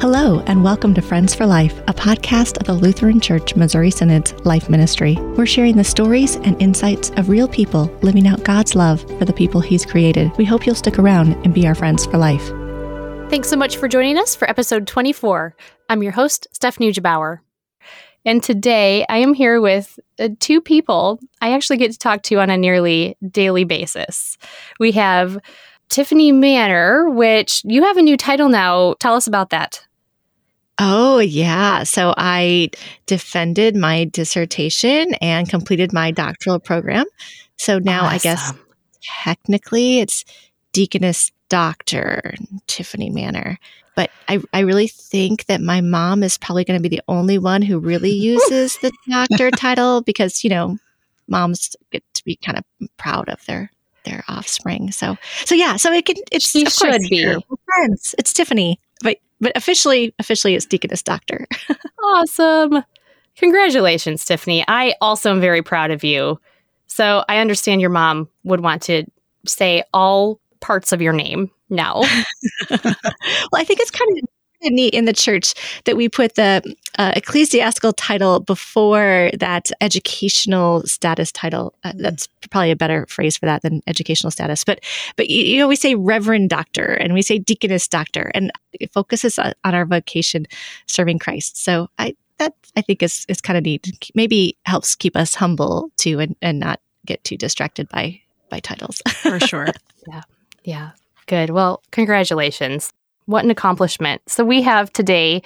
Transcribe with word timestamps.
Hello, 0.00 0.38
and 0.46 0.62
welcome 0.62 0.94
to 0.94 1.02
Friends 1.02 1.34
for 1.34 1.44
Life, 1.44 1.80
a 1.88 1.92
podcast 1.92 2.56
of 2.58 2.68
the 2.68 2.72
Lutheran 2.72 3.18
Church 3.18 3.56
Missouri 3.56 3.90
Synod's 3.90 4.32
Life 4.46 4.70
Ministry. 4.70 5.16
We're 5.36 5.44
sharing 5.44 5.76
the 5.76 5.82
stories 5.82 6.36
and 6.36 6.62
insights 6.62 7.10
of 7.16 7.28
real 7.28 7.48
people 7.48 7.86
living 8.00 8.28
out 8.28 8.44
God's 8.44 8.76
love 8.76 9.00
for 9.18 9.24
the 9.24 9.32
people 9.32 9.60
He's 9.60 9.84
created. 9.84 10.30
We 10.38 10.44
hope 10.44 10.64
you'll 10.64 10.76
stick 10.76 11.00
around 11.00 11.32
and 11.44 11.52
be 11.52 11.66
our 11.66 11.74
friends 11.74 12.06
for 12.06 12.16
life. 12.16 12.46
Thanks 13.28 13.48
so 13.48 13.56
much 13.56 13.76
for 13.76 13.88
joining 13.88 14.18
us 14.18 14.36
for 14.36 14.48
episode 14.48 14.86
24. 14.86 15.56
I'm 15.88 16.04
your 16.04 16.12
host, 16.12 16.46
Steph 16.52 16.78
Neugebauer. 16.78 17.40
And 18.24 18.40
today 18.40 19.04
I 19.08 19.16
am 19.16 19.34
here 19.34 19.60
with 19.60 19.98
uh, 20.20 20.28
two 20.38 20.60
people 20.60 21.18
I 21.42 21.54
actually 21.54 21.78
get 21.78 21.90
to 21.90 21.98
talk 21.98 22.22
to 22.22 22.38
on 22.38 22.50
a 22.50 22.56
nearly 22.56 23.16
daily 23.28 23.64
basis. 23.64 24.38
We 24.78 24.92
have 24.92 25.40
Tiffany 25.88 26.30
Manor, 26.30 27.10
which 27.10 27.62
you 27.64 27.82
have 27.82 27.96
a 27.96 28.02
new 28.02 28.16
title 28.16 28.48
now. 28.48 28.94
Tell 29.00 29.14
us 29.14 29.26
about 29.26 29.50
that. 29.50 29.87
Oh, 30.78 31.18
yeah. 31.18 31.82
So 31.82 32.14
I 32.16 32.70
defended 33.06 33.74
my 33.74 34.04
dissertation 34.04 35.14
and 35.14 35.48
completed 35.48 35.92
my 35.92 36.10
doctoral 36.10 36.60
program. 36.60 37.06
So 37.56 37.78
now 37.78 38.04
awesome. 38.04 38.14
I 38.14 38.18
guess 38.18 38.52
technically 39.02 39.98
it's 39.98 40.24
Deaconess 40.72 41.32
Doctor 41.48 42.34
Tiffany 42.66 43.10
Manor. 43.10 43.58
But 43.96 44.10
I, 44.28 44.40
I 44.52 44.60
really 44.60 44.86
think 44.86 45.46
that 45.46 45.60
my 45.60 45.80
mom 45.80 46.22
is 46.22 46.38
probably 46.38 46.64
going 46.64 46.80
to 46.80 46.88
be 46.88 46.94
the 46.94 47.02
only 47.08 47.36
one 47.36 47.62
who 47.62 47.80
really 47.80 48.12
uses 48.12 48.76
the 48.78 48.92
doctor 49.10 49.50
title 49.50 50.02
because, 50.02 50.44
you 50.44 50.50
know, 50.50 50.78
moms 51.26 51.74
get 51.90 52.04
to 52.14 52.24
be 52.24 52.36
kind 52.36 52.58
of 52.58 52.88
proud 52.96 53.28
of 53.28 53.44
their 53.46 53.72
their 54.04 54.24
offspring. 54.28 54.92
So 54.92 55.16
so 55.44 55.54
yeah, 55.54 55.76
so 55.76 55.92
it 55.92 56.06
can 56.06 56.16
it's 56.30 56.48
she 56.48 56.64
should 56.66 57.00
be 57.10 57.36
friends. 57.64 58.14
It's 58.18 58.32
Tiffany, 58.32 58.80
but 59.40 59.52
officially 59.56 60.14
officially 60.18 60.54
it's 60.54 60.66
Deaconess 60.66 61.02
Doctor. 61.02 61.46
awesome. 62.04 62.82
Congratulations, 63.36 64.24
Tiffany. 64.24 64.64
I 64.66 64.94
also 65.00 65.30
am 65.30 65.40
very 65.40 65.62
proud 65.62 65.90
of 65.90 66.02
you. 66.02 66.40
So 66.86 67.24
I 67.28 67.38
understand 67.38 67.80
your 67.80 67.90
mom 67.90 68.28
would 68.44 68.60
want 68.60 68.82
to 68.82 69.04
say 69.46 69.84
all 69.94 70.40
parts 70.60 70.92
of 70.92 71.00
your 71.00 71.12
name 71.12 71.50
now. 71.70 72.00
well, 72.70 72.94
I 73.54 73.64
think 73.64 73.80
it's 73.80 73.90
kind 73.90 74.10
of 74.18 74.28
neat 74.62 74.94
in 74.94 75.04
the 75.04 75.12
church 75.12 75.54
that 75.84 75.96
we 75.96 76.08
put 76.08 76.34
the 76.34 76.62
uh, 76.98 77.12
ecclesiastical 77.14 77.92
title 77.92 78.40
before 78.40 79.30
that 79.38 79.70
educational 79.80 80.82
status 80.82 81.30
title. 81.32 81.74
Uh, 81.84 81.92
that's 81.96 82.26
probably 82.50 82.70
a 82.70 82.76
better 82.76 83.06
phrase 83.08 83.36
for 83.36 83.46
that 83.46 83.62
than 83.62 83.82
educational 83.86 84.30
status. 84.30 84.64
But 84.64 84.80
but 85.16 85.28
you, 85.28 85.42
you 85.42 85.58
know 85.58 85.68
we 85.68 85.76
say 85.76 85.94
Reverend 85.94 86.50
Doctor 86.50 86.94
and 86.94 87.14
we 87.14 87.22
say 87.22 87.38
Deaconess 87.38 87.88
Doctor, 87.88 88.30
and 88.34 88.50
it 88.72 88.92
focuses 88.92 89.38
on, 89.38 89.54
on 89.64 89.74
our 89.74 89.86
vocation, 89.86 90.46
serving 90.86 91.18
Christ. 91.18 91.62
So 91.62 91.88
I 91.98 92.16
that 92.38 92.54
I 92.76 92.82
think 92.82 93.02
is 93.02 93.24
is 93.28 93.40
kind 93.40 93.56
of 93.56 93.64
neat. 93.64 94.10
Maybe 94.14 94.56
helps 94.64 94.94
keep 94.94 95.16
us 95.16 95.34
humble 95.34 95.90
too, 95.96 96.18
and 96.18 96.36
and 96.42 96.58
not 96.58 96.80
get 97.06 97.22
too 97.24 97.36
distracted 97.36 97.88
by 97.88 98.20
by 98.50 98.60
titles. 98.60 99.02
For 99.08 99.38
sure. 99.40 99.68
yeah. 100.08 100.22
Yeah. 100.64 100.90
Good. 101.26 101.50
Well, 101.50 101.82
congratulations. 101.90 102.92
What 103.28 103.44
an 103.44 103.50
accomplishment. 103.50 104.22
So 104.26 104.42
we 104.42 104.62
have 104.62 104.90
today 104.90 105.42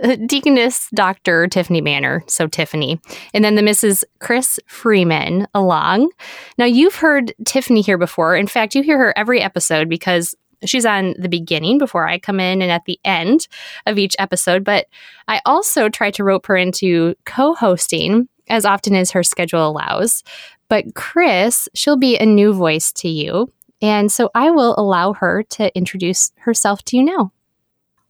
uh, 0.00 0.14
Deaconess 0.24 0.88
Dr. 0.94 1.48
Tiffany 1.48 1.80
Manor, 1.80 2.22
so 2.28 2.46
Tiffany, 2.46 3.00
and 3.34 3.44
then 3.44 3.56
the 3.56 3.62
Mrs. 3.62 4.04
Chris 4.20 4.60
Freeman 4.68 5.48
along. 5.52 6.12
Now, 6.58 6.66
you've 6.66 6.94
heard 6.94 7.34
Tiffany 7.44 7.80
here 7.80 7.98
before. 7.98 8.36
In 8.36 8.46
fact, 8.46 8.76
you 8.76 8.84
hear 8.84 8.98
her 8.98 9.18
every 9.18 9.40
episode 9.40 9.88
because 9.88 10.36
she's 10.64 10.86
on 10.86 11.16
the 11.18 11.28
beginning 11.28 11.78
before 11.78 12.06
I 12.06 12.20
come 12.20 12.38
in 12.38 12.62
and 12.62 12.70
at 12.70 12.84
the 12.84 13.00
end 13.04 13.48
of 13.84 13.98
each 13.98 14.14
episode. 14.20 14.62
But 14.62 14.86
I 15.26 15.40
also 15.44 15.88
try 15.88 16.12
to 16.12 16.22
rope 16.22 16.46
her 16.46 16.56
into 16.56 17.16
co 17.26 17.54
hosting 17.54 18.28
as 18.48 18.64
often 18.64 18.94
as 18.94 19.10
her 19.10 19.24
schedule 19.24 19.68
allows. 19.68 20.22
But 20.68 20.94
Chris, 20.94 21.68
she'll 21.74 21.96
be 21.96 22.16
a 22.16 22.26
new 22.26 22.52
voice 22.52 22.92
to 22.92 23.08
you. 23.08 23.50
And 23.84 24.10
so 24.10 24.30
I 24.34 24.50
will 24.50 24.74
allow 24.78 25.12
her 25.12 25.42
to 25.42 25.76
introduce 25.76 26.32
herself 26.38 26.82
to 26.86 26.96
you 26.96 27.04
now. 27.04 27.32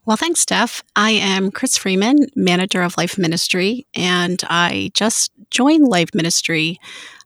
Well, 0.05 0.17
thanks, 0.17 0.39
Steph. 0.39 0.85
I 0.95 1.11
am 1.11 1.51
Chris 1.51 1.77
Freeman, 1.77 2.29
manager 2.37 2.81
of 2.83 2.97
Life 2.97 3.19
Ministry, 3.19 3.85
and 3.93 4.41
I 4.49 4.93
just 4.95 5.33
joined 5.51 5.89
Life 5.89 6.11
Ministry 6.15 6.79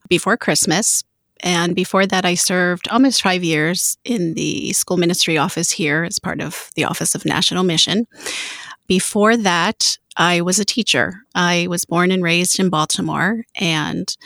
before 0.09 0.39
Christmas. 0.39 1.05
And 1.41 1.75
before 1.75 2.07
that, 2.07 2.25
I 2.25 2.37
served 2.37 2.89
almost 2.89 3.21
five 3.21 3.45
years 3.45 3.99
in 4.03 4.33
the 4.33 4.73
school 4.73 4.97
ministry 4.97 5.37
office 5.37 5.71
here 5.71 6.05
as 6.05 6.19
part 6.19 6.41
of 6.41 6.71
the 6.75 6.85
Office 6.85 7.15
of 7.15 7.27
National 7.27 7.65
Mission. 7.65 8.07
Before 8.87 9.37
that, 9.37 9.99
I 10.17 10.41
was 10.41 10.59
a 10.59 10.65
teacher. 10.65 11.21
I 11.35 11.67
was 11.69 11.85
born 11.85 12.11
and 12.11 12.23
raised 12.23 12.59
in 12.59 12.71
Baltimore, 12.71 13.45
and 13.57 14.17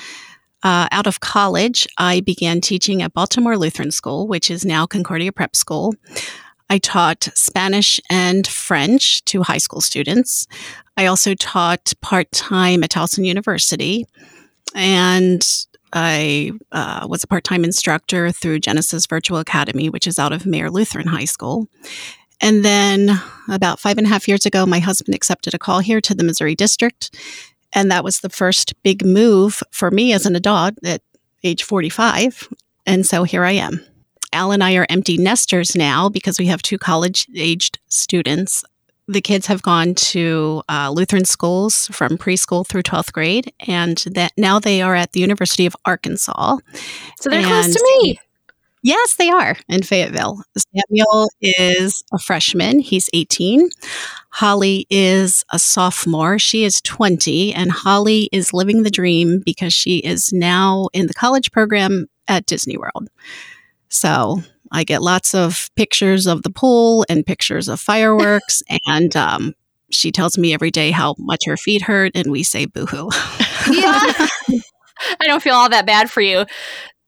uh, 0.62 0.88
out 0.90 1.06
of 1.06 1.20
college, 1.20 1.86
I 1.98 2.20
began 2.20 2.60
teaching 2.60 3.02
at 3.02 3.12
Baltimore 3.12 3.56
Lutheran 3.56 3.90
School, 3.90 4.26
which 4.26 4.50
is 4.50 4.64
now 4.64 4.86
Concordia 4.86 5.32
Prep 5.32 5.56
School. 5.56 5.94
I 6.70 6.78
taught 6.78 7.28
Spanish 7.34 8.00
and 8.08 8.46
French 8.46 9.24
to 9.26 9.42
high 9.42 9.58
school 9.58 9.80
students. 9.80 10.46
I 10.96 11.06
also 11.06 11.34
taught 11.34 11.92
part 12.00 12.30
time 12.32 12.82
at 12.82 12.90
Towson 12.90 13.24
University. 13.26 14.06
And 14.74 15.46
I 15.92 16.52
uh, 16.70 17.06
was 17.08 17.22
a 17.24 17.26
part 17.26 17.44
time 17.44 17.64
instructor 17.64 18.30
through 18.30 18.60
Genesis 18.60 19.06
Virtual 19.06 19.38
Academy, 19.38 19.90
which 19.90 20.06
is 20.06 20.18
out 20.18 20.32
of 20.32 20.46
Mayer 20.46 20.70
Lutheran 20.70 21.08
High 21.08 21.26
School. 21.26 21.68
And 22.40 22.64
then 22.64 23.20
about 23.48 23.78
five 23.78 23.98
and 23.98 24.06
a 24.06 24.10
half 24.10 24.26
years 24.26 24.46
ago, 24.46 24.66
my 24.66 24.80
husband 24.80 25.14
accepted 25.14 25.54
a 25.54 25.58
call 25.58 25.80
here 25.80 26.00
to 26.00 26.14
the 26.14 26.24
Missouri 26.24 26.54
District 26.54 27.14
and 27.72 27.90
that 27.90 28.04
was 28.04 28.20
the 28.20 28.30
first 28.30 28.74
big 28.82 29.04
move 29.04 29.62
for 29.70 29.90
me 29.90 30.12
as 30.12 30.26
an 30.26 30.36
adult 30.36 30.74
at 30.84 31.02
age 31.42 31.62
45. 31.64 32.48
And 32.86 33.06
so 33.06 33.24
here 33.24 33.44
I 33.44 33.52
am. 33.52 33.84
Al 34.32 34.52
and 34.52 34.64
I 34.64 34.74
are 34.76 34.86
empty 34.88 35.18
nesters 35.18 35.76
now 35.76 36.08
because 36.08 36.38
we 36.38 36.46
have 36.46 36.62
two 36.62 36.78
college 36.78 37.26
aged 37.34 37.78
students. 37.88 38.64
The 39.08 39.20
kids 39.20 39.46
have 39.46 39.62
gone 39.62 39.94
to 39.94 40.62
uh, 40.68 40.90
Lutheran 40.90 41.24
schools 41.24 41.88
from 41.92 42.16
preschool 42.16 42.66
through 42.66 42.84
12th 42.84 43.12
grade, 43.12 43.52
and 43.66 43.98
that 44.12 44.32
now 44.38 44.58
they 44.58 44.80
are 44.80 44.94
at 44.94 45.12
the 45.12 45.20
University 45.20 45.66
of 45.66 45.76
Arkansas. 45.84 46.58
So 47.20 47.28
they're 47.28 47.40
and 47.40 47.46
close 47.46 47.74
to 47.74 48.00
me. 48.02 48.18
Yes, 48.82 49.14
they 49.14 49.30
are 49.30 49.56
in 49.68 49.82
Fayetteville. 49.82 50.42
Samuel 50.56 51.28
is 51.40 52.02
a 52.12 52.18
freshman. 52.18 52.80
He's 52.80 53.08
18. 53.12 53.70
Holly 54.30 54.86
is 54.90 55.44
a 55.52 55.58
sophomore. 55.58 56.38
She 56.38 56.64
is 56.64 56.80
20. 56.80 57.54
And 57.54 57.70
Holly 57.70 58.28
is 58.32 58.52
living 58.52 58.82
the 58.82 58.90
dream 58.90 59.40
because 59.44 59.72
she 59.72 59.98
is 59.98 60.32
now 60.32 60.88
in 60.92 61.06
the 61.06 61.14
college 61.14 61.52
program 61.52 62.06
at 62.26 62.46
Disney 62.46 62.76
World. 62.76 63.08
So 63.88 64.42
I 64.72 64.82
get 64.82 65.02
lots 65.02 65.32
of 65.32 65.70
pictures 65.76 66.26
of 66.26 66.42
the 66.42 66.50
pool 66.50 67.04
and 67.08 67.24
pictures 67.24 67.68
of 67.68 67.78
fireworks. 67.78 68.64
and 68.86 69.14
um, 69.14 69.54
she 69.90 70.10
tells 70.10 70.36
me 70.36 70.54
every 70.54 70.72
day 70.72 70.90
how 70.90 71.14
much 71.18 71.42
her 71.46 71.56
feet 71.56 71.82
hurt. 71.82 72.12
And 72.16 72.32
we 72.32 72.42
say 72.42 72.66
boohoo. 72.66 73.10
yeah. 73.70 74.26
I 75.20 75.26
don't 75.26 75.42
feel 75.42 75.54
all 75.54 75.68
that 75.68 75.86
bad 75.86 76.10
for 76.10 76.20
you. 76.20 76.46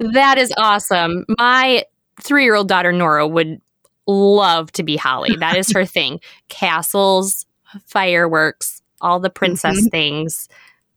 That 0.01 0.39
is 0.39 0.53
awesome. 0.57 1.25
My 1.39 1.85
three 2.21 2.45
year 2.45 2.55
old 2.55 2.69
daughter, 2.69 2.93
Nora, 2.93 3.27
would 3.27 3.61
love 4.07 4.71
to 4.73 4.83
be 4.83 4.97
Holly. 4.97 5.37
That 5.39 5.57
is 5.57 5.73
her 5.73 5.85
thing. 5.85 6.21
Castles, 6.49 7.47
fireworks, 7.87 8.83
all 9.01 9.21
the 9.21 9.31
princess 9.31 9.79
mm-hmm. 9.79 9.89
things. 9.89 10.49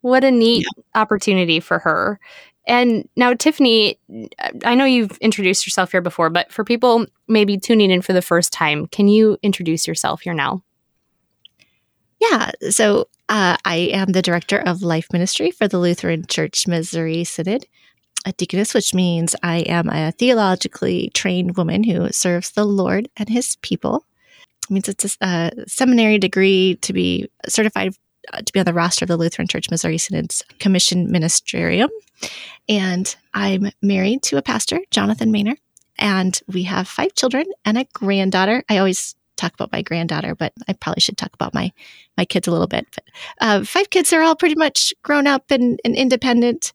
What 0.01 0.23
a 0.23 0.31
neat 0.31 0.65
yeah. 0.65 1.01
opportunity 1.01 1.59
for 1.59 1.79
her. 1.79 2.19
And 2.67 3.07
now, 3.15 3.33
Tiffany, 3.33 3.97
I 4.65 4.75
know 4.75 4.83
you've 4.83 5.17
introduced 5.19 5.65
yourself 5.65 5.91
here 5.91 6.01
before, 6.01 6.29
but 6.29 6.51
for 6.51 6.65
people 6.65 7.05
maybe 7.27 7.57
tuning 7.57 7.91
in 7.91 8.01
for 8.01 8.11
the 8.11 8.21
first 8.21 8.51
time, 8.51 8.87
can 8.87 9.07
you 9.07 9.37
introduce 9.41 9.87
yourself 9.87 10.21
here 10.21 10.33
now? 10.33 10.63
Yeah. 12.19 12.51
So 12.69 13.07
uh, 13.29 13.55
I 13.63 13.75
am 13.75 14.11
the 14.11 14.21
director 14.21 14.59
of 14.59 14.81
life 14.81 15.07
ministry 15.13 15.51
for 15.51 15.67
the 15.67 15.79
Lutheran 15.79 16.25
Church 16.27 16.67
Missouri 16.67 17.23
Synod 17.23 17.65
a 18.27 18.33
deaconess, 18.33 18.73
which 18.73 18.93
means 18.93 19.35
I 19.41 19.59
am 19.59 19.89
a 19.89 20.11
theologically 20.11 21.09
trained 21.13 21.55
woman 21.55 21.83
who 21.83 22.11
serves 22.11 22.51
the 22.51 22.65
Lord 22.65 23.07
and 23.15 23.29
his 23.29 23.55
people. 23.61 24.03
It 24.63 24.73
means 24.73 24.89
it's 24.89 25.17
a, 25.21 25.51
seminary 25.65 26.19
degree 26.19 26.77
to 26.81 26.91
be 26.91 27.29
certified 27.47 27.93
uh, 28.33 28.41
to 28.41 28.51
be 28.51 28.59
on 28.59 28.65
the 28.65 28.73
roster 28.73 29.05
of 29.05 29.07
the 29.07 29.15
Lutheran 29.15 29.47
Church 29.47 29.69
Missouri 29.71 29.97
Synod's 29.97 30.43
Commission 30.59 31.07
Ministerium. 31.07 31.87
And 32.67 33.15
I'm 33.33 33.71
married 33.81 34.23
to 34.23 34.37
a 34.37 34.41
pastor, 34.41 34.81
Jonathan 34.91 35.31
Manor, 35.31 35.55
and 35.97 36.37
we 36.47 36.63
have 36.63 36.89
five 36.89 37.15
children 37.15 37.45
and 37.63 37.77
a 37.77 37.85
granddaughter. 37.93 38.63
I 38.67 38.79
always 38.79 39.15
talk 39.37 39.53
about 39.53 39.71
my 39.71 39.81
granddaughter, 39.81 40.35
but 40.35 40.51
I 40.67 40.73
probably 40.73 40.99
should 40.99 41.17
talk 41.17 41.33
about 41.33 41.53
my 41.53 41.71
my 42.17 42.25
kids 42.25 42.47
a 42.47 42.51
little 42.51 42.67
bit. 42.67 42.85
But 42.93 43.03
uh, 43.39 43.63
five 43.63 43.89
kids 43.89 44.11
are 44.11 44.21
all 44.21 44.35
pretty 44.35 44.55
much 44.55 44.93
grown 45.03 45.27
up 45.27 45.49
and, 45.49 45.79
and 45.85 45.95
independent. 45.95 46.73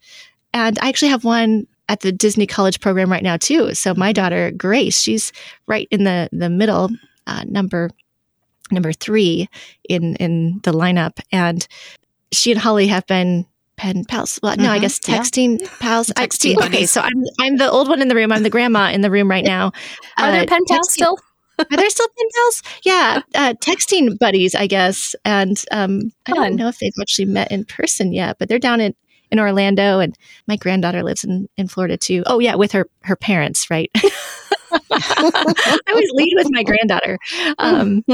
And 0.54 0.78
I 0.80 0.88
actually 0.88 1.08
have 1.08 1.24
one 1.24 1.66
at 1.88 2.00
the 2.00 2.12
Disney 2.12 2.46
College 2.46 2.80
program 2.80 3.10
right 3.10 3.22
now 3.22 3.36
too. 3.36 3.74
So 3.74 3.94
my 3.94 4.12
daughter 4.12 4.50
Grace, 4.50 5.00
she's 5.00 5.32
right 5.66 5.88
in 5.90 6.04
the 6.04 6.28
the 6.32 6.48
middle, 6.50 6.90
uh, 7.26 7.44
number 7.46 7.90
number 8.70 8.92
three 8.92 9.48
in 9.88 10.16
in 10.16 10.60
the 10.64 10.72
lineup, 10.72 11.20
and 11.30 11.66
she 12.32 12.50
and 12.52 12.60
Holly 12.60 12.86
have 12.86 13.06
been 13.06 13.46
pen 13.76 14.04
pals. 14.04 14.38
Well, 14.42 14.56
no, 14.56 14.70
I 14.70 14.78
Mhm, 14.78 14.82
guess 14.82 15.00
yeah. 15.06 15.18
texting 15.18 15.78
pals. 15.80 16.08
Texting 16.08 16.40
see, 16.40 16.56
okay, 16.66 16.86
so 16.86 17.00
I'm 17.00 17.24
I'm 17.40 17.56
the 17.56 17.70
old 17.70 17.88
one 17.88 18.00
in 18.02 18.08
the 18.08 18.14
room. 18.14 18.32
I'm 18.32 18.42
the 18.42 18.50
grandma 18.50 18.90
in 18.90 19.00
the 19.00 19.10
room 19.10 19.28
right 19.30 19.44
now. 19.44 19.72
Are 20.18 20.28
Uh, 20.28 20.32
there 20.32 20.46
pen 20.46 20.60
pals 20.68 20.88
texting- 20.88 20.90
still? 20.92 21.18
Are 21.58 21.76
there 21.76 21.90
still 21.90 22.08
pen 22.16 22.26
pals? 22.34 22.62
Yeah, 22.84 23.20
uh, 23.34 23.54
texting 23.60 24.18
buddies, 24.18 24.54
I 24.54 24.66
guess. 24.66 25.14
And 25.24 25.62
um, 25.70 26.12
I 26.26 26.32
don't 26.32 26.56
know 26.56 26.68
if 26.68 26.78
they've 26.78 26.92
actually 27.00 27.26
met 27.26 27.50
in 27.52 27.64
person 27.64 28.12
yet, 28.12 28.36
but 28.38 28.48
they're 28.48 28.58
down 28.58 28.80
in, 28.80 28.94
in 29.32 29.40
Orlando, 29.40 29.98
and 29.98 30.16
my 30.46 30.56
granddaughter 30.56 31.02
lives 31.02 31.24
in, 31.24 31.48
in 31.56 31.66
Florida 31.66 31.96
too. 31.96 32.22
Oh 32.26 32.38
yeah, 32.38 32.54
with 32.54 32.70
her 32.72 32.86
her 33.02 33.16
parents, 33.16 33.68
right? 33.70 33.90
I 34.92 35.78
always 35.88 36.10
lead 36.12 36.34
with 36.36 36.48
my 36.50 36.62
granddaughter, 36.62 37.18
um, 37.58 38.04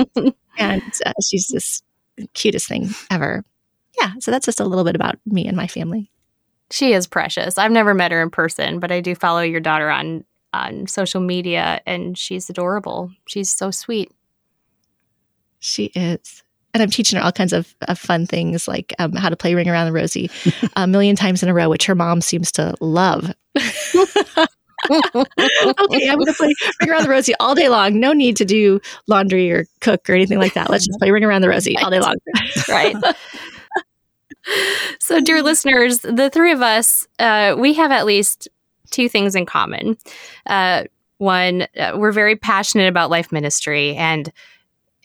and 0.58 0.92
uh, 1.04 1.12
she's 1.22 1.48
this 1.48 1.82
cutest 2.32 2.68
thing 2.68 2.88
ever. 3.10 3.44
Yeah, 4.00 4.12
so 4.20 4.30
that's 4.30 4.46
just 4.46 4.60
a 4.60 4.64
little 4.64 4.84
bit 4.84 4.94
about 4.94 5.16
me 5.26 5.46
and 5.46 5.56
my 5.56 5.66
family. 5.66 6.10
She 6.70 6.92
is 6.92 7.06
precious. 7.06 7.58
I've 7.58 7.72
never 7.72 7.94
met 7.94 8.12
her 8.12 8.22
in 8.22 8.30
person, 8.30 8.78
but 8.78 8.92
I 8.92 9.00
do 9.00 9.14
follow 9.14 9.40
your 9.40 9.60
daughter 9.60 9.90
on 9.90 10.24
on 10.52 10.86
social 10.86 11.20
media 11.20 11.80
and 11.86 12.16
she's 12.16 12.48
adorable. 12.48 13.10
She's 13.26 13.50
so 13.50 13.70
sweet. 13.70 14.10
She 15.58 15.86
is. 15.94 16.42
And 16.78 16.84
I'm 16.84 16.90
teaching 16.90 17.18
her 17.18 17.24
all 17.24 17.32
kinds 17.32 17.52
of, 17.52 17.74
of 17.88 17.98
fun 17.98 18.24
things 18.24 18.68
like 18.68 18.94
um, 19.00 19.12
how 19.12 19.28
to 19.28 19.36
play 19.36 19.52
Ring 19.54 19.68
Around 19.68 19.86
the 19.86 19.92
Rosie 19.92 20.30
a 20.76 20.86
million 20.86 21.16
times 21.16 21.42
in 21.42 21.48
a 21.48 21.54
row, 21.54 21.68
which 21.68 21.86
her 21.86 21.96
mom 21.96 22.20
seems 22.20 22.52
to 22.52 22.76
love. 22.80 23.34
okay, 23.58 23.66
I'm 24.86 26.18
going 26.18 26.26
to 26.26 26.34
play 26.36 26.54
Ring 26.80 26.90
Around 26.90 27.02
the 27.02 27.08
Rosie 27.08 27.34
all 27.40 27.56
day 27.56 27.68
long. 27.68 27.98
No 27.98 28.12
need 28.12 28.36
to 28.36 28.44
do 28.44 28.80
laundry 29.08 29.50
or 29.50 29.66
cook 29.80 30.08
or 30.08 30.14
anything 30.14 30.38
like 30.38 30.54
that. 30.54 30.70
Let's 30.70 30.86
just 30.86 31.00
play 31.00 31.10
Ring 31.10 31.24
Around 31.24 31.42
the 31.42 31.48
Rosie 31.48 31.76
all 31.78 31.90
day 31.90 31.98
long. 31.98 32.14
right. 32.68 32.94
so, 35.00 35.20
dear 35.20 35.42
listeners, 35.42 35.98
the 35.98 36.30
three 36.30 36.52
of 36.52 36.62
us, 36.62 37.08
uh, 37.18 37.56
we 37.58 37.74
have 37.74 37.90
at 37.90 38.06
least 38.06 38.46
two 38.92 39.08
things 39.08 39.34
in 39.34 39.46
common. 39.46 39.98
Uh, 40.46 40.84
one, 41.16 41.66
uh, 41.76 41.94
we're 41.96 42.12
very 42.12 42.36
passionate 42.36 42.88
about 42.88 43.10
life 43.10 43.32
ministry 43.32 43.96
and 43.96 44.32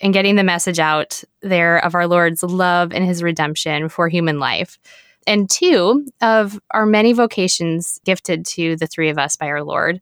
and 0.00 0.12
getting 0.12 0.36
the 0.36 0.44
message 0.44 0.78
out 0.78 1.22
there 1.40 1.78
of 1.84 1.94
our 1.94 2.06
Lord's 2.06 2.42
love 2.42 2.92
and 2.92 3.04
His 3.04 3.22
redemption 3.22 3.88
for 3.88 4.08
human 4.08 4.38
life. 4.38 4.78
And 5.26 5.48
two, 5.48 6.06
of 6.20 6.60
our 6.72 6.84
many 6.84 7.12
vocations 7.12 7.98
gifted 8.04 8.44
to 8.46 8.76
the 8.76 8.86
three 8.86 9.08
of 9.08 9.18
us 9.18 9.36
by 9.36 9.46
our 9.48 9.62
Lord, 9.62 10.00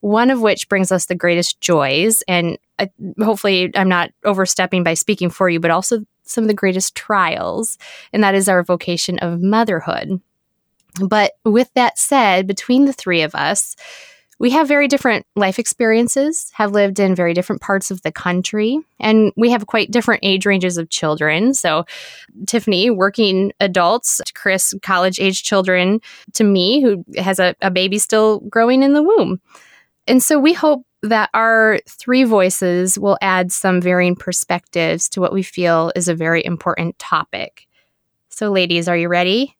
one 0.00 0.30
of 0.30 0.40
which 0.40 0.68
brings 0.68 0.90
us 0.90 1.06
the 1.06 1.14
greatest 1.14 1.60
joys. 1.60 2.22
And 2.26 2.58
I, 2.78 2.90
hopefully, 3.22 3.70
I'm 3.76 3.88
not 3.88 4.10
overstepping 4.24 4.82
by 4.82 4.94
speaking 4.94 5.30
for 5.30 5.48
you, 5.48 5.60
but 5.60 5.70
also 5.70 6.04
some 6.24 6.42
of 6.44 6.48
the 6.48 6.54
greatest 6.54 6.94
trials, 6.94 7.78
and 8.12 8.24
that 8.24 8.34
is 8.34 8.48
our 8.48 8.62
vocation 8.62 9.18
of 9.20 9.40
motherhood. 9.42 10.20
But 11.00 11.32
with 11.44 11.72
that 11.74 11.98
said, 11.98 12.46
between 12.46 12.84
the 12.84 12.92
three 12.92 13.22
of 13.22 13.34
us, 13.34 13.76
we 14.38 14.50
have 14.50 14.68
very 14.68 14.88
different 14.88 15.26
life 15.36 15.58
experiences, 15.58 16.50
have 16.54 16.72
lived 16.72 16.98
in 16.98 17.14
very 17.14 17.34
different 17.34 17.62
parts 17.62 17.90
of 17.90 18.02
the 18.02 18.12
country, 18.12 18.78
and 18.98 19.32
we 19.36 19.50
have 19.50 19.66
quite 19.66 19.90
different 19.90 20.20
age 20.24 20.46
ranges 20.46 20.76
of 20.76 20.90
children. 20.90 21.54
So, 21.54 21.84
Tiffany, 22.46 22.90
working 22.90 23.52
adults, 23.60 24.20
Chris, 24.34 24.74
college 24.82 25.20
age 25.20 25.42
children, 25.42 26.00
to 26.34 26.44
me, 26.44 26.82
who 26.82 27.04
has 27.16 27.38
a, 27.38 27.54
a 27.62 27.70
baby 27.70 27.98
still 27.98 28.40
growing 28.40 28.82
in 28.82 28.94
the 28.94 29.02
womb. 29.02 29.40
And 30.06 30.22
so, 30.22 30.38
we 30.38 30.52
hope 30.52 30.84
that 31.02 31.30
our 31.34 31.80
three 31.88 32.24
voices 32.24 32.98
will 32.98 33.18
add 33.20 33.52
some 33.52 33.80
varying 33.80 34.16
perspectives 34.16 35.08
to 35.10 35.20
what 35.20 35.34
we 35.34 35.42
feel 35.42 35.92
is 35.94 36.08
a 36.08 36.14
very 36.14 36.44
important 36.44 36.98
topic. 36.98 37.66
So, 38.30 38.50
ladies, 38.50 38.88
are 38.88 38.96
you 38.96 39.08
ready? 39.08 39.56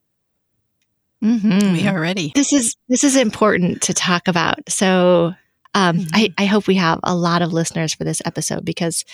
Mm-hmm. 1.25 1.73
We 1.73 1.87
are 1.89 1.99
ready. 1.99 2.33
This 2.35 2.53
is 2.53 2.77
this 2.89 3.03
is 3.05 3.17
important 3.17 3.83
to 3.83 3.95
talk 3.95 4.29
about. 4.29 4.59
So 4.69 5.35
um, 5.75 5.99
Mhm. 5.99 6.09
I, 6.13 6.33
I 6.39 6.45
hope 6.45 6.67
we 6.67 6.77
have 6.77 7.01
a 7.03 7.15
lot 7.17 7.43
of 7.43 7.53
listeners 7.53 7.93
for 7.95 8.05
this 8.05 8.23
episode 8.25 8.65
because 8.65 9.05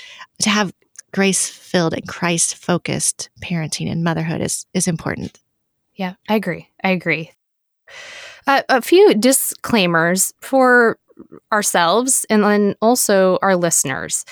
to 0.43 0.51
have 0.51 0.73
grace 1.13 1.49
filled 1.49 1.95
and 1.95 2.07
Christ 2.07 2.57
focused 2.57 3.31
parenting 3.43 3.91
and 3.91 4.03
motherhood 4.05 4.41
is 4.41 4.67
is 4.75 4.89
important. 4.89 5.39
Yeah, 5.95 6.15
I 6.29 6.35
agree. 6.35 6.69
I 6.83 6.91
agree. 6.91 7.31
Uh, 8.47 8.63
a 8.69 8.83
few 8.83 9.15
disclaimers 9.15 10.33
for 10.41 10.99
ourselves 11.53 12.25
and 12.31 12.43
then 12.43 12.75
also 12.81 13.39
our 13.43 13.55
listeners. 13.57 14.25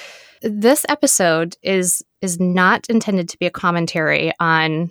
This 0.42 0.84
episode 0.88 1.56
is 1.62 2.02
is 2.22 2.40
not 2.40 2.88
intended 2.88 3.28
to 3.28 3.38
be 3.38 3.46
a 3.46 3.50
commentary 3.50 4.32
on 4.40 4.90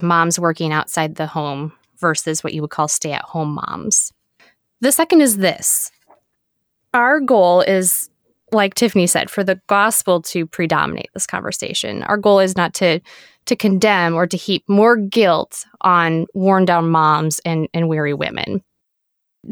moms 0.00 0.38
working 0.38 0.72
outside 0.72 1.14
the 1.16 1.26
home 1.26 1.72
versus 1.98 2.42
what 2.42 2.54
you 2.54 2.60
would 2.62 2.70
call 2.70 2.88
stay 2.88 3.12
at 3.12 3.22
home 3.22 3.54
moms. 3.54 4.12
The 4.80 4.92
second 4.92 5.20
is 5.20 5.38
this. 5.38 5.90
Our 6.94 7.20
goal 7.20 7.62
is 7.62 8.10
like 8.52 8.74
Tiffany 8.74 9.06
said 9.06 9.30
for 9.30 9.42
the 9.42 9.60
gospel 9.66 10.22
to 10.22 10.46
predominate 10.46 11.10
this 11.14 11.26
conversation. 11.26 12.02
Our 12.04 12.16
goal 12.16 12.40
is 12.40 12.56
not 12.56 12.74
to 12.74 13.00
to 13.46 13.56
condemn 13.56 14.14
or 14.14 14.26
to 14.26 14.36
heap 14.36 14.64
more 14.68 14.96
guilt 14.96 15.66
on 15.82 16.26
worn 16.34 16.64
down 16.64 16.88
moms 16.88 17.40
and, 17.44 17.68
and 17.72 17.88
weary 17.88 18.12
women. 18.12 18.60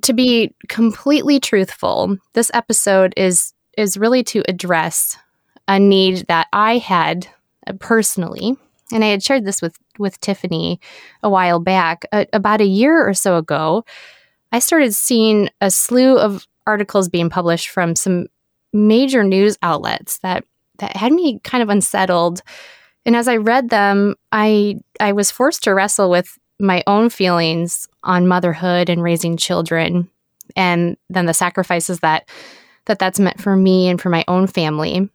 To 0.03 0.13
be 0.13 0.53
completely 0.69 1.39
truthful, 1.39 2.17
this 2.33 2.51
episode 2.55 3.15
is 3.17 3.53
is 3.79 3.97
really 3.97 4.23
to 4.25 4.43
address 4.49 5.17
a 5.69 5.79
need 5.79 6.27
that 6.29 6.49
I 6.53 6.79
had 6.79 7.27
personally, 7.79 8.57
and 8.95 9.05
I 9.05 9.09
had 9.09 9.23
shared 9.23 9.45
this 9.45 9.61
with 9.61 9.77
with 9.99 10.19
Tiffany 10.21 10.81
a 11.23 11.29
while 11.29 11.59
back. 11.59 12.07
Uh, 12.13 12.25
about 12.33 12.63
a 12.63 12.67
year 12.67 13.07
or 13.07 13.13
so 13.13 13.37
ago, 13.37 13.85
I 14.53 14.61
started 14.61 14.95
seeing 14.95 15.51
a 15.61 15.71
slew 15.71 16.17
of 16.17 16.47
articles 16.67 17.09
being 17.09 17.29
published 17.29 17.69
from 17.69 17.97
some 17.97 18.29
major 18.73 19.23
news 19.25 19.59
outlets 19.63 20.19
that 20.19 20.45
that 20.79 20.97
had 20.97 21.13
me 21.13 21.41
kind 21.41 21.63
of 21.63 21.69
unsettled. 21.69 22.41
And 23.05 23.15
as 23.15 23.29
I 23.29 23.37
read 23.37 23.69
them, 23.69 24.15
I 24.33 24.77
I 25.01 25.13
was 25.13 25.31
forced 25.31 25.65
to 25.65 25.75
wrestle 25.75 26.09
with 26.09 26.39
my 26.61 26.83
own 26.87 27.11
feelings 27.11 27.89
on 28.05 28.29
motherhood 28.29 28.89
and 28.89 29.03
raising 29.03 29.37
children, 29.37 30.09
and 30.57 30.97
then 31.11 31.27
the 31.27 31.35
sacrifices 31.35 31.99
that 32.01 32.29
that 32.87 33.01
that's 33.01 33.19
meant 33.19 33.41
for 33.41 33.57
me 33.57 33.89
and 33.89 34.01
for 34.01 34.09
my 34.09 34.25
own 34.29 34.47
family, 34.47 35.11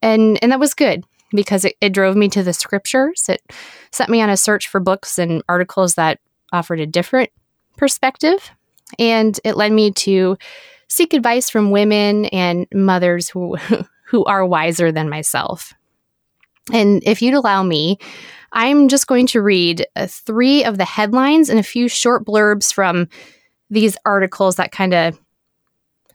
and 0.00 0.38
and 0.42 0.52
that 0.52 0.60
was 0.60 0.72
good 0.72 1.04
because 1.34 1.64
it, 1.64 1.74
it 1.80 1.92
drove 1.92 2.16
me 2.16 2.28
to 2.30 2.42
the 2.42 2.52
scriptures. 2.52 3.28
It 3.28 3.42
set 3.92 4.08
me 4.08 4.20
on 4.20 4.30
a 4.30 4.36
search 4.36 4.68
for 4.68 4.80
books 4.80 5.18
and 5.18 5.42
articles 5.48 5.94
that 5.94 6.20
offered 6.52 6.80
a 6.80 6.86
different 6.86 7.30
perspective, 7.76 8.50
and 8.98 9.38
it 9.44 9.56
led 9.56 9.72
me 9.72 9.90
to 9.92 10.36
seek 10.88 11.12
advice 11.12 11.50
from 11.50 11.70
women 11.70 12.26
and 12.26 12.66
mothers 12.72 13.28
who 13.28 13.56
who 14.06 14.24
are 14.24 14.46
wiser 14.46 14.92
than 14.92 15.08
myself. 15.08 15.72
And 16.72 17.02
if 17.04 17.20
you'd 17.20 17.34
allow 17.34 17.62
me, 17.62 17.98
I'm 18.52 18.88
just 18.88 19.06
going 19.06 19.26
to 19.28 19.42
read 19.42 19.86
uh, 19.96 20.06
three 20.06 20.64
of 20.64 20.78
the 20.78 20.84
headlines 20.84 21.50
and 21.50 21.58
a 21.58 21.64
few 21.64 21.88
short 21.88 22.24
blurbs 22.24 22.72
from 22.72 23.08
these 23.70 23.96
articles 24.04 24.56
that 24.56 24.72
kind 24.72 24.94
of 24.94 25.18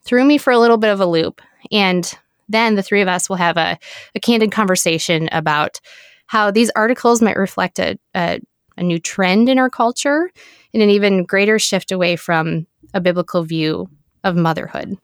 threw 0.03 0.24
me 0.24 0.38
for 0.38 0.51
a 0.51 0.60
little 0.60 0.77
bit 0.77 0.91
of 0.91 1.01
a 1.01 1.05
loop. 1.05 1.41
And 1.72 2.12
then 2.50 2.75
the 2.75 2.84
three 2.84 3.01
of 3.01 3.08
us 3.08 3.29
will 3.29 3.38
have 3.38 3.58
a, 3.58 3.77
a 4.15 4.20
candid 4.20 4.51
conversation 4.51 5.29
about 5.32 5.79
how 6.27 6.51
these 6.51 6.72
articles 6.75 7.22
might 7.22 7.38
reflect 7.38 7.79
a, 7.79 7.98
a, 8.15 8.39
a 8.77 8.84
new 8.84 9.00
trend 9.00 9.48
in 9.48 9.58
our 9.58 9.70
culture 9.70 10.29
and 10.74 10.84
an 10.84 10.89
even 10.89 11.24
greater 11.24 11.58
shift 11.58 11.91
away 11.91 12.15
from 12.15 12.68
a 12.94 13.00
biblical 13.00 13.44
view 13.44 13.89
of 14.24 14.36
motherhood. 14.36 14.98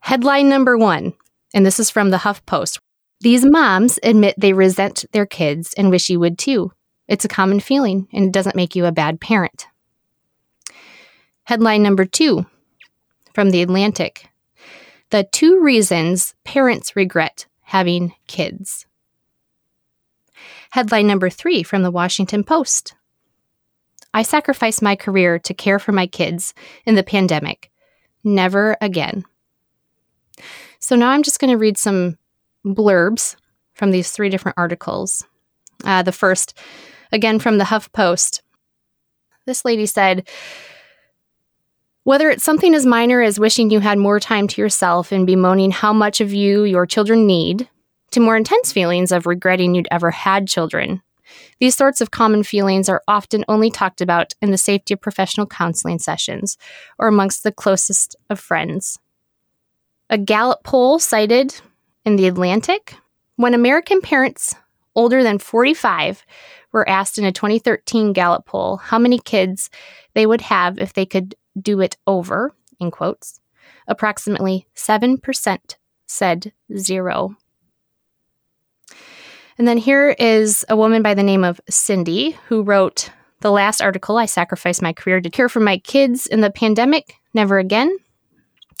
Headline 0.00 0.48
number 0.48 0.78
one 0.78 1.12
and 1.56 1.64
this 1.64 1.80
is 1.80 1.90
from 1.90 2.10
the 2.10 2.18
HuffPost. 2.18 2.78
These 3.20 3.46
moms 3.46 3.98
admit 4.02 4.34
they 4.36 4.52
resent 4.52 5.06
their 5.12 5.24
kids 5.24 5.72
and 5.74 5.90
wish 5.90 6.10
you 6.10 6.20
would 6.20 6.38
too. 6.38 6.70
It's 7.08 7.24
a 7.24 7.28
common 7.28 7.60
feeling, 7.60 8.08
and 8.12 8.26
it 8.26 8.32
doesn't 8.32 8.56
make 8.56 8.76
you 8.76 8.84
a 8.84 8.92
bad 8.92 9.22
parent. 9.22 9.66
Headline 11.44 11.82
number 11.82 12.04
two 12.04 12.44
from 13.32 13.50
The 13.50 13.62
Atlantic 13.62 14.28
The 15.10 15.28
two 15.30 15.60
reasons 15.60 16.34
parents 16.44 16.96
regret 16.96 17.46
having 17.62 18.14
kids. 18.26 18.86
Headline 20.70 21.06
number 21.06 21.30
three 21.30 21.62
from 21.62 21.82
The 21.82 21.90
Washington 21.90 22.44
Post 22.44 22.94
I 24.16 24.22
sacrificed 24.22 24.80
my 24.80 24.96
career 24.96 25.38
to 25.40 25.52
care 25.52 25.78
for 25.78 25.92
my 25.92 26.06
kids 26.06 26.54
in 26.86 26.94
the 26.94 27.02
pandemic. 27.02 27.70
Never 28.24 28.74
again. 28.80 29.24
So 30.78 30.96
now 30.96 31.10
I'm 31.10 31.22
just 31.22 31.38
going 31.38 31.50
to 31.50 31.58
read 31.58 31.76
some 31.76 32.16
blurbs 32.64 33.36
from 33.74 33.90
these 33.90 34.10
three 34.10 34.30
different 34.30 34.56
articles. 34.56 35.22
Uh, 35.84 36.02
the 36.02 36.12
first, 36.12 36.58
again 37.12 37.38
from 37.38 37.58
the 37.58 37.64
HuffPost. 37.64 38.40
This 39.44 39.66
lady 39.66 39.84
said, 39.84 40.26
Whether 42.06 42.30
it's 42.30 42.44
something 42.44 42.72
as 42.72 42.86
minor 42.86 43.20
as 43.20 43.40
wishing 43.40 43.68
you 43.68 43.80
had 43.80 43.98
more 43.98 44.20
time 44.20 44.46
to 44.46 44.62
yourself 44.62 45.10
and 45.10 45.26
bemoaning 45.26 45.72
how 45.72 45.92
much 45.92 46.20
of 46.20 46.32
you 46.32 46.62
your 46.62 46.86
children 46.86 47.26
need, 47.26 47.68
to 48.12 48.20
more 48.20 48.36
intense 48.36 48.72
feelings 48.72 49.10
of 49.10 49.26
regretting 49.26 49.74
you'd 49.74 49.88
ever 49.90 50.12
had 50.12 50.46
children. 50.46 51.02
These 51.58 51.74
sorts 51.74 52.00
of 52.00 52.12
common 52.12 52.44
feelings 52.44 52.88
are 52.88 53.02
often 53.08 53.44
only 53.48 53.72
talked 53.72 54.00
about 54.00 54.34
in 54.40 54.52
the 54.52 54.56
safety 54.56 54.94
of 54.94 55.00
professional 55.00 55.48
counseling 55.48 55.98
sessions 55.98 56.56
or 56.96 57.08
amongst 57.08 57.42
the 57.42 57.50
closest 57.50 58.14
of 58.30 58.38
friends. 58.38 59.00
A 60.08 60.16
Gallup 60.16 60.62
poll 60.62 61.00
cited 61.00 61.60
in 62.04 62.14
The 62.14 62.28
Atlantic 62.28 62.94
when 63.34 63.52
American 63.52 64.00
parents 64.00 64.54
older 64.94 65.24
than 65.24 65.40
45 65.40 66.24
were 66.70 66.88
asked 66.88 67.18
in 67.18 67.24
a 67.24 67.32
2013 67.32 68.12
Gallup 68.12 68.46
poll 68.46 68.76
how 68.76 68.96
many 68.96 69.18
kids 69.18 69.70
they 70.14 70.24
would 70.24 70.42
have 70.42 70.78
if 70.78 70.92
they 70.92 71.04
could 71.04 71.34
do 71.60 71.80
it 71.80 71.96
over, 72.06 72.54
in 72.80 72.90
quotes, 72.90 73.40
approximately 73.88 74.66
7% 74.74 75.76
said 76.06 76.52
zero. 76.76 77.36
And 79.58 79.66
then 79.66 79.78
here 79.78 80.10
is 80.18 80.64
a 80.68 80.76
woman 80.76 81.02
by 81.02 81.14
the 81.14 81.22
name 81.22 81.44
of 81.44 81.60
Cindy 81.68 82.32
who 82.48 82.62
wrote 82.62 83.10
the 83.40 83.50
last 83.50 83.80
article 83.80 84.18
I 84.18 84.26
sacrificed 84.26 84.82
my 84.82 84.92
career 84.92 85.20
to 85.20 85.30
care 85.30 85.48
for 85.48 85.60
my 85.60 85.78
kids 85.78 86.26
in 86.26 86.40
the 86.40 86.50
pandemic, 86.50 87.14
never 87.32 87.58
again. 87.58 87.96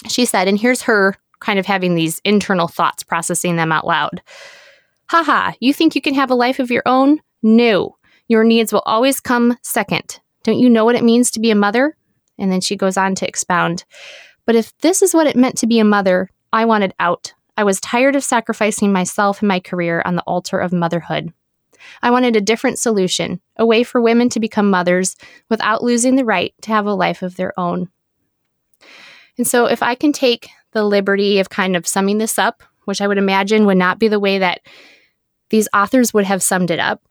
She 0.08 0.24
said, 0.24 0.48
and 0.48 0.58
here's 0.58 0.82
her 0.82 1.14
kind 1.40 1.58
of 1.58 1.66
having 1.66 1.94
these 1.94 2.20
internal 2.24 2.68
thoughts, 2.68 3.02
processing 3.02 3.56
them 3.56 3.72
out 3.72 3.86
loud. 3.86 4.22
Haha, 5.08 5.52
you 5.60 5.72
think 5.72 5.94
you 5.94 6.02
can 6.02 6.14
have 6.14 6.30
a 6.30 6.34
life 6.34 6.58
of 6.58 6.70
your 6.70 6.82
own? 6.86 7.20
No. 7.42 7.96
Your 8.28 8.44
needs 8.44 8.72
will 8.72 8.82
always 8.86 9.20
come 9.20 9.56
second. 9.62 10.20
Don't 10.42 10.58
you 10.58 10.68
know 10.68 10.84
what 10.84 10.96
it 10.96 11.04
means 11.04 11.30
to 11.32 11.40
be 11.40 11.50
a 11.50 11.54
mother? 11.54 11.96
And 12.38 12.50
then 12.50 12.60
she 12.60 12.76
goes 12.76 12.96
on 12.96 13.14
to 13.16 13.28
expound. 13.28 13.84
But 14.44 14.56
if 14.56 14.76
this 14.78 15.02
is 15.02 15.14
what 15.14 15.26
it 15.26 15.36
meant 15.36 15.56
to 15.58 15.66
be 15.66 15.78
a 15.78 15.84
mother, 15.84 16.30
I 16.52 16.64
wanted 16.64 16.94
out. 17.00 17.34
I 17.56 17.64
was 17.64 17.80
tired 17.80 18.16
of 18.16 18.24
sacrificing 18.24 18.92
myself 18.92 19.40
and 19.40 19.48
my 19.48 19.60
career 19.60 20.02
on 20.04 20.16
the 20.16 20.22
altar 20.22 20.58
of 20.58 20.72
motherhood. 20.72 21.32
I 22.02 22.10
wanted 22.10 22.36
a 22.36 22.40
different 22.40 22.78
solution, 22.78 23.40
a 23.56 23.66
way 23.66 23.82
for 23.82 24.00
women 24.00 24.28
to 24.30 24.40
become 24.40 24.70
mothers 24.70 25.16
without 25.48 25.82
losing 25.82 26.16
the 26.16 26.24
right 26.24 26.54
to 26.62 26.70
have 26.70 26.86
a 26.86 26.94
life 26.94 27.22
of 27.22 27.36
their 27.36 27.58
own. 27.58 27.88
And 29.38 29.46
so, 29.46 29.66
if 29.66 29.82
I 29.82 29.94
can 29.94 30.12
take 30.12 30.48
the 30.72 30.84
liberty 30.84 31.38
of 31.38 31.50
kind 31.50 31.76
of 31.76 31.86
summing 31.86 32.18
this 32.18 32.38
up, 32.38 32.62
which 32.84 33.00
I 33.00 33.08
would 33.08 33.18
imagine 33.18 33.66
would 33.66 33.76
not 33.76 33.98
be 33.98 34.08
the 34.08 34.20
way 34.20 34.38
that 34.38 34.60
these 35.50 35.68
authors 35.74 36.12
would 36.14 36.24
have 36.24 36.42
summed 36.42 36.70
it 36.70 36.78
up, 36.78 37.02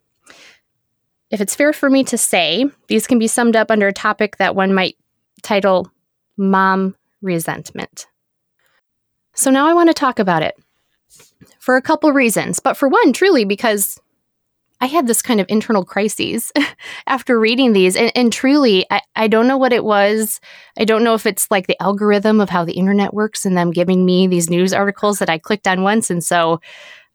if 1.32 1.42
it's 1.42 1.56
fair 1.56 1.74
for 1.74 1.90
me 1.90 2.04
to 2.06 2.18
say, 2.18 2.66
these 2.88 3.08
can 3.08 3.20
be 3.20 3.28
summed 3.28 3.56
up 3.56 3.72
under 3.72 3.88
a 3.88 3.94
topic 3.94 4.38
that 4.38 4.56
one 4.56 4.74
might 4.74 4.98
title 5.46 5.92
Mom 6.38 6.96
Resentment. 7.22 8.08
So 9.36 9.52
now 9.52 9.68
I 9.68 9.74
want 9.74 9.90
to 9.90 9.94
talk 9.94 10.18
about 10.20 10.42
it 10.42 10.56
for 11.60 11.78
a 11.78 11.82
couple 11.82 12.12
reasons, 12.12 12.60
but 12.60 12.76
for 12.76 12.90
one, 12.90 13.14
truly 13.14 13.46
because 13.46 14.00
I 14.82 14.88
had 14.88 15.08
this 15.08 15.22
kind 15.22 15.40
of 15.40 15.46
internal 15.48 15.86
crises 15.86 16.52
after 17.08 17.40
reading 17.40 17.74
these. 17.74 17.96
And, 17.96 18.12
and 18.16 18.34
truly, 18.34 18.86
I, 18.90 19.02
I, 19.16 19.28
don't 19.28 19.48
know 19.48 19.58
what 19.58 19.72
it 19.72 19.86
was. 19.86 20.42
I 20.78 20.84
don't 20.84 21.04
know 21.04 21.14
if 21.14 21.26
it's 21.26 21.50
like 21.50 21.68
the 21.68 21.82
algorithm 21.82 22.42
of 22.42 22.50
how 22.50 22.66
the 22.66 22.74
internet 22.74 23.14
works 23.14 23.46
and 23.46 23.56
them 23.56 23.72
giving 23.72 24.06
me 24.06 24.28
these 24.28 24.50
news 24.50 24.74
articles 24.74 25.20
that 25.20 25.30
I 25.30 25.38
clicked 25.38 25.68
on 25.68 25.84
once. 25.84 26.10
And 26.10 26.24
so 26.24 26.60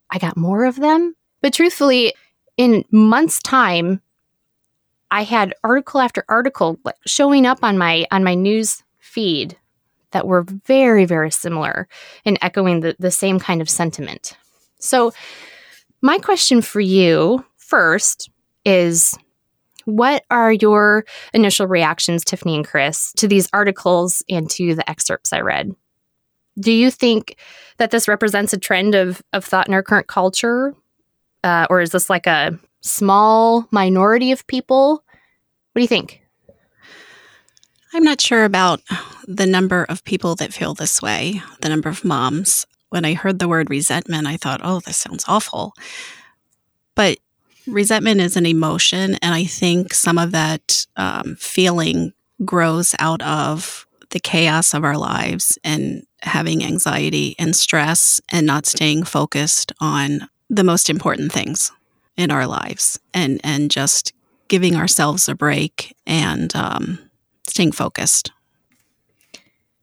I 0.09 0.17
got 0.17 0.37
more 0.37 0.65
of 0.65 0.77
them. 0.77 1.15
But 1.41 1.53
truthfully, 1.53 2.13
in 2.57 2.83
months' 2.91 3.39
time, 3.39 4.01
I 5.11 5.23
had 5.23 5.53
article 5.63 5.99
after 5.99 6.23
article 6.29 6.79
showing 7.05 7.45
up 7.45 7.59
on 7.63 7.77
my 7.77 8.05
on 8.11 8.23
my 8.23 8.33
news 8.33 8.83
feed 8.99 9.57
that 10.11 10.25
were 10.25 10.43
very 10.65 11.05
very 11.05 11.31
similar 11.31 11.87
and 12.25 12.39
echoing 12.41 12.79
the, 12.79 12.95
the 12.97 13.11
same 13.11 13.39
kind 13.39 13.61
of 13.61 13.69
sentiment. 13.69 14.37
So 14.79 15.13
my 16.01 16.17
question 16.17 16.61
for 16.61 16.79
you 16.79 17.45
first 17.57 18.29
is 18.65 19.17
what 19.85 20.23
are 20.29 20.51
your 20.51 21.05
initial 21.33 21.67
reactions, 21.67 22.23
Tiffany 22.23 22.55
and 22.55 22.67
Chris, 22.67 23.13
to 23.13 23.27
these 23.27 23.49
articles 23.53 24.23
and 24.29 24.49
to 24.51 24.75
the 24.75 24.87
excerpts 24.89 25.33
I 25.33 25.41
read? 25.41 25.75
Do 26.59 26.71
you 26.71 26.91
think 26.91 27.37
that 27.77 27.91
this 27.91 28.07
represents 28.07 28.53
a 28.53 28.59
trend 28.59 28.93
of, 28.93 29.21
of 29.33 29.43
thought 29.43 29.67
in 29.67 29.73
our 29.73 29.83
current 29.83 30.07
culture? 30.07 30.75
Uh, 31.43 31.65
or 31.69 31.81
is 31.81 31.91
this 31.91 32.09
like 32.09 32.27
a 32.27 32.59
small 32.81 33.67
minority 33.71 34.31
of 34.31 34.45
people? 34.47 35.03
What 35.73 35.79
do 35.79 35.81
you 35.81 35.87
think? 35.87 36.21
I'm 37.93 38.03
not 38.03 38.21
sure 38.21 38.45
about 38.45 38.81
the 39.27 39.45
number 39.45 39.85
of 39.89 40.03
people 40.03 40.35
that 40.35 40.53
feel 40.53 40.73
this 40.73 41.01
way, 41.01 41.41
the 41.61 41.69
number 41.69 41.89
of 41.89 42.05
moms. 42.05 42.65
When 42.89 43.05
I 43.05 43.13
heard 43.13 43.39
the 43.39 43.47
word 43.47 43.69
resentment, 43.69 44.27
I 44.27 44.37
thought, 44.37 44.61
oh, 44.63 44.79
this 44.81 44.97
sounds 44.97 45.25
awful. 45.27 45.73
But 46.95 47.19
resentment 47.67 48.21
is 48.21 48.35
an 48.35 48.45
emotion, 48.45 49.15
and 49.21 49.33
I 49.33 49.45
think 49.45 49.93
some 49.93 50.17
of 50.17 50.31
that 50.31 50.85
um, 50.95 51.35
feeling 51.37 52.13
grows 52.43 52.95
out 52.99 53.21
of 53.21 53.85
the 54.09 54.19
chaos 54.19 54.73
of 54.73 54.83
our 54.83 54.97
lives 54.97 55.57
and 55.63 56.05
having 56.21 56.63
anxiety 56.63 57.35
and 57.39 57.55
stress 57.55 58.19
and 58.29 58.45
not 58.45 58.65
staying 58.65 59.03
focused 59.03 59.71
on 59.79 60.27
the 60.49 60.63
most 60.63 60.89
important 60.89 61.31
things 61.31 61.71
in 62.17 62.31
our 62.31 62.47
lives 62.47 62.99
and 63.13 63.39
and 63.43 63.71
just 63.71 64.13
giving 64.47 64.75
ourselves 64.75 65.29
a 65.29 65.35
break 65.35 65.95
and 66.05 66.53
um, 66.55 66.99
staying 67.47 67.71
focused. 67.71 68.31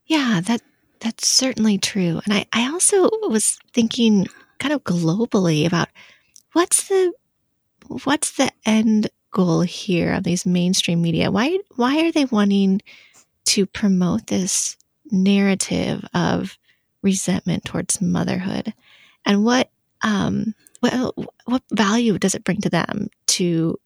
Yeah, 0.06 0.40
that 0.44 0.60
that's 1.00 1.26
certainly 1.26 1.78
true. 1.78 2.20
And 2.24 2.34
I, 2.34 2.46
I 2.52 2.70
also 2.70 3.08
was 3.28 3.58
thinking 3.72 4.26
kind 4.58 4.74
of 4.74 4.84
globally 4.84 5.66
about 5.66 5.88
what's 6.52 6.88
the 6.88 7.12
what's 8.04 8.32
the 8.32 8.50
end 8.66 9.08
goal 9.30 9.60
here 9.60 10.12
of 10.12 10.24
these 10.24 10.46
mainstream 10.46 11.00
media? 11.02 11.30
Why 11.30 11.58
why 11.76 12.06
are 12.06 12.12
they 12.12 12.24
wanting 12.26 12.82
to 13.46 13.66
promote 13.66 14.26
this 14.26 14.76
narrative 15.10 16.04
of 16.14 16.58
resentment 17.02 17.64
towards 17.64 18.00
motherhood? 18.00 18.74
And 19.24 19.44
what 19.44 19.70
um 20.02 20.54
what 20.80 21.14
what 21.46 21.62
value 21.72 22.18
does 22.18 22.34
it 22.34 22.44
bring 22.44 22.60
to 22.60 22.70
them 22.70 23.08
to 23.26 23.78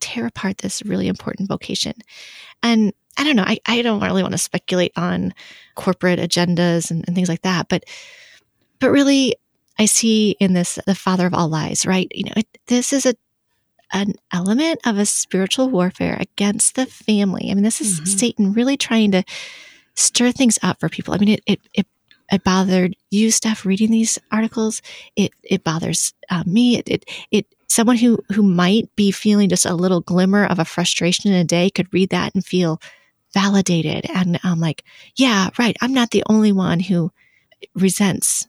tear 0.00 0.26
apart 0.26 0.58
this 0.58 0.82
really 0.82 1.08
important 1.08 1.48
vocation. 1.48 1.92
And 2.62 2.92
I 3.16 3.24
don't 3.24 3.36
know, 3.36 3.44
I, 3.46 3.58
I 3.66 3.82
don't 3.82 4.02
really 4.02 4.22
want 4.22 4.32
to 4.32 4.38
speculate 4.38 4.92
on 4.96 5.34
corporate 5.74 6.18
agendas 6.18 6.90
and, 6.90 7.04
and 7.06 7.14
things 7.14 7.28
like 7.28 7.42
that, 7.42 7.68
but 7.68 7.84
but 8.78 8.90
really 8.90 9.36
I 9.78 9.84
see 9.84 10.36
in 10.40 10.54
this 10.54 10.78
the 10.86 10.94
father 10.94 11.26
of 11.26 11.34
all 11.34 11.48
lies, 11.48 11.86
right? 11.86 12.10
You 12.14 12.24
know, 12.24 12.32
it, 12.36 12.46
this 12.66 12.92
is 12.92 13.06
a 13.06 13.14
an 13.92 14.14
element 14.32 14.80
of 14.86 14.98
a 14.98 15.06
spiritual 15.06 15.68
warfare 15.68 16.16
against 16.20 16.76
the 16.76 16.86
family. 16.86 17.48
I 17.50 17.54
mean, 17.54 17.64
this 17.64 17.80
is 17.80 17.96
mm-hmm. 17.96 18.06
Satan 18.06 18.52
really 18.52 18.76
trying 18.76 19.10
to 19.12 19.24
stir 19.96 20.32
things 20.32 20.58
up 20.62 20.78
for 20.80 20.88
people. 20.88 21.12
I 21.12 21.18
mean, 21.18 21.30
it 21.30 21.42
it 21.46 21.60
it, 21.74 21.86
it 22.30 22.44
bothered 22.44 22.96
you, 23.10 23.30
Steph, 23.30 23.64
reading 23.64 23.90
these 23.90 24.18
articles. 24.30 24.82
It 25.16 25.32
it 25.42 25.64
bothers 25.64 26.14
uh, 26.30 26.44
me. 26.46 26.78
It, 26.78 26.88
it 26.88 27.10
it 27.30 27.46
someone 27.70 27.96
who 27.96 28.18
who 28.32 28.42
might 28.42 28.94
be 28.96 29.10
feeling 29.10 29.48
just 29.48 29.64
a 29.64 29.74
little 29.74 30.00
glimmer 30.00 30.44
of 30.44 30.58
a 30.58 30.64
frustration 30.64 31.32
in 31.32 31.38
a 31.38 31.44
day 31.44 31.70
could 31.70 31.92
read 31.94 32.10
that 32.10 32.34
and 32.34 32.44
feel 32.44 32.80
validated 33.32 34.06
and 34.10 34.40
um, 34.42 34.58
like 34.58 34.82
yeah 35.14 35.50
right 35.56 35.76
i'm 35.80 35.94
not 35.94 36.10
the 36.10 36.24
only 36.28 36.50
one 36.50 36.80
who 36.80 37.12
resents 37.76 38.48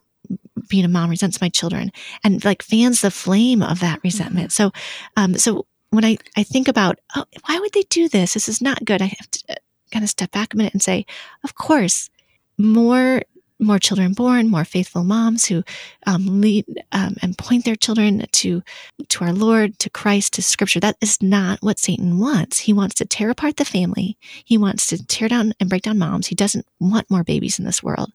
being 0.68 0.84
a 0.84 0.88
mom 0.88 1.10
resents 1.10 1.40
my 1.40 1.50
children 1.50 1.92
and 2.24 2.44
like 2.44 2.64
fans 2.64 3.02
the 3.02 3.12
flame 3.12 3.62
of 3.62 3.80
that 3.80 4.00
resentment 4.04 4.50
mm-hmm. 4.50 4.72
so 4.72 4.72
um 5.18 5.38
so 5.38 5.68
when 5.92 6.04
i 6.04 6.18
i 6.36 6.42
think 6.42 6.68
about 6.68 6.98
oh 7.16 7.26
why 7.46 7.60
would 7.60 7.72
they 7.74 7.84
do 7.90 8.10
this 8.10 8.34
this 8.34 8.50
is 8.50 8.60
not 8.60 8.84
good 8.86 9.04
i 9.04 9.06
have 9.06 9.30
to 9.30 9.44
uh, 9.50 9.56
kind 9.92 10.04
of 10.04 10.10
step 10.10 10.32
back 10.32 10.54
a 10.54 10.58
minute 10.58 10.74
and 10.74 10.82
say 10.82 11.06
of 11.44 11.54
course 11.54 12.10
more 12.58 13.22
more 13.62 13.80
children 13.80 14.14
born, 14.14 14.50
more 14.50 14.66
faithful 14.66 15.04
moms 15.04 15.46
who 15.46 15.64
um, 16.08 16.42
lead 16.42 16.66
um, 16.92 17.16
and 17.22 17.38
point 17.38 17.64
their 17.64 17.76
children 17.76 18.26
to 18.32 18.62
to 19.10 19.24
our 19.24 19.34
Lord, 19.34 19.78
to 19.80 19.90
Christ, 19.90 20.34
to 20.34 20.42
Scripture. 20.42 20.80
That 20.80 20.98
is 21.00 21.22
not 21.22 21.60
what 21.62 21.80
Satan 21.80 22.20
wants. 22.20 22.60
He 22.60 22.74
wants 22.74 22.96
to 22.96 23.06
tear 23.06 23.30
apart 23.30 23.58
the 23.58 23.66
family. 23.66 24.18
He 24.44 24.58
wants 24.58 24.88
to 24.88 25.06
tear 25.06 25.30
down 25.30 25.54
and 25.60 25.70
break 25.70 25.84
down 25.84 26.00
moms. 26.00 26.28
He 26.28 26.36
doesn't 26.36 26.66
want 26.80 27.10
more 27.12 27.24
babies 27.24 27.60
in 27.60 27.66
this 27.66 27.84
world. 27.84 28.12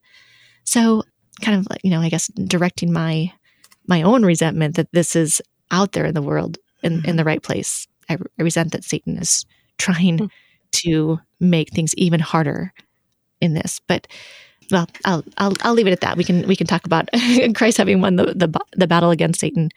So, 0.64 1.04
kind 1.40 1.58
of 1.58 1.66
like 1.70 1.80
you 1.84 1.90
know, 1.90 2.00
I 2.00 2.08
guess 2.08 2.26
directing 2.28 2.92
my 2.92 3.32
my 3.86 4.02
own 4.02 4.24
resentment 4.24 4.76
that 4.76 4.92
this 4.92 5.14
is 5.14 5.40
out 5.70 5.92
there 5.92 6.06
in 6.06 6.14
the 6.14 6.22
world 6.22 6.58
in 6.82 7.04
in 7.06 7.16
the 7.16 7.24
right 7.24 7.42
place. 7.42 7.86
I, 8.08 8.14
I 8.38 8.42
resent 8.42 8.72
that 8.72 8.84
Satan 8.84 9.16
is 9.16 9.46
trying 9.78 10.18
mm. 10.18 10.30
to 10.72 11.20
make 11.40 11.70
things 11.70 11.94
even 11.96 12.20
harder 12.20 12.72
in 13.40 13.54
this, 13.54 13.80
but 13.86 14.06
well, 14.70 14.88
I'll, 15.04 15.25
I'll 15.38 15.52
I'll 15.62 15.75
leave 15.75 15.87
it 15.87 15.92
at 15.92 16.00
that. 16.00 16.16
We 16.16 16.25
can 16.25 16.46
we 16.46 16.56
can 16.56 16.66
talk 16.66 16.85
about 16.85 17.08
Christ 17.54 17.78
having 17.78 18.00
won 18.00 18.16
the 18.16 18.26
the 18.26 18.52
the 18.73 18.87
battle 18.87 19.11
against 19.11 19.40
Satan. 19.40 19.70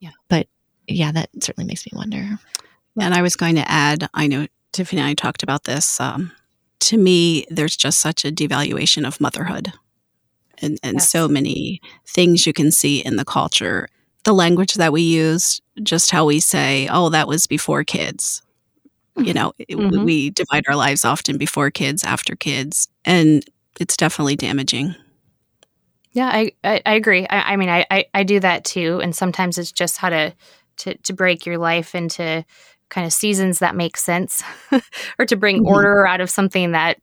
Yeah, 0.00 0.10
but 0.28 0.46
yeah, 0.86 1.12
that 1.12 1.30
certainly 1.40 1.66
makes 1.66 1.86
me 1.86 1.92
wonder. 1.94 2.38
And 3.00 3.14
I 3.14 3.22
was 3.22 3.36
going 3.36 3.54
to 3.54 3.70
add, 3.70 4.08
I 4.12 4.26
know 4.26 4.46
Tiffany 4.72 5.00
and 5.00 5.08
I 5.08 5.14
talked 5.14 5.42
about 5.42 5.64
this 5.64 5.98
um, 5.98 6.30
to 6.80 6.98
me, 6.98 7.46
there's 7.48 7.76
just 7.76 8.00
such 8.00 8.24
a 8.24 8.32
devaluation 8.32 9.06
of 9.06 9.20
motherhood 9.20 9.72
and, 10.58 10.78
and 10.82 10.94
yes. 10.94 11.10
so 11.10 11.28
many 11.28 11.80
things 12.06 12.46
you 12.46 12.52
can 12.52 12.72
see 12.72 12.98
in 12.98 13.16
the 13.16 13.24
culture. 13.24 13.88
The 14.24 14.32
language 14.32 14.74
that 14.74 14.92
we 14.92 15.02
use, 15.02 15.60
just 15.82 16.10
how 16.10 16.26
we 16.26 16.40
say, 16.40 16.88
oh, 16.90 17.08
that 17.10 17.28
was 17.28 17.46
before 17.46 17.84
kids. 17.84 18.42
You 19.16 19.24
mm-hmm. 19.24 19.34
know, 19.34 19.52
mm-hmm. 19.60 20.04
we 20.04 20.30
divide 20.30 20.64
our 20.68 20.76
lives 20.76 21.04
often 21.04 21.38
before 21.38 21.70
kids, 21.70 22.02
after 22.02 22.34
kids, 22.34 22.88
and 23.04 23.44
it's 23.80 23.96
definitely 23.96 24.36
damaging. 24.36 24.94
Yeah, 26.12 26.28
I, 26.28 26.52
I, 26.62 26.82
I 26.84 26.94
agree. 26.94 27.26
I, 27.28 27.52
I 27.52 27.56
mean, 27.56 27.70
I, 27.70 27.86
I, 27.90 28.04
I 28.12 28.22
do 28.22 28.38
that 28.40 28.64
too. 28.64 29.00
And 29.02 29.16
sometimes 29.16 29.56
it's 29.56 29.72
just 29.72 29.96
how 29.96 30.10
to, 30.10 30.34
to, 30.78 30.96
to 30.96 31.12
break 31.12 31.46
your 31.46 31.58
life 31.58 31.94
into 31.94 32.44
kind 32.90 33.06
of 33.06 33.12
seasons 33.12 33.60
that 33.60 33.74
make 33.74 33.96
sense 33.96 34.42
or 35.18 35.24
to 35.24 35.36
bring 35.36 35.58
mm-hmm. 35.58 35.68
order 35.68 36.06
out 36.06 36.20
of 36.20 36.28
something 36.28 36.72
that 36.72 36.98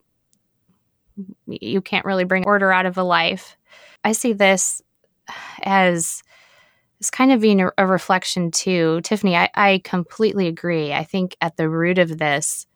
you 1.47 1.81
can't 1.81 2.05
really 2.05 2.23
bring 2.23 2.45
order 2.45 2.71
out 2.71 2.85
of 2.85 2.97
a 2.97 3.03
life. 3.03 3.57
I 4.03 4.11
see 4.11 4.33
this 4.33 4.81
as 5.63 6.23
as 7.01 7.09
kind 7.09 7.31
of 7.31 7.39
being 7.39 7.61
a, 7.61 7.71
a 7.77 7.87
reflection 7.87 8.51
too. 8.51 8.99
Tiffany, 9.03 9.35
I, 9.35 9.49
I 9.55 9.81
completely 9.83 10.47
agree. 10.47 10.91
I 10.93 11.03
think 11.03 11.35
at 11.41 11.55
the 11.55 11.69
root 11.69 11.97
of 11.97 12.17
this 12.17 12.67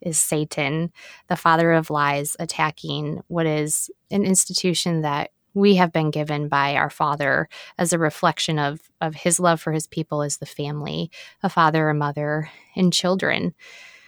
is 0.00 0.18
Satan, 0.18 0.92
the 1.28 1.36
father 1.36 1.72
of 1.72 1.90
lies, 1.90 2.36
attacking 2.38 3.22
what 3.28 3.46
is 3.46 3.90
an 4.10 4.24
institution 4.24 5.02
that 5.02 5.30
we 5.54 5.74
have 5.76 5.92
been 5.92 6.10
given 6.10 6.48
by 6.48 6.76
our 6.76 6.90
father 6.90 7.48
as 7.78 7.92
a 7.92 7.98
reflection 7.98 8.58
of 8.58 8.80
of 9.00 9.14
his 9.14 9.40
love 9.40 9.60
for 9.60 9.72
his 9.72 9.86
people 9.86 10.22
as 10.22 10.36
the 10.36 10.46
family 10.46 11.10
a 11.42 11.48
father 11.48 11.88
a 11.88 11.94
mother 11.94 12.50
and 12.76 12.92
children. 12.92 13.54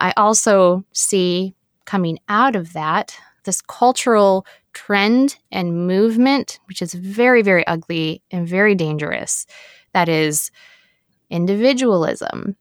I 0.01 0.13
also 0.17 0.85
see 0.93 1.55
coming 1.85 2.19
out 2.29 2.57
of 2.57 2.73
that 2.73 3.17
this 3.45 3.63
cultural 3.63 4.47
trend 4.73 5.39
and 5.51 5.87
movement 5.87 6.61
which 6.67 6.81
is 6.83 6.95
very 6.95 7.43
very 7.43 7.67
ugly 7.67 8.23
and 8.31 8.47
very 8.47 8.75
dangerous 8.75 9.47
that 9.93 10.09
is 10.09 10.51
individualism. 11.31 12.57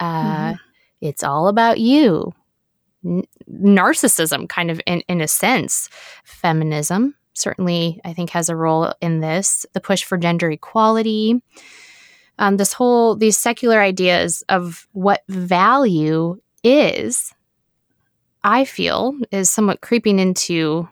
Uh, 0.00 0.24
mm-hmm. 0.24 0.56
it's 1.00 1.22
all 1.22 1.48
about 1.48 1.78
you 1.78 2.34
Narcissism 3.50 4.48
kind 4.48 4.70
of 4.70 4.80
in, 4.86 5.00
in 5.08 5.20
a 5.20 5.28
sense 5.28 5.88
feminism 6.24 7.14
certainly, 7.34 8.00
I 8.04 8.12
think, 8.12 8.30
has 8.30 8.48
a 8.48 8.56
role 8.56 8.94
in 9.00 9.20
this. 9.20 9.66
The 9.72 9.80
push 9.80 10.04
for 10.04 10.16
gender 10.16 10.50
equality, 10.50 11.42
um, 12.38 12.56
this 12.56 12.72
whole, 12.72 13.14
these 13.16 13.36
secular 13.36 13.80
ideas 13.80 14.42
of 14.48 14.88
what 14.92 15.22
value 15.28 16.40
is, 16.62 17.32
I 18.42 18.64
feel, 18.64 19.16
is 19.30 19.50
somewhat 19.50 19.80
creeping 19.80 20.18
into 20.18 20.88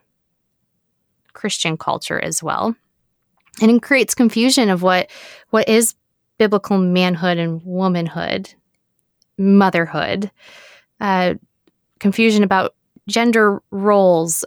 Christian 1.32 1.76
culture 1.76 2.20
as 2.20 2.42
well. 2.42 2.74
And 3.60 3.70
it 3.70 3.82
creates 3.82 4.14
confusion 4.14 4.70
of 4.70 4.82
what 4.82 5.10
what 5.50 5.68
is 5.68 5.94
biblical 6.38 6.78
manhood 6.78 7.38
and 7.38 7.62
womanhood, 7.64 8.52
motherhood, 9.36 10.30
uh, 11.00 11.34
confusion 12.02 12.42
about 12.42 12.74
gender 13.08 13.62
roles 13.70 14.44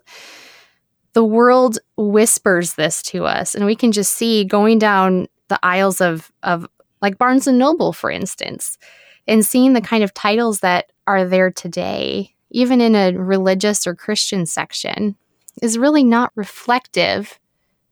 the 1.14 1.24
world 1.24 1.80
whispers 1.98 2.74
this 2.74 3.02
to 3.02 3.26
us 3.26 3.56
and 3.56 3.66
we 3.66 3.76
can 3.76 3.92
just 3.92 4.14
see 4.14 4.44
going 4.44 4.78
down 4.78 5.28
the 5.48 5.60
aisles 5.64 6.02
of 6.02 6.32
of 6.44 6.68
like 7.02 7.18
Barnes 7.18 7.48
and 7.48 7.58
Noble 7.58 7.94
for 7.94 8.12
instance 8.12 8.78
and 9.28 9.46
seeing 9.46 9.74
the 9.74 9.82
kind 9.82 10.04
of 10.04 10.14
titles 10.14 10.60
that 10.60 10.92
are 11.08 11.26
there 11.26 11.50
today 11.50 12.36
even 12.52 12.80
in 12.82 12.96
a 12.96 13.12
religious 13.18 13.88
or 13.88 13.96
Christian 13.96 14.46
section 14.46 15.16
is 15.62 15.78
really 15.78 16.04
not 16.04 16.32
reflective 16.36 17.40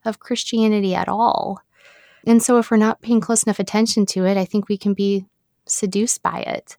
of 0.05 0.19
Christianity 0.19 0.95
at 0.95 1.07
all. 1.07 1.59
And 2.25 2.41
so 2.41 2.57
if 2.57 2.71
we're 2.71 2.77
not 2.77 3.01
paying 3.01 3.21
close 3.21 3.43
enough 3.43 3.59
attention 3.59 4.05
to 4.07 4.25
it, 4.25 4.37
I 4.37 4.45
think 4.45 4.69
we 4.69 4.77
can 4.77 4.93
be 4.93 5.25
seduced 5.65 6.21
by 6.21 6.39
it. 6.39 6.77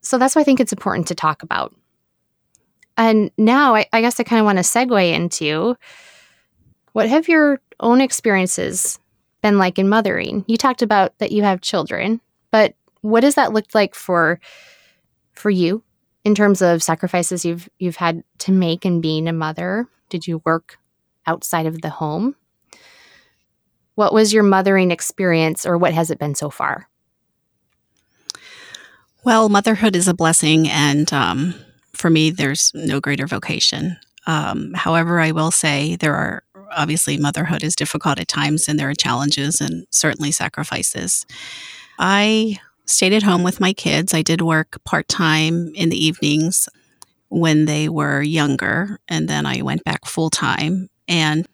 So 0.00 0.18
that's 0.18 0.36
why 0.36 0.42
I 0.42 0.44
think 0.44 0.60
it's 0.60 0.72
important 0.72 1.08
to 1.08 1.14
talk 1.14 1.42
about. 1.42 1.74
And 2.96 3.30
now 3.36 3.74
I, 3.74 3.86
I 3.92 4.00
guess 4.00 4.20
I 4.20 4.24
kind 4.24 4.40
of 4.40 4.46
want 4.46 4.58
to 4.58 4.62
segue 4.62 5.12
into 5.12 5.76
what 6.92 7.08
have 7.08 7.28
your 7.28 7.60
own 7.80 8.00
experiences 8.00 8.98
been 9.42 9.58
like 9.58 9.78
in 9.78 9.88
mothering? 9.88 10.44
You 10.46 10.56
talked 10.56 10.80
about 10.80 11.18
that 11.18 11.32
you 11.32 11.42
have 11.42 11.60
children, 11.60 12.20
but 12.50 12.74
what 13.02 13.20
does 13.20 13.34
that 13.34 13.52
look 13.52 13.66
like 13.74 13.94
for 13.94 14.40
for 15.32 15.50
you 15.50 15.82
in 16.24 16.34
terms 16.34 16.62
of 16.62 16.82
sacrifices 16.82 17.44
you've 17.44 17.68
you've 17.78 17.96
had 17.96 18.24
to 18.38 18.52
make 18.52 18.86
in 18.86 19.00
being 19.00 19.28
a 19.28 19.32
mother? 19.32 19.86
Did 20.08 20.26
you 20.26 20.40
work 20.44 20.78
outside 21.26 21.66
of 21.66 21.82
the 21.82 21.90
home? 21.90 22.36
What 23.96 24.14
was 24.14 24.32
your 24.32 24.42
mothering 24.42 24.90
experience 24.90 25.66
or 25.66 25.76
what 25.76 25.92
has 25.92 26.10
it 26.10 26.18
been 26.18 26.34
so 26.34 26.48
far? 26.48 26.88
Well, 29.24 29.48
motherhood 29.48 29.96
is 29.96 30.08
a 30.08 30.14
blessing 30.14 30.68
and 30.68 31.10
um, 31.12 31.54
for 32.04 32.10
me, 32.10 32.28
there's 32.28 32.70
no 32.74 33.00
greater 33.00 33.26
vocation. 33.26 33.96
Um, 34.26 34.74
however, 34.74 35.20
I 35.20 35.30
will 35.30 35.50
say 35.50 35.96
there 35.96 36.14
are 36.14 36.42
obviously 36.70 37.16
motherhood 37.16 37.64
is 37.64 37.74
difficult 37.74 38.20
at 38.20 38.28
times 38.28 38.68
and 38.68 38.78
there 38.78 38.90
are 38.90 38.94
challenges 38.94 39.58
and 39.58 39.86
certainly 39.88 40.30
sacrifices. 40.30 41.24
I 41.98 42.58
stayed 42.84 43.14
at 43.14 43.22
home 43.22 43.42
with 43.42 43.58
my 43.58 43.72
kids. 43.72 44.12
I 44.12 44.20
did 44.20 44.42
work 44.42 44.84
part 44.84 45.08
time 45.08 45.72
in 45.74 45.88
the 45.88 45.96
evenings 45.96 46.68
when 47.30 47.64
they 47.64 47.88
were 47.88 48.20
younger, 48.20 49.00
and 49.08 49.26
then 49.26 49.46
I 49.46 49.62
went 49.62 49.82
back 49.84 50.04
full 50.04 50.28
time. 50.28 50.90
And 51.08 51.48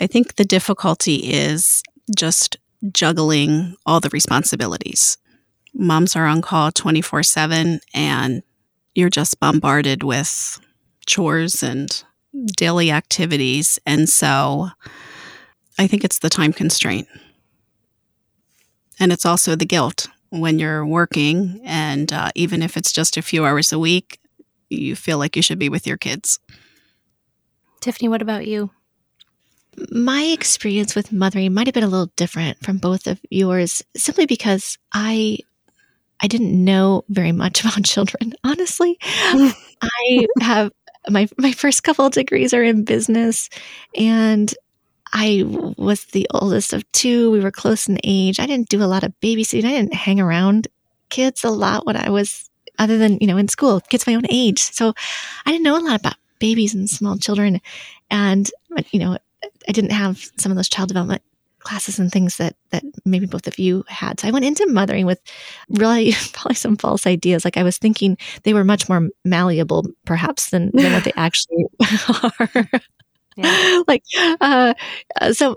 I 0.00 0.08
think 0.08 0.34
the 0.34 0.44
difficulty 0.44 1.32
is 1.32 1.84
just 2.16 2.56
juggling 2.90 3.76
all 3.86 4.00
the 4.00 4.10
responsibilities. 4.10 5.16
Moms 5.72 6.16
are 6.16 6.26
on 6.26 6.42
call 6.42 6.72
24 6.72 7.22
7, 7.22 7.78
and 7.94 8.42
you're 8.94 9.10
just 9.10 9.40
bombarded 9.40 10.02
with 10.02 10.60
chores 11.06 11.62
and 11.62 12.04
daily 12.56 12.90
activities. 12.90 13.78
And 13.86 14.08
so 14.08 14.68
I 15.78 15.86
think 15.86 16.04
it's 16.04 16.18
the 16.18 16.30
time 16.30 16.52
constraint. 16.52 17.08
And 19.00 19.12
it's 19.12 19.26
also 19.26 19.56
the 19.56 19.66
guilt 19.66 20.08
when 20.30 20.58
you're 20.58 20.86
working. 20.86 21.60
And 21.64 22.12
uh, 22.12 22.30
even 22.34 22.62
if 22.62 22.76
it's 22.76 22.92
just 22.92 23.16
a 23.16 23.22
few 23.22 23.44
hours 23.44 23.72
a 23.72 23.78
week, 23.78 24.20
you 24.70 24.96
feel 24.96 25.18
like 25.18 25.36
you 25.36 25.42
should 25.42 25.58
be 25.58 25.68
with 25.68 25.86
your 25.86 25.96
kids. 25.96 26.38
Tiffany, 27.80 28.08
what 28.08 28.22
about 28.22 28.46
you? 28.46 28.70
My 29.90 30.22
experience 30.24 30.94
with 30.94 31.12
mothering 31.12 31.52
might 31.52 31.66
have 31.66 31.74
been 31.74 31.82
a 31.82 31.88
little 31.88 32.12
different 32.16 32.62
from 32.62 32.76
both 32.78 33.06
of 33.06 33.18
yours 33.30 33.82
simply 33.96 34.26
because 34.26 34.78
I 34.92 35.38
I 36.22 36.28
didn't 36.28 36.64
know 36.64 37.04
very 37.08 37.32
much 37.32 37.60
about 37.64 37.84
children, 37.84 38.34
honestly. 38.44 38.98
I 39.02 40.26
have 40.40 40.72
my 41.08 41.28
my 41.36 41.52
first 41.52 41.82
couple 41.82 42.06
of 42.06 42.12
degrees 42.12 42.54
are 42.54 42.62
in 42.62 42.84
business 42.84 43.48
and 43.96 44.54
I 45.12 45.44
was 45.76 46.06
the 46.06 46.26
oldest 46.32 46.72
of 46.72 46.90
two. 46.92 47.30
We 47.30 47.40
were 47.40 47.50
close 47.50 47.88
in 47.88 47.98
age. 48.02 48.40
I 48.40 48.46
didn't 48.46 48.70
do 48.70 48.82
a 48.82 48.86
lot 48.86 49.04
of 49.04 49.12
babysitting. 49.20 49.64
I 49.64 49.72
didn't 49.72 49.94
hang 49.94 50.20
around 50.20 50.68
kids 51.10 51.44
a 51.44 51.50
lot 51.50 51.86
when 51.86 51.96
I 51.96 52.08
was 52.08 52.48
other 52.78 52.96
than, 52.96 53.18
you 53.20 53.26
know, 53.26 53.36
in 53.36 53.48
school, 53.48 53.80
kids 53.80 54.06
my 54.06 54.14
own 54.14 54.26
age. 54.30 54.60
So 54.60 54.94
I 55.44 55.50
didn't 55.52 55.64
know 55.64 55.76
a 55.78 55.84
lot 55.84 56.00
about 56.00 56.16
babies 56.38 56.74
and 56.74 56.88
small 56.88 57.18
children. 57.18 57.60
And, 58.10 58.50
you 58.90 58.98
know, 58.98 59.18
I 59.68 59.72
didn't 59.72 59.92
have 59.92 60.30
some 60.38 60.50
of 60.50 60.56
those 60.56 60.70
child 60.70 60.88
development 60.88 61.22
classes 61.62 61.98
and 61.98 62.10
things 62.10 62.36
that 62.36 62.56
that 62.70 62.84
maybe 63.04 63.26
both 63.26 63.46
of 63.46 63.58
you 63.58 63.84
had. 63.88 64.20
So 64.20 64.28
I 64.28 64.30
went 64.30 64.44
into 64.44 64.66
mothering 64.66 65.06
with 65.06 65.20
really 65.68 66.14
probably 66.32 66.54
some 66.54 66.76
false 66.76 67.06
ideas. 67.06 67.44
Like 67.44 67.56
I 67.56 67.62
was 67.62 67.78
thinking 67.78 68.16
they 68.44 68.54
were 68.54 68.64
much 68.64 68.88
more 68.88 69.08
malleable, 69.24 69.86
perhaps, 70.04 70.50
than, 70.50 70.70
than 70.74 70.92
what 70.92 71.04
they 71.04 71.12
actually 71.16 71.66
are. 72.08 72.66
Yeah. 73.36 73.82
like 73.88 74.02
uh, 74.40 74.74
so 75.32 75.54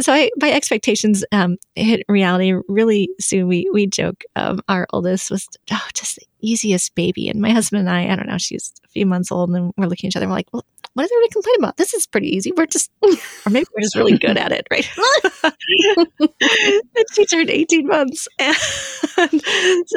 so 0.00 0.12
I, 0.12 0.30
my 0.40 0.52
expectations 0.52 1.24
um, 1.32 1.56
hit 1.74 2.04
reality 2.08 2.54
really 2.68 3.08
soon 3.20 3.48
we 3.48 3.68
we 3.72 3.86
joke 3.86 4.24
um, 4.36 4.60
our 4.68 4.86
oldest 4.92 5.30
was 5.30 5.48
oh, 5.72 5.88
just 5.94 6.18
easiest 6.48 6.94
baby 6.94 7.28
and 7.28 7.40
my 7.40 7.50
husband 7.50 7.80
and 7.80 7.90
i 7.90 8.12
i 8.12 8.16
don't 8.16 8.28
know 8.28 8.38
she's 8.38 8.72
a 8.84 8.88
few 8.88 9.06
months 9.06 9.32
old 9.32 9.50
and 9.50 9.72
we're 9.76 9.86
looking 9.86 10.08
at 10.08 10.12
each 10.12 10.16
other 10.16 10.24
and 10.24 10.30
we're 10.30 10.38
like 10.38 10.52
well 10.52 10.64
what 10.94 11.04
is 11.04 11.12
everybody 11.12 11.32
complaining 11.32 11.60
about? 11.60 11.76
This 11.76 11.92
is 11.92 12.06
pretty 12.06 12.28
easy. 12.28 12.52
We're 12.56 12.66
just, 12.66 12.90
or 13.02 13.50
maybe 13.50 13.66
we're 13.74 13.82
just 13.82 13.96
really 13.96 14.16
good 14.16 14.36
at 14.36 14.52
it, 14.52 14.66
right? 14.70 14.88
and 16.96 17.06
she 17.12 17.26
turned 17.26 17.50
18 17.50 17.86
months 17.86 18.28
and 19.18 19.42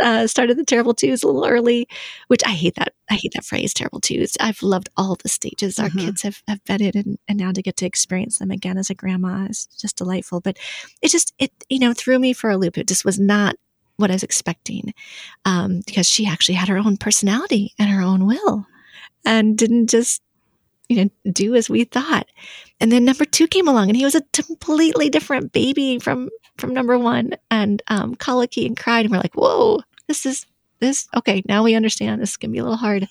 uh, 0.02 0.28
started 0.28 0.58
the 0.58 0.66
terrible 0.66 0.96
twos 0.96 1.22
a 1.22 1.28
little 1.28 1.46
early, 1.46 1.88
which 2.30 2.42
I 2.46 2.50
hate 2.50 2.76
that. 2.76 2.94
I 3.12 3.14
hate 3.14 3.32
that 3.36 3.46
phrase, 3.46 3.76
terrible 3.76 4.02
twos. 4.02 4.36
I've 4.40 4.64
loved 4.64 4.90
all 4.98 5.16
the 5.16 5.30
stages 5.30 5.78
our 5.78 5.90
mm-hmm. 5.90 6.00
kids 6.00 6.24
have, 6.24 6.42
have 6.48 6.64
been 6.66 6.82
in, 6.82 6.92
and, 6.96 7.20
and 7.28 7.38
now 7.38 7.52
to 7.52 7.62
get 7.62 7.78
to 7.78 7.86
experience 7.86 8.40
them 8.40 8.50
again 8.50 8.78
as 8.78 8.90
a 8.90 8.96
grandma 8.96 9.46
is 9.46 9.68
just 9.80 9.98
delightful. 9.98 10.42
But 10.42 10.58
it 11.04 11.12
just, 11.12 11.32
it, 11.38 11.52
you 11.70 11.80
know, 11.80 11.94
threw 11.94 12.18
me 12.18 12.34
for 12.34 12.50
a 12.50 12.58
loop. 12.58 12.78
It 12.78 12.88
just 12.88 13.06
was 13.06 13.20
not 13.20 13.56
what 13.98 14.10
I 14.10 14.14
was 14.14 14.24
expecting 14.24 14.94
um, 15.46 15.82
because 15.86 16.08
she 16.08 16.26
actually 16.26 16.56
had 16.56 16.70
her 16.70 16.78
own 16.78 16.98
personality 16.98 17.74
and 17.78 17.90
her 17.90 18.02
own 18.02 18.26
will 18.26 18.66
and 19.26 19.58
didn't 19.58 19.90
just 19.90 20.22
you 20.90 21.04
know, 21.04 21.32
do 21.32 21.56
as 21.56 21.70
we 21.70 21.84
thought. 21.84 22.28
And 22.80 22.92
then 22.92 23.06
number 23.06 23.26
two 23.26 23.48
came 23.48 23.68
along 23.68 23.90
and 23.90 23.98
he 23.98 24.06
was 24.06 24.16
a 24.16 24.22
completely 24.34 25.10
different 25.10 25.52
baby 25.52 26.00
from, 26.00 26.30
from 26.58 26.74
number 26.74 26.98
one 26.98 27.32
and, 27.52 27.82
um, 27.88 28.16
colicky 28.16 28.66
and 28.66 28.78
cried. 28.78 29.06
And 29.06 29.12
we're 29.12 29.20
like, 29.20 29.36
whoa, 29.36 29.82
this 30.08 30.26
is, 30.26 30.46
this, 30.80 31.08
okay, 31.16 31.42
now 31.48 31.64
we 31.64 31.76
understand 31.76 32.22
this 32.22 32.32
is 32.32 32.38
going 32.38 32.52
to 32.52 32.54
be 32.54 32.60
a 32.60 32.64
little 32.64 32.78
hard. 32.78 33.08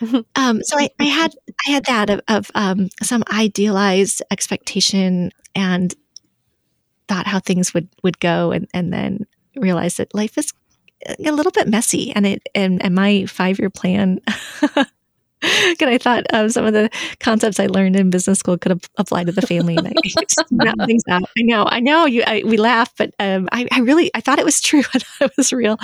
um, 0.36 0.62
so 0.62 0.78
I, 0.78 0.90
I 0.98 1.04
had, 1.04 1.32
I 1.66 1.70
had 1.70 1.84
that 1.84 2.10
of, 2.10 2.20
of 2.28 2.50
um, 2.54 2.88
some 3.02 3.22
idealized 3.32 4.22
expectation 4.30 5.30
and 5.54 5.94
thought 7.06 7.26
how 7.26 7.38
things 7.38 7.72
would, 7.72 7.88
would 8.02 8.18
go. 8.18 8.50
And, 8.50 8.66
and 8.74 8.92
then 8.92 9.26
realized 9.56 9.98
that 9.98 10.14
life 10.14 10.38
is 10.38 10.52
a 11.06 11.32
little 11.32 11.52
bit 11.52 11.68
messy 11.68 12.12
and 12.12 12.26
it, 12.26 12.42
and, 12.54 12.82
and 12.82 12.94
my 12.94 13.26
five 13.26 13.58
year 13.58 13.70
plan 13.70 14.20
Because 15.40 15.88
I 15.88 15.98
thought 15.98 16.24
um, 16.32 16.48
some 16.48 16.64
of 16.64 16.72
the 16.72 16.90
concepts 17.20 17.60
I 17.60 17.66
learned 17.66 17.94
in 17.94 18.08
business 18.08 18.38
school 18.38 18.56
could 18.56 18.80
apply 18.96 19.24
to 19.24 19.32
the 19.32 19.42
family, 19.42 19.76
and 19.76 19.88
I 19.88 19.92
things 20.86 21.02
out. 21.08 21.24
I 21.38 21.42
know, 21.42 21.66
I 21.68 21.80
know. 21.80 22.06
You, 22.06 22.22
I, 22.26 22.42
we 22.44 22.56
laugh, 22.56 22.92
but 22.96 23.14
um, 23.18 23.46
I, 23.52 23.68
I, 23.70 23.80
really, 23.80 24.10
I 24.14 24.20
thought 24.20 24.38
it 24.38 24.46
was 24.46 24.62
true. 24.62 24.82
I 24.94 25.00
it 25.20 25.32
was 25.36 25.52
real. 25.52 25.76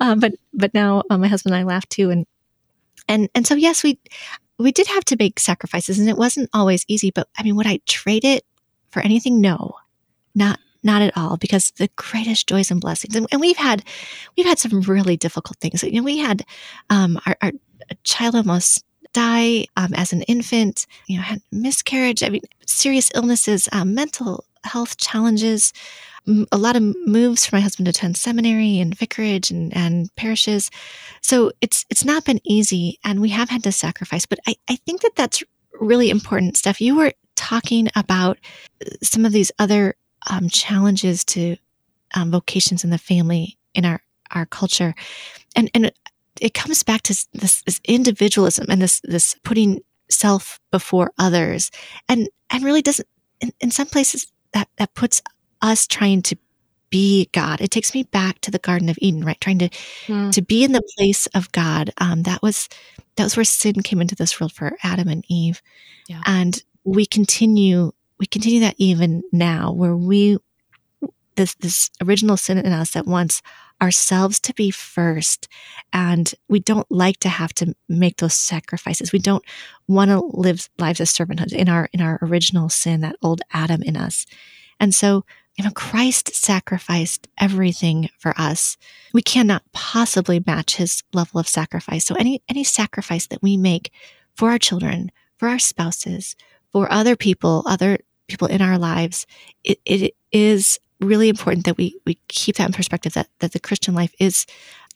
Um, 0.00 0.18
but, 0.18 0.32
but 0.54 0.72
now 0.72 1.02
uh, 1.10 1.18
my 1.18 1.28
husband 1.28 1.54
and 1.54 1.60
I 1.60 1.64
laugh 1.64 1.86
too, 1.88 2.10
and 2.10 2.26
and 3.06 3.28
and 3.34 3.46
so 3.46 3.54
yes, 3.54 3.82
we 3.82 3.98
we 4.58 4.72
did 4.72 4.86
have 4.86 5.04
to 5.06 5.16
make 5.18 5.40
sacrifices, 5.40 5.98
and 5.98 6.08
it 6.08 6.16
wasn't 6.16 6.48
always 6.54 6.84
easy. 6.88 7.10
But 7.10 7.28
I 7.36 7.42
mean, 7.42 7.56
would 7.56 7.66
I 7.66 7.80
trade 7.86 8.24
it 8.24 8.44
for 8.90 9.00
anything? 9.00 9.42
No, 9.42 9.74
not 10.34 10.58
not 10.86 11.02
at 11.02 11.16
all 11.16 11.36
because 11.36 11.72
the 11.72 11.90
greatest 11.96 12.48
joys 12.48 12.70
and 12.70 12.80
blessings 12.80 13.14
and, 13.14 13.26
and, 13.30 13.40
we've 13.40 13.56
had 13.56 13.84
we've 14.36 14.46
had 14.46 14.58
some 14.58 14.80
really 14.82 15.16
difficult 15.16 15.58
things 15.58 15.82
you 15.82 16.00
know 16.00 16.04
we 16.04 16.18
had 16.18 16.44
um, 16.88 17.18
our, 17.26 17.36
our 17.42 17.52
child 18.04 18.34
almost 18.34 18.84
die 19.16 19.66
um, 19.78 19.94
as 19.94 20.12
an 20.12 20.20
infant, 20.22 20.86
you 21.06 21.16
know, 21.16 21.22
had 21.22 21.40
miscarriage, 21.50 22.22
I 22.22 22.28
mean, 22.28 22.42
serious 22.66 23.10
illnesses, 23.14 23.66
um, 23.72 23.94
mental 23.94 24.44
health 24.62 24.98
challenges, 24.98 25.72
a 26.52 26.58
lot 26.58 26.76
of 26.76 26.82
moves 27.06 27.46
for 27.46 27.56
my 27.56 27.60
husband 27.60 27.86
to 27.86 27.90
attend 27.90 28.16
seminary 28.16 28.78
and 28.78 28.94
vicarage 28.94 29.50
and, 29.50 29.74
and 29.74 30.14
parishes. 30.16 30.70
So 31.22 31.52
it's 31.60 31.86
it's 31.88 32.04
not 32.04 32.24
been 32.24 32.40
easy, 32.44 32.98
and 33.04 33.20
we 33.20 33.28
have 33.30 33.48
had 33.48 33.62
to 33.62 33.72
sacrifice. 33.72 34.26
But 34.26 34.40
I, 34.46 34.56
I 34.68 34.76
think 34.76 35.02
that 35.02 35.14
that's 35.16 35.42
really 35.80 36.10
important, 36.10 36.56
Steph. 36.56 36.80
You 36.80 36.96
were 36.96 37.12
talking 37.36 37.88
about 37.94 38.38
uh, 38.84 38.90
some 39.02 39.24
of 39.24 39.32
these 39.32 39.52
other 39.58 39.94
um, 40.28 40.48
challenges 40.48 41.24
to 41.26 41.56
um, 42.14 42.30
vocations 42.30 42.84
in 42.84 42.90
the 42.90 42.98
family 42.98 43.58
in 43.74 43.84
our 43.84 44.00
our 44.32 44.46
culture, 44.46 44.94
and 45.54 45.70
and 45.74 45.92
it 46.40 46.54
comes 46.54 46.82
back 46.82 47.02
to 47.02 47.26
this, 47.32 47.62
this 47.62 47.80
individualism 47.84 48.66
and 48.68 48.82
this 48.82 49.00
this 49.04 49.34
putting 49.42 49.80
self 50.10 50.60
before 50.70 51.10
others 51.18 51.70
and 52.08 52.28
and 52.50 52.64
really 52.64 52.82
doesn't 52.82 53.08
in, 53.40 53.52
in 53.60 53.70
some 53.70 53.86
places 53.86 54.32
that 54.52 54.68
that 54.76 54.94
puts 54.94 55.22
us 55.62 55.86
trying 55.86 56.22
to 56.22 56.36
be 56.90 57.28
God. 57.32 57.60
It 57.60 57.70
takes 57.70 57.94
me 57.94 58.04
back 58.04 58.40
to 58.42 58.50
the 58.50 58.58
Garden 58.58 58.88
of 58.88 58.98
Eden, 59.00 59.24
right? 59.24 59.40
Trying 59.40 59.58
to 59.58 59.68
mm. 60.06 60.32
to 60.32 60.42
be 60.42 60.64
in 60.64 60.72
the 60.72 60.82
place 60.96 61.26
of 61.28 61.50
God. 61.52 61.92
Um, 61.98 62.22
that 62.22 62.42
was 62.42 62.68
that 63.16 63.24
was 63.24 63.36
where 63.36 63.44
sin 63.44 63.82
came 63.82 64.00
into 64.00 64.14
this 64.14 64.40
world 64.40 64.52
for 64.52 64.76
Adam 64.82 65.08
and 65.08 65.24
Eve, 65.28 65.62
yeah. 66.08 66.22
and 66.26 66.62
we 66.84 67.06
continue 67.06 67.92
we 68.18 68.26
continue 68.26 68.60
that 68.60 68.76
even 68.78 69.22
now, 69.32 69.72
where 69.72 69.96
we 69.96 70.38
this 71.36 71.54
this 71.56 71.90
original 72.02 72.36
sin 72.36 72.58
in 72.58 72.72
us 72.72 72.92
that 72.92 73.06
wants 73.06 73.42
ourselves 73.82 74.40
to 74.40 74.54
be 74.54 74.70
first. 74.70 75.48
And 75.92 76.34
we 76.48 76.60
don't 76.60 76.90
like 76.90 77.18
to 77.20 77.28
have 77.28 77.52
to 77.54 77.74
make 77.88 78.16
those 78.16 78.34
sacrifices. 78.34 79.12
We 79.12 79.18
don't 79.18 79.44
want 79.86 80.10
to 80.10 80.20
live 80.20 80.68
lives 80.78 81.00
of 81.00 81.08
servanthood 81.08 81.52
in 81.52 81.68
our, 81.68 81.88
in 81.92 82.00
our 82.00 82.18
original 82.22 82.68
sin, 82.68 83.02
that 83.02 83.16
old 83.22 83.42
Adam 83.52 83.82
in 83.82 83.96
us. 83.96 84.26
And 84.80 84.94
so, 84.94 85.24
you 85.56 85.64
know, 85.64 85.70
Christ 85.70 86.34
sacrificed 86.34 87.28
everything 87.38 88.10
for 88.18 88.34
us. 88.36 88.76
We 89.12 89.22
cannot 89.22 89.62
possibly 89.72 90.42
match 90.46 90.76
his 90.76 91.02
level 91.12 91.40
of 91.40 91.48
sacrifice. 91.48 92.04
So 92.04 92.14
any, 92.14 92.42
any 92.48 92.64
sacrifice 92.64 93.26
that 93.28 93.42
we 93.42 93.56
make 93.56 93.90
for 94.34 94.50
our 94.50 94.58
children, 94.58 95.10
for 95.38 95.48
our 95.48 95.58
spouses, 95.58 96.36
for 96.72 96.92
other 96.92 97.16
people, 97.16 97.62
other 97.64 97.98
people 98.28 98.48
in 98.48 98.62
our 98.62 98.78
lives, 98.78 99.26
it, 99.64 99.80
it 99.84 100.14
is 100.32 100.78
really 101.00 101.28
important 101.28 101.66
that 101.66 101.76
we 101.76 101.98
we 102.06 102.14
keep 102.28 102.56
that 102.56 102.66
in 102.66 102.72
perspective 102.72 103.12
that 103.14 103.28
that 103.40 103.52
the 103.52 103.60
Christian 103.60 103.94
life 103.94 104.14
is 104.18 104.46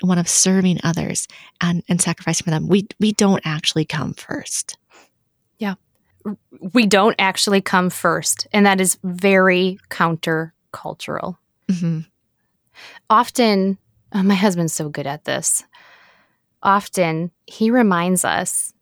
one 0.01 0.19
of 0.19 0.29
serving 0.29 0.81
others 0.83 1.29
and 1.61 1.83
and 1.89 2.01
sacrificing 2.01 2.45
for 2.45 2.51
them. 2.51 2.69
We 2.69 2.87
we 2.99 3.13
don't 3.13 3.43
actually 3.45 3.85
come 3.85 4.15
first. 4.15 4.79
Yeah. 5.59 5.75
We 6.75 6.87
don't 6.87 7.17
actually 7.19 7.63
come 7.63 7.89
first, 7.89 8.47
and 8.53 8.67
that 8.67 8.81
is 8.81 8.99
very 9.03 9.79
countercultural. 9.89 11.39
Mm-hmm. 11.69 12.01
Often, 13.09 13.79
oh, 14.13 14.23
my 14.23 14.35
husband's 14.35 14.75
so 14.75 14.91
good 14.91 15.07
at 15.07 15.25
this. 15.25 15.65
Often, 16.63 17.31
he 17.47 17.71
reminds 17.71 18.25
us. 18.27 18.75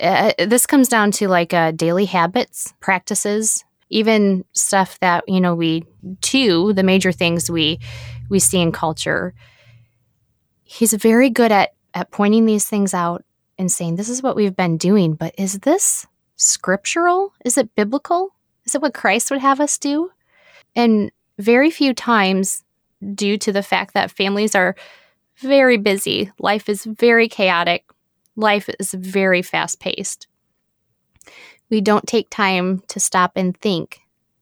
Uh, 0.00 0.32
this 0.38 0.66
comes 0.66 0.88
down 0.88 1.10
to 1.10 1.28
like 1.28 1.52
uh, 1.52 1.70
daily 1.70 2.06
habits, 2.06 2.72
practices 2.80 3.65
even 3.88 4.44
stuff 4.52 4.98
that 5.00 5.24
you 5.28 5.40
know 5.40 5.54
we 5.54 5.84
two 6.20 6.72
the 6.72 6.82
major 6.82 7.12
things 7.12 7.50
we 7.50 7.78
we 8.28 8.38
see 8.38 8.60
in 8.60 8.72
culture. 8.72 9.34
He's 10.64 10.92
very 10.94 11.30
good 11.30 11.52
at 11.52 11.74
at 11.94 12.10
pointing 12.10 12.46
these 12.46 12.66
things 12.66 12.92
out 12.92 13.24
and 13.58 13.70
saying 13.70 13.96
this 13.96 14.08
is 14.08 14.22
what 14.22 14.36
we've 14.36 14.56
been 14.56 14.76
doing 14.76 15.14
but 15.14 15.34
is 15.38 15.60
this 15.60 16.06
scriptural? 16.36 17.32
Is 17.44 17.56
it 17.56 17.74
biblical? 17.74 18.34
Is 18.64 18.74
it 18.74 18.82
what 18.82 18.94
christ 18.94 19.30
would 19.30 19.40
have 19.40 19.60
us 19.60 19.78
do? 19.78 20.10
And 20.74 21.10
very 21.38 21.70
few 21.70 21.94
times 21.94 22.64
due 23.14 23.38
to 23.38 23.52
the 23.52 23.62
fact 23.62 23.94
that 23.94 24.10
families 24.10 24.54
are 24.54 24.74
very 25.38 25.76
busy 25.76 26.30
life 26.38 26.68
is 26.68 26.84
very 26.84 27.28
chaotic 27.28 27.84
life 28.36 28.68
is 28.80 28.92
very 28.92 29.42
fast 29.42 29.80
paced 29.80 30.26
we 31.70 31.80
don't 31.80 32.06
take 32.06 32.30
time 32.30 32.82
to 32.88 33.00
stop 33.00 33.32
and 33.36 33.56
think 33.58 34.00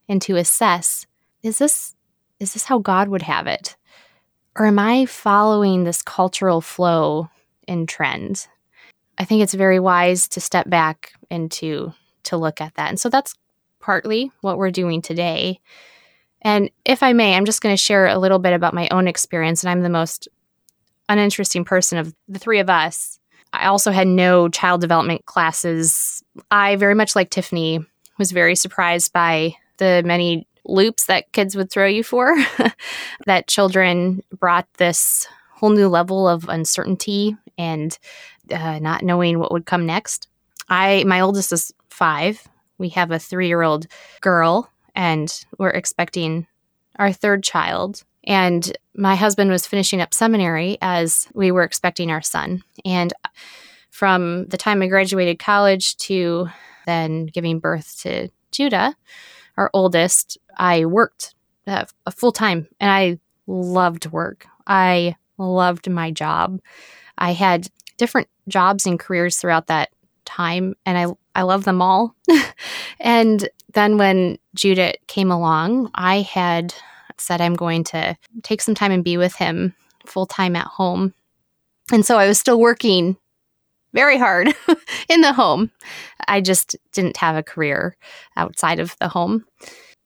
and 0.09 0.21
to 0.23 0.37
assess 0.37 1.07
is 1.43 1.59
this 1.59 1.95
is 2.41 2.55
this 2.55 2.65
how 2.65 2.79
God 2.79 3.09
would 3.09 3.23
have 3.23 3.47
it? 3.47 3.77
Or 4.57 4.67
am 4.67 4.79
I 4.79 5.07
following 5.07 5.85
this 5.85 6.03
cultural 6.03 6.61
flow 6.61 7.29
and 7.69 7.89
trend? 7.89 8.49
I 9.19 9.25
think 9.25 9.43
it's 9.43 9.55
very 9.55 9.79
wise 9.79 10.29
to 10.29 10.41
step 10.41 10.69
back 10.69 11.13
and 11.31 11.51
to 11.53 11.93
to 12.25 12.37
look 12.37 12.61
at 12.61 12.75
that. 12.75 12.89
And 12.89 12.99
so 12.99 13.09
that's 13.09 13.35
partly 13.81 14.31
what 14.41 14.59
we're 14.59 14.71
doing 14.71 15.03
today. 15.03 15.61
And 16.43 16.71
if 16.85 17.03
I 17.03 17.13
may, 17.13 17.35
I'm 17.35 17.45
just 17.45 17.61
going 17.61 17.75
to 17.75 17.83
share 17.83 18.07
a 18.07 18.19
little 18.19 18.39
bit 18.39 18.53
about 18.53 18.75
my 18.75 18.89
own 18.91 19.09
experience. 19.09 19.63
And 19.63 19.71
I'm 19.71 19.83
the 19.83 19.89
most 19.89 20.29
uninteresting 21.09 21.65
person 21.65 21.99
of 21.99 22.15
the 22.29 22.39
three 22.39 22.61
of 22.61 22.71
us. 22.71 23.19
I 23.55 23.67
also 23.67 23.91
had 23.91 24.07
no 24.07 24.49
child 24.49 24.81
development 24.81 25.27
classes. 25.27 26.23
I, 26.51 26.77
very 26.77 26.95
much 26.95 27.15
like 27.15 27.31
Tiffany, 27.31 27.85
was 28.19 28.33
very 28.33 28.57
surprised 28.57 29.13
by 29.13 29.57
the 29.79 30.03
many 30.05 30.47
loops 30.65 31.07
that 31.07 31.31
kids 31.33 31.57
would 31.57 31.71
throw 31.71 31.87
you 31.87 32.03
for, 32.03 32.35
that 33.27 33.49
children 33.49 34.23
brought 34.39 34.67
this 34.75 35.27
whole 35.53 35.71
new 35.71 35.89
level 35.89 36.29
of 36.29 36.49
uncertainty 36.49 37.37
and 37.59 37.99
uh, 38.51 38.79
not 38.79 39.03
knowing 39.03 39.39
what 39.39 39.53
would 39.53 39.67
come 39.67 39.87
next. 39.87 40.29
I, 40.69 41.05
my 41.05 41.21
oldest 41.21 41.53
is 41.53 41.73
five. 41.89 42.47
We 42.79 42.89
have 42.91 43.11
a 43.11 43.19
three 43.19 43.47
year 43.47 43.63
old 43.63 43.87
girl, 44.21 44.71
and 44.95 45.33
we're 45.59 45.71
expecting 45.71 46.47
our 46.99 47.13
third 47.13 47.43
child. 47.43 48.03
And 48.25 48.77
my 48.97 49.17
husband 49.17 49.51
was 49.51 49.67
finishing 49.67 50.01
up 50.01 50.15
seminary 50.15 50.79
as 50.81 51.29
we 51.35 51.51
were 51.51 51.63
expecting 51.63 52.11
our 52.11 52.23
son. 52.23 52.63
And 52.85 53.13
from 53.91 54.47
the 54.47 54.57
time 54.57 54.83
I 54.83 54.89
graduated 54.89 55.39
college 55.39 55.97
to 55.99 56.49
then 56.87 57.27
giving 57.27 57.61
birth 57.61 57.99
to 58.01 58.29
Judah, 58.51 58.95
our 59.57 59.71
oldest, 59.73 60.39
I 60.57 60.85
worked 60.85 61.35
uh, 61.67 61.85
full 62.11 62.33
time 62.33 62.69
and 62.81 62.91
I 62.91 63.19
loved 63.47 64.07
work. 64.07 64.47
I 64.67 65.17
loved 65.39 65.89
my 65.89 66.11
job. 66.11 66.61
I 67.19 67.33
had 67.33 67.69
different 67.97 68.29
jobs 68.49 68.87
and 68.87 68.99
careers 68.99 69.37
throughout 69.37 69.69
that 69.69 69.91
time 70.25 70.75
and 70.85 70.99
I 70.99 71.07
I 71.37 71.43
love 71.43 71.65
them 71.65 71.83
all. 71.83 72.15
and 73.01 73.49
then 73.73 73.99
when 73.99 74.39
Judah 74.55 74.95
came 75.09 75.31
along, 75.31 75.91
I 75.95 76.21
had 76.21 76.75
said 77.19 77.41
I'm 77.41 77.55
going 77.55 77.85
to 77.85 78.17
take 78.43 78.61
some 78.61 78.75
time 78.75 78.93
and 78.93 79.05
be 79.05 79.17
with 79.17 79.35
him 79.35 79.75
full 80.07 80.27
time 80.27 80.57
at 80.57 80.67
home. 80.67 81.13
And 81.93 82.07
so 82.07 82.19
I 82.19 82.29
was 82.29 82.39
still 82.39 82.61
working 82.61 83.17
very 83.95 84.19
hard 84.19 84.53
in 85.09 85.23
the 85.23 85.33
home. 85.33 85.71
I 86.29 86.41
just 86.41 86.77
didn't 86.93 87.17
have 87.17 87.37
a 87.37 87.43
career 87.43 87.97
outside 88.37 88.81
of 88.81 88.97
the 89.01 89.09
home. 89.09 89.47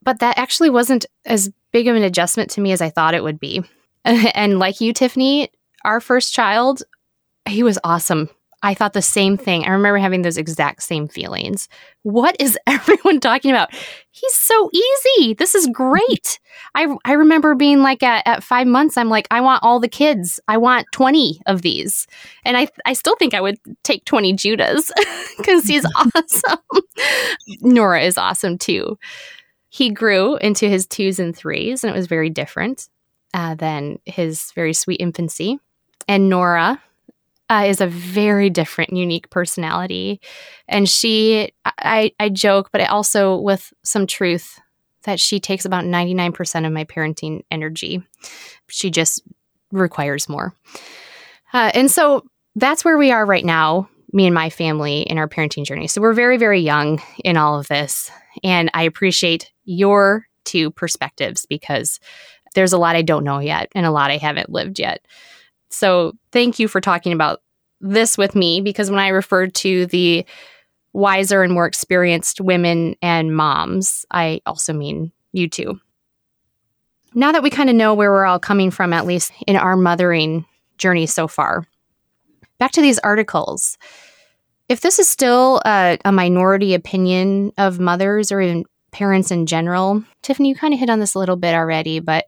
But 0.02 0.20
that 0.20 0.38
actually 0.38 0.70
wasn't 0.70 1.06
as 1.24 1.50
big 1.72 1.88
of 1.88 1.96
an 1.96 2.02
adjustment 2.02 2.50
to 2.50 2.60
me 2.60 2.72
as 2.72 2.80
I 2.80 2.90
thought 2.90 3.14
it 3.14 3.24
would 3.24 3.40
be. 3.40 3.64
and 4.04 4.58
like 4.58 4.80
you, 4.80 4.92
Tiffany, 4.92 5.50
our 5.84 6.00
first 6.00 6.32
child, 6.32 6.82
he 7.48 7.62
was 7.62 7.78
awesome. 7.82 8.30
I 8.62 8.74
thought 8.74 8.92
the 8.92 9.02
same 9.02 9.36
thing. 9.36 9.64
I 9.64 9.70
remember 9.70 9.98
having 9.98 10.22
those 10.22 10.36
exact 10.36 10.82
same 10.82 11.06
feelings. 11.06 11.68
What 12.02 12.36
is 12.40 12.58
everyone 12.66 13.20
talking 13.20 13.50
about? 13.50 13.72
He's 14.10 14.34
so 14.34 14.70
easy. 14.72 15.34
This 15.34 15.54
is 15.54 15.68
great. 15.68 16.40
I, 16.74 16.96
I 17.04 17.12
remember 17.12 17.54
being 17.54 17.82
like 17.82 18.02
at, 18.02 18.26
at 18.26 18.42
five 18.42 18.66
months, 18.66 18.96
I'm 18.96 19.08
like, 19.08 19.28
I 19.30 19.40
want 19.40 19.62
all 19.62 19.78
the 19.78 19.88
kids. 19.88 20.40
I 20.48 20.56
want 20.56 20.86
20 20.92 21.40
of 21.46 21.62
these. 21.62 22.06
And 22.44 22.56
I, 22.56 22.68
I 22.84 22.94
still 22.94 23.14
think 23.16 23.32
I 23.34 23.40
would 23.40 23.58
take 23.84 24.04
20 24.04 24.34
Judahs 24.34 24.90
because 25.36 25.64
he's 25.64 25.86
awesome. 25.96 26.58
Nora 27.60 28.02
is 28.02 28.18
awesome 28.18 28.58
too. 28.58 28.98
He 29.68 29.90
grew 29.90 30.36
into 30.38 30.68
his 30.68 30.86
twos 30.86 31.18
and 31.18 31.36
threes, 31.36 31.84
and 31.84 31.94
it 31.94 31.96
was 31.96 32.06
very 32.06 32.30
different 32.30 32.88
uh, 33.34 33.54
than 33.54 33.98
his 34.06 34.50
very 34.52 34.72
sweet 34.72 35.00
infancy. 35.00 35.58
And 36.08 36.30
Nora, 36.30 36.82
uh, 37.50 37.64
is 37.66 37.80
a 37.80 37.86
very 37.86 38.50
different, 38.50 38.92
unique 38.92 39.30
personality. 39.30 40.20
And 40.68 40.88
she, 40.88 41.52
I, 41.64 42.12
I 42.20 42.28
joke, 42.28 42.70
but 42.72 42.82
also 42.88 43.36
with 43.36 43.72
some 43.82 44.06
truth 44.06 44.60
that 45.04 45.20
she 45.20 45.40
takes 45.40 45.64
about 45.64 45.84
99% 45.84 46.66
of 46.66 46.72
my 46.72 46.84
parenting 46.84 47.42
energy. 47.50 48.02
She 48.68 48.90
just 48.90 49.22
requires 49.72 50.28
more. 50.28 50.54
Uh, 51.52 51.70
and 51.74 51.90
so 51.90 52.24
that's 52.56 52.84
where 52.84 52.98
we 52.98 53.10
are 53.10 53.24
right 53.24 53.44
now, 53.44 53.88
me 54.12 54.26
and 54.26 54.34
my 54.34 54.50
family 54.50 55.02
in 55.02 55.16
our 55.16 55.28
parenting 55.28 55.64
journey. 55.64 55.86
So 55.86 56.00
we're 56.00 56.12
very, 56.12 56.36
very 56.36 56.60
young 56.60 57.00
in 57.24 57.36
all 57.36 57.58
of 57.58 57.68
this. 57.68 58.10
And 58.44 58.70
I 58.74 58.82
appreciate 58.82 59.50
your 59.64 60.26
two 60.44 60.70
perspectives 60.70 61.46
because 61.46 62.00
there's 62.54 62.72
a 62.72 62.78
lot 62.78 62.96
I 62.96 63.02
don't 63.02 63.24
know 63.24 63.38
yet 63.38 63.68
and 63.74 63.86
a 63.86 63.90
lot 63.90 64.10
I 64.10 64.16
haven't 64.16 64.50
lived 64.50 64.78
yet. 64.78 65.06
So 65.70 66.12
thank 66.32 66.58
you 66.58 66.68
for 66.68 66.80
talking 66.80 67.12
about 67.12 67.42
this 67.80 68.18
with 68.18 68.34
me 68.34 68.60
because 68.60 68.90
when 68.90 69.00
I 69.00 69.08
referred 69.08 69.54
to 69.56 69.86
the 69.86 70.24
wiser 70.92 71.42
and 71.42 71.52
more 71.52 71.66
experienced 71.66 72.40
women 72.40 72.96
and 73.02 73.34
moms, 73.34 74.04
I 74.10 74.40
also 74.46 74.72
mean 74.72 75.12
you 75.32 75.48
too. 75.48 75.80
Now 77.14 77.32
that 77.32 77.42
we 77.42 77.50
kind 77.50 77.70
of 77.70 77.76
know 77.76 77.94
where 77.94 78.10
we're 78.10 78.26
all 78.26 78.38
coming 78.38 78.70
from, 78.70 78.92
at 78.92 79.06
least 79.06 79.32
in 79.46 79.56
our 79.56 79.76
mothering 79.76 80.44
journey 80.76 81.06
so 81.06 81.28
far, 81.28 81.64
back 82.58 82.72
to 82.72 82.82
these 82.82 82.98
articles. 83.00 83.78
If 84.68 84.80
this 84.80 84.98
is 84.98 85.08
still 85.08 85.62
a, 85.64 85.98
a 86.04 86.12
minority 86.12 86.74
opinion 86.74 87.52
of 87.56 87.80
mothers 87.80 88.30
or 88.30 88.40
even 88.40 88.64
parents 88.90 89.30
in 89.30 89.46
general, 89.46 90.04
Tiffany, 90.22 90.50
you 90.50 90.54
kind 90.54 90.74
of 90.74 90.80
hit 90.80 90.90
on 90.90 91.00
this 91.00 91.14
a 91.14 91.18
little 91.18 91.36
bit 91.36 91.54
already, 91.54 92.00
but 92.00 92.26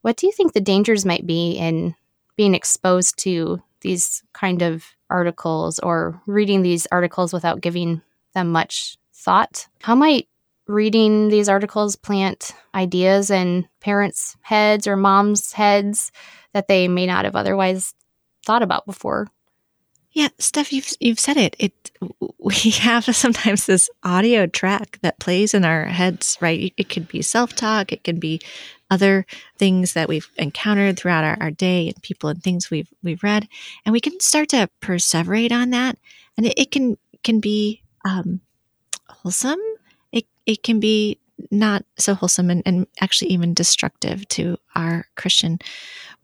what 0.00 0.16
do 0.16 0.26
you 0.26 0.32
think 0.32 0.52
the 0.52 0.60
dangers 0.60 1.04
might 1.04 1.26
be 1.26 1.52
in 1.52 1.94
being 2.36 2.54
exposed 2.54 3.18
to 3.18 3.62
these 3.80 4.22
kind 4.32 4.62
of 4.62 4.84
articles 5.10 5.78
or 5.78 6.20
reading 6.26 6.62
these 6.62 6.86
articles 6.90 7.32
without 7.32 7.60
giving 7.60 8.02
them 8.34 8.50
much 8.50 8.96
thought? 9.14 9.66
How 9.82 9.94
might 9.94 10.28
reading 10.66 11.28
these 11.28 11.48
articles 11.48 11.96
plant 11.96 12.52
ideas 12.74 13.30
in 13.30 13.68
parents' 13.80 14.36
heads 14.42 14.86
or 14.86 14.96
moms' 14.96 15.52
heads 15.52 16.10
that 16.52 16.68
they 16.68 16.88
may 16.88 17.06
not 17.06 17.24
have 17.24 17.36
otherwise 17.36 17.94
thought 18.44 18.62
about 18.62 18.86
before? 18.86 19.28
Yeah, 20.12 20.28
Steph, 20.38 20.72
you've 20.72 20.88
you've 20.98 21.20
said 21.20 21.36
it. 21.36 21.56
It 21.58 21.90
we 22.38 22.70
have 22.70 23.04
sometimes 23.04 23.66
this 23.66 23.90
audio 24.02 24.46
track 24.46 24.98
that 25.02 25.18
plays 25.18 25.52
in 25.52 25.64
our 25.64 25.84
heads, 25.84 26.38
right? 26.40 26.72
It 26.76 26.88
could 26.88 27.06
be 27.06 27.20
self 27.20 27.54
talk, 27.54 27.92
it 27.92 28.02
can 28.02 28.18
be 28.18 28.40
other 28.90 29.26
things 29.58 29.94
that 29.94 30.08
we've 30.08 30.30
encountered 30.36 30.98
throughout 30.98 31.24
our, 31.24 31.36
our 31.40 31.50
day 31.50 31.88
and 31.88 32.02
people 32.02 32.30
and 32.30 32.42
things 32.42 32.70
we've 32.70 32.92
we've 33.02 33.22
read. 33.22 33.48
And 33.84 33.92
we 33.92 34.00
can 34.00 34.18
start 34.20 34.50
to 34.50 34.68
perseverate 34.80 35.52
on 35.52 35.70
that. 35.70 35.98
And 36.36 36.46
it, 36.46 36.54
it 36.56 36.70
can 36.70 36.96
can 37.22 37.40
be 37.40 37.82
um, 38.04 38.40
wholesome. 39.08 39.60
It, 40.12 40.26
it 40.46 40.62
can 40.62 40.80
be 40.80 41.18
not 41.50 41.84
so 41.98 42.14
wholesome 42.14 42.50
and, 42.50 42.62
and 42.64 42.86
actually 43.00 43.30
even 43.30 43.54
destructive 43.54 44.26
to 44.28 44.56
our 44.74 45.06
christian 45.16 45.58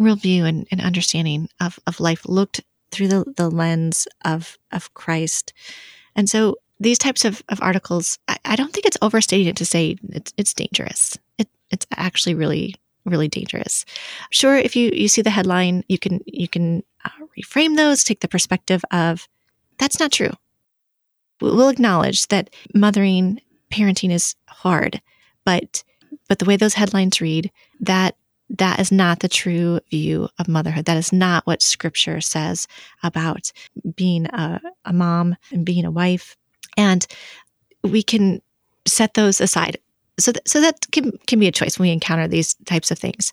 worldview 0.01 0.43
and, 0.43 0.67
and 0.71 0.81
understanding 0.81 1.49
of, 1.61 1.79
of 1.87 2.01
life 2.01 2.25
looked 2.27 2.63
through 2.91 3.09
the, 3.09 3.25
the 3.37 3.51
lens 3.51 4.09
of 4.25 4.59
of 4.71 4.93
christ. 4.95 5.53
And 6.17 6.29
so 6.29 6.57
these 6.81 6.99
types 6.99 7.25
of, 7.25 7.43
of 7.49 7.61
articles 7.61 8.19
I, 8.29 8.39
I 8.45 8.57
don't 8.57 8.73
think 8.73 8.87
it's 8.87 8.97
overstated 9.03 9.57
to 9.59 9.67
say 9.67 9.97
it's, 10.09 10.33
it's 10.37 10.55
dangerous. 10.55 11.19
It, 11.39 11.49
it's 11.73 11.87
actually 11.97 12.35
really 12.35 12.77
really 13.05 13.29
dangerous. 13.29 13.85
Sure, 14.31 14.57
if 14.57 14.77
you 14.77 14.91
you 14.93 15.09
see 15.09 15.23
the 15.23 15.31
headline, 15.31 15.85
you 15.89 15.99
can 15.99 16.21
you 16.27 16.49
can 16.49 16.83
uh, 17.05 17.11
reframe 17.39 17.77
those, 17.77 18.05
take 18.05 18.21
the 18.21 18.29
perspective 18.29 18.85
of 18.93 19.27
that's 19.79 19.99
not 19.99 20.13
true. 20.13 20.31
We'll 21.41 21.69
acknowledge 21.69 22.29
that 22.29 22.51
mothering, 22.75 23.41
parenting 23.73 24.13
is 24.13 24.37
hard, 24.47 25.01
but 25.45 25.83
but 26.29 26.39
the 26.39 26.45
way 26.45 26.57
those 26.57 26.75
headlines 26.75 27.21
read, 27.21 27.51
that 27.81 28.17
that 28.49 28.79
is 28.79 28.93
not 28.93 29.21
the 29.21 29.29
true 29.29 29.81
view 29.91 30.29
of 30.39 30.47
motherhood. 30.47 30.85
That 30.85 30.99
is 30.99 31.13
not 31.13 31.47
what 31.47 31.63
scripture 31.63 32.21
says 32.21 32.69
about 33.03 33.51
being 33.97 34.27
a, 34.27 34.61
a 34.85 34.93
mom 34.93 35.37
and 35.51 35.65
being 35.65 35.85
a 35.85 35.91
wife. 35.91 36.37
And 36.77 37.07
we 37.83 38.03
can 38.03 38.43
set 38.87 39.15
those 39.15 39.41
aside 39.41 39.79
so 40.19 40.33
th- 40.33 40.43
so 40.47 40.61
that 40.61 40.91
can 40.93 41.13
can 41.27 41.39
be 41.39 41.47
a 41.47 41.53
choice 41.53 41.79
when 41.79 41.89
we 41.89 41.93
encounter 41.93 42.29
these 42.29 42.55
types 42.67 42.91
of 42.91 42.99
things. 42.99 43.33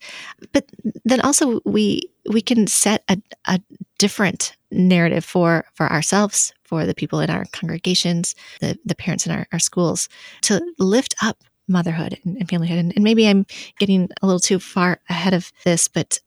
But 0.51 0.65
then 1.05 1.21
also 1.21 1.61
we 1.65 2.01
we 2.29 2.41
can 2.41 2.67
set 2.67 3.03
a, 3.09 3.17
a 3.45 3.59
different 3.97 4.55
narrative 4.71 5.25
for 5.25 5.65
for 5.73 5.91
ourselves 5.91 6.53
for 6.63 6.85
the 6.85 6.95
people 6.95 7.19
in 7.19 7.29
our 7.29 7.45
congregations 7.51 8.35
the 8.61 8.77
the 8.85 8.95
parents 8.95 9.25
in 9.25 9.31
our, 9.31 9.47
our 9.51 9.59
schools 9.59 10.09
to 10.41 10.61
lift 10.77 11.15
up 11.21 11.43
motherhood 11.67 12.17
and, 12.23 12.37
and 12.37 12.47
familyhood. 12.47 12.79
And, 12.79 12.93
and 12.95 13.03
maybe 13.03 13.27
i'm 13.27 13.45
getting 13.79 14.09
a 14.21 14.25
little 14.25 14.39
too 14.39 14.59
far 14.59 14.99
ahead 15.09 15.33
of 15.33 15.51
this 15.65 15.87
but 15.87 16.19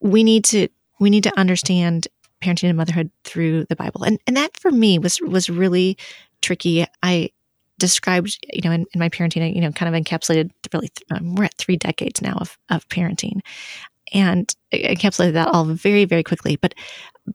we 0.00 0.24
need 0.24 0.44
to 0.44 0.68
we 0.98 1.10
need 1.10 1.24
to 1.24 1.38
understand 1.38 2.08
parenting 2.40 2.68
and 2.68 2.76
motherhood 2.76 3.10
through 3.24 3.64
the 3.66 3.76
bible. 3.76 4.04
And 4.04 4.18
and 4.26 4.36
that 4.36 4.56
for 4.58 4.70
me 4.70 4.98
was 4.98 5.20
was 5.20 5.50
really 5.50 5.96
tricky. 6.42 6.86
I 7.02 7.30
described, 7.80 8.38
you 8.52 8.62
know, 8.62 8.70
in, 8.70 8.86
in 8.92 9.00
my 9.00 9.08
parenting, 9.08 9.54
you 9.54 9.60
know, 9.60 9.72
kind 9.72 9.92
of 9.92 10.00
encapsulated 10.00 10.50
really, 10.72 10.90
um, 11.10 11.34
we're 11.34 11.44
at 11.44 11.58
three 11.58 11.76
decades 11.76 12.22
now 12.22 12.34
of, 12.34 12.56
of 12.68 12.88
parenting 12.88 13.40
and 14.12 14.54
encapsulated 14.72 15.32
that 15.32 15.48
all 15.48 15.64
very, 15.64 16.04
very 16.04 16.22
quickly. 16.22 16.56
But, 16.56 16.74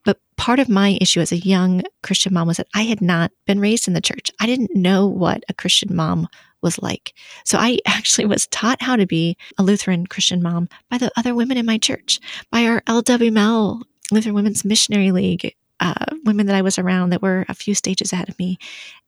but 0.04 0.20
part 0.38 0.60
of 0.60 0.70
my 0.70 0.98
issue 1.02 1.20
as 1.20 1.32
a 1.32 1.38
young 1.38 1.84
Christian 2.04 2.34
mom 2.34 2.48
was 2.48 2.58
that 2.58 2.68
I 2.74 2.84
had 2.84 3.02
not 3.02 3.32
been 3.46 3.60
raised 3.60 3.88
in 3.88 3.94
the 3.94 4.02
church. 4.02 4.32
I 4.40 4.46
didn't 4.46 4.76
know 4.76 5.08
what 5.08 5.44
a 5.50 5.54
Christian 5.54 5.96
mom 5.96 6.28
was 6.62 6.82
like. 6.82 7.14
So 7.46 7.58
I 7.58 7.80
actually 7.86 8.26
was 8.26 8.48
taught 8.48 8.82
how 8.82 8.96
to 8.96 9.06
be 9.06 9.38
a 9.58 9.64
Lutheran 9.64 10.08
Christian 10.08 10.42
mom 10.42 10.70
by 10.90 10.98
the 10.98 11.12
other 11.18 11.36
women 11.36 11.58
in 11.58 11.66
my 11.66 11.78
church, 11.78 12.20
by 12.52 12.66
our 12.66 12.82
LWML 12.82 13.82
Lutheran 14.12 14.36
Women's 14.36 14.64
Missionary 14.64 15.12
League 15.12 15.56
uh, 15.80 16.06
women 16.24 16.46
that 16.48 16.56
I 16.56 16.62
was 16.62 16.80
around 16.80 17.10
that 17.10 17.22
were 17.22 17.46
a 17.50 17.54
few 17.54 17.76
stages 17.76 18.14
ahead 18.14 18.30
of 18.30 18.40
me, 18.40 18.58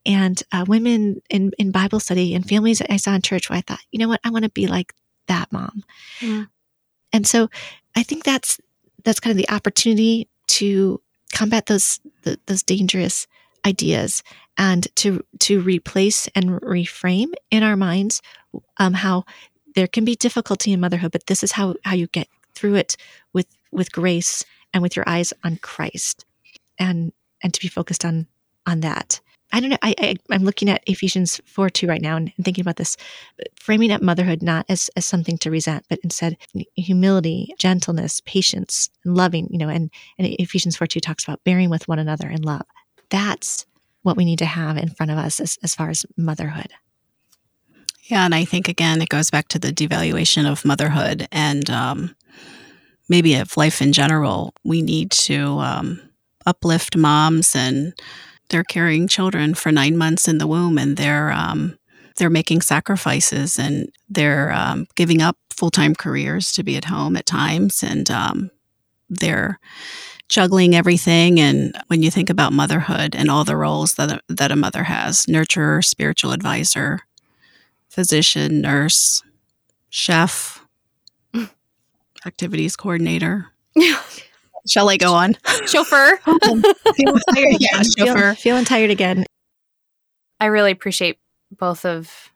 and 0.06 0.42
uh, 0.52 0.66
women 0.68 1.22
in, 1.30 1.52
in 1.58 1.72
Bible 1.72 2.00
study 2.00 2.34
and 2.34 2.48
families 2.48 2.80
that 2.80 2.92
I 2.92 2.98
saw 2.98 3.14
in 3.14 3.22
church 3.22 3.50
where 3.50 3.58
I 3.58 3.62
thought, 3.62 3.82
you 3.92 4.00
know 4.00 4.08
what, 4.08 4.22
I 4.24 4.30
want 4.30 4.44
to 4.44 4.52
be 4.52 4.68
like 4.68 4.94
that 5.28 5.52
mom. 5.52 5.84
Yeah. 6.22 6.46
And 7.14 7.26
so 7.26 7.50
I 7.96 8.04
think 8.04 8.24
that's 8.24 8.60
that's 9.04 9.20
kind 9.20 9.32
of 9.32 9.38
the 9.38 9.54
opportunity 9.54 10.28
to 10.48 11.02
combat 11.34 11.68
those 11.68 12.00
the, 12.24 12.40
those 12.46 12.64
dangerous 12.64 13.28
ideas 13.66 14.24
and 14.58 14.88
to 14.96 15.24
to 15.40 15.62
replace 15.62 16.28
and 16.36 16.62
reframe 16.62 17.34
in 17.52 17.64
our 17.64 17.76
minds 17.76 18.22
um, 18.78 18.94
how 18.94 19.24
there 19.76 19.88
can 19.88 20.06
be 20.06 20.16
difficulty 20.16 20.74
in 20.74 20.80
motherhood, 20.80 21.12
but 21.12 21.28
this 21.28 21.44
is 21.44 21.54
how 21.54 21.76
how 21.84 21.96
you 21.96 22.08
get 22.08 22.28
through 22.56 22.76
it 22.76 22.98
with 23.34 23.48
with 23.72 23.92
grace 23.92 24.44
and 24.74 24.82
with 24.82 24.96
your 24.96 25.08
eyes 25.08 25.34
on 25.44 25.58
Christ 25.58 26.26
and 26.80 27.12
and 27.44 27.54
to 27.54 27.60
be 27.60 27.68
focused 27.68 28.06
on 28.06 28.28
on 28.66 28.82
that. 28.82 29.22
I 29.54 29.62
don't 29.62 29.70
know. 29.70 29.78
I, 29.82 29.96
I 30.30 30.36
am 30.36 30.44
looking 30.44 30.70
at 30.70 30.84
Ephesians 30.88 31.40
four 31.46 31.70
two 31.70 31.88
right 31.88 32.02
now 32.02 32.18
and, 32.18 32.34
and, 32.36 32.46
thinking 32.46 32.62
about 32.62 32.76
this, 32.76 32.98
framing 33.56 33.92
up 33.92 34.02
motherhood 34.02 34.42
not 34.42 34.66
as 34.68 34.90
as 34.96 35.06
something 35.06 35.38
to 35.40 35.52
resent, 35.52 35.86
but 35.90 36.00
instead 36.04 36.38
humility, 36.76 37.54
gentleness, 37.58 38.22
patience, 38.26 38.90
and 39.06 39.16
loving. 39.16 39.48
You 39.50 39.58
know, 39.58 39.70
and 39.70 39.90
and 40.18 40.28
Ephesians 40.40 40.76
four 40.76 40.88
two 40.88 41.00
talks 41.00 41.24
about 41.24 41.44
bearing 41.44 41.70
with 41.70 41.88
one 41.88 42.00
another 42.00 42.30
in 42.30 42.42
love. 42.42 42.66
That's 43.10 43.66
what 44.02 44.18
we 44.18 44.26
need 44.26 44.40
to 44.40 44.46
have 44.46 44.78
in 44.78 44.90
front 44.90 45.12
of 45.12 45.18
us 45.18 45.40
as 45.40 45.58
as 45.63 45.74
far 45.74 45.90
as 45.90 46.06
motherhood. 46.18 46.74
Yeah, 48.04 48.26
and 48.26 48.36
I 48.36 48.44
think 48.46 48.68
again 48.68 49.02
it 49.02 49.10
goes 49.10 49.30
back 49.30 49.48
to 49.50 49.60
the 49.60 49.72
devaluation 49.72 50.50
of 50.50 50.66
motherhood 50.66 51.28
and 51.32 51.70
um, 51.70 52.16
maybe 53.08 53.36
of 53.36 53.56
life 53.56 53.82
in 53.82 53.94
general. 53.94 54.54
We 54.66 54.82
need 54.82 55.12
to 55.12 55.60
um, 55.60 56.02
uplift 56.48 56.98
moms 56.98 57.56
and 57.56 57.94
they're 58.50 58.64
carrying 58.64 59.08
children 59.08 59.54
for 59.54 59.72
nine 59.72 59.98
months 59.98 60.28
in 60.28 60.38
the 60.38 60.48
womb 60.48 60.78
and 60.78 60.98
they're 60.98 61.32
um, 61.32 61.78
they're 62.16 62.30
making 62.30 62.62
sacrifices 62.62 63.60
and 63.60 63.90
they're 64.10 64.52
um, 64.52 64.88
giving 64.96 65.22
up 65.22 65.38
full-time 65.52 65.94
careers 65.94 66.52
to 66.52 66.64
be 66.64 66.76
at 66.76 66.86
home 66.86 67.16
at 67.16 67.26
times 67.26 67.84
and 67.84 68.10
um, 68.10 68.50
they're 69.10 69.60
juggling 70.30 70.76
everything. 70.76 71.40
And 71.40 71.76
when 71.88 72.04
you 72.04 72.12
think 72.12 72.30
about 72.30 72.54
motherhood 72.54 73.16
and 73.16 73.30
all 73.30 73.44
the 73.44 73.56
roles 73.56 73.96
that 73.96 74.12
a, 74.12 74.22
that 74.30 74.52
a 74.52 74.56
mother 74.56 74.84
has 74.84 75.26
nurturer, 75.26 75.84
spiritual 75.84 76.32
advisor, 76.32 77.02
physician, 77.90 78.62
nurse, 78.62 79.24
chef, 79.90 80.66
activities 82.26 82.76
coordinator. 82.76 83.48
Shall 84.68 84.90
I 84.90 84.98
go 84.98 85.14
on? 85.14 85.36
Chauffeur. 85.66 86.18
feeling 86.26 86.64
tired, 87.34 87.58
yeah, 87.60 87.82
Feel- 87.96 88.36
feeling 88.36 88.66
tired 88.66 88.90
again. 88.90 89.26
I 90.40 90.48
really 90.48 90.72
appreciate 90.72 91.18
both 91.52 91.86
of 91.86 92.32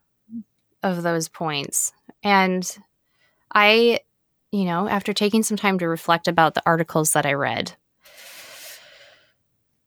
of 0.84 1.04
those 1.04 1.28
points. 1.28 1.94
And 2.24 2.66
I, 3.54 4.00
you 4.52 4.66
know, 4.66 4.88
after 4.88 5.14
taking 5.14 5.44
some 5.44 5.58
time 5.58 5.78
to 5.80 5.88
reflect 5.88 6.28
about 6.28 6.56
the 6.56 6.64
articles 6.66 7.14
that 7.14 7.26
I 7.26 7.34
read, 7.34 7.74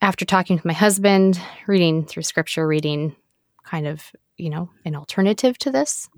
after 0.00 0.24
talking 0.24 0.56
with 0.56 0.64
my 0.64 0.72
husband, 0.72 1.40
reading 1.66 2.04
through 2.04 2.22
scripture, 2.24 2.66
reading 2.66 3.16
kind 3.64 3.86
of, 3.86 4.12
you 4.36 4.50
know, 4.50 4.70
an 4.84 4.94
alternative 4.94 5.56
to 5.58 5.70
this, 5.70 6.08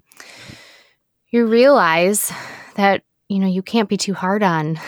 you 1.31 1.47
realize 1.47 2.33
that, 2.75 3.03
you 3.29 3.39
know, 3.39 3.47
you 3.47 3.63
can't 3.63 3.89
be 3.89 3.97
too 3.97 4.15
hard 4.15 4.43
on 4.43 4.79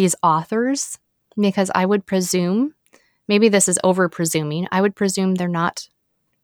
these 0.00 0.16
authors 0.22 0.98
because 1.38 1.70
I 1.74 1.84
would 1.84 2.06
presume, 2.06 2.74
maybe 3.28 3.50
this 3.50 3.68
is 3.68 3.78
over 3.84 4.08
presuming, 4.08 4.66
I 4.72 4.80
would 4.80 4.96
presume 4.96 5.34
they're 5.34 5.46
not 5.46 5.90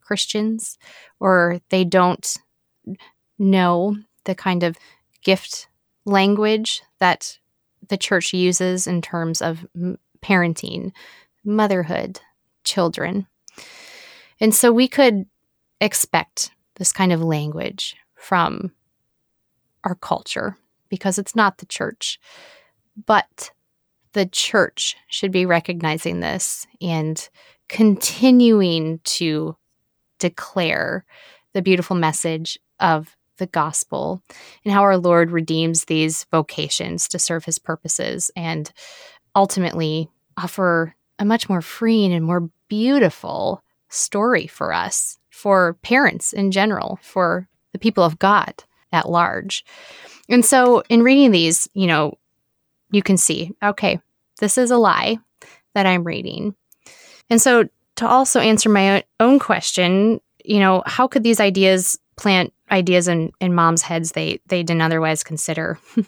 Christians 0.02 0.76
or 1.20 1.62
they 1.70 1.82
don't 1.82 2.36
know 3.38 3.96
the 4.24 4.34
kind 4.34 4.62
of 4.62 4.76
gift 5.22 5.68
language 6.04 6.82
that 6.98 7.38
the 7.88 7.96
church 7.96 8.34
uses 8.34 8.86
in 8.86 9.00
terms 9.00 9.40
of 9.40 9.66
parenting, 10.22 10.92
motherhood, 11.42 12.20
children. 12.62 13.26
And 14.38 14.54
so 14.54 14.70
we 14.70 14.86
could 14.86 15.24
expect 15.80 16.50
this 16.74 16.92
kind 16.92 17.10
of 17.10 17.22
language 17.22 17.96
from 18.16 18.72
our 19.82 19.94
culture 19.94 20.58
because 20.90 21.18
it's 21.18 21.34
not 21.34 21.56
the 21.56 21.66
church. 21.66 22.20
But 23.04 23.50
the 24.12 24.26
church 24.26 24.96
should 25.08 25.32
be 25.32 25.44
recognizing 25.44 26.20
this 26.20 26.66
and 26.80 27.28
continuing 27.68 29.00
to 29.04 29.56
declare 30.18 31.04
the 31.52 31.62
beautiful 31.62 31.96
message 31.96 32.58
of 32.80 33.16
the 33.38 33.46
gospel 33.46 34.22
and 34.64 34.72
how 34.72 34.82
our 34.82 34.96
Lord 34.96 35.30
redeems 35.30 35.84
these 35.84 36.24
vocations 36.30 37.08
to 37.08 37.18
serve 37.18 37.44
his 37.44 37.58
purposes 37.58 38.30
and 38.34 38.72
ultimately 39.34 40.08
offer 40.38 40.94
a 41.18 41.24
much 41.24 41.48
more 41.48 41.60
freeing 41.60 42.12
and 42.12 42.24
more 42.24 42.48
beautiful 42.68 43.62
story 43.88 44.46
for 44.46 44.72
us, 44.72 45.18
for 45.30 45.74
parents 45.82 46.32
in 46.32 46.50
general, 46.50 46.98
for 47.02 47.48
the 47.72 47.78
people 47.78 48.04
of 48.04 48.18
God 48.18 48.64
at 48.92 49.08
large. 49.08 49.64
And 50.28 50.44
so 50.44 50.82
in 50.88 51.02
reading 51.02 51.30
these, 51.30 51.68
you 51.74 51.86
know, 51.86 52.14
you 52.90 53.02
can 53.02 53.16
see, 53.16 53.52
okay, 53.62 54.00
this 54.40 54.58
is 54.58 54.70
a 54.70 54.76
lie 54.76 55.18
that 55.74 55.86
I'm 55.86 56.04
reading. 56.04 56.54
And 57.30 57.40
so 57.40 57.68
to 57.96 58.06
also 58.06 58.40
answer 58.40 58.68
my 58.68 59.04
own 59.20 59.38
question, 59.38 60.20
you 60.44 60.60
know, 60.60 60.82
how 60.86 61.08
could 61.08 61.22
these 61.22 61.40
ideas 61.40 61.98
plant 62.16 62.52
ideas 62.70 63.08
in, 63.08 63.32
in 63.40 63.54
moms' 63.54 63.82
heads 63.82 64.12
they 64.12 64.40
they 64.46 64.62
didn't 64.62 64.82
otherwise 64.82 65.24
consider? 65.24 65.78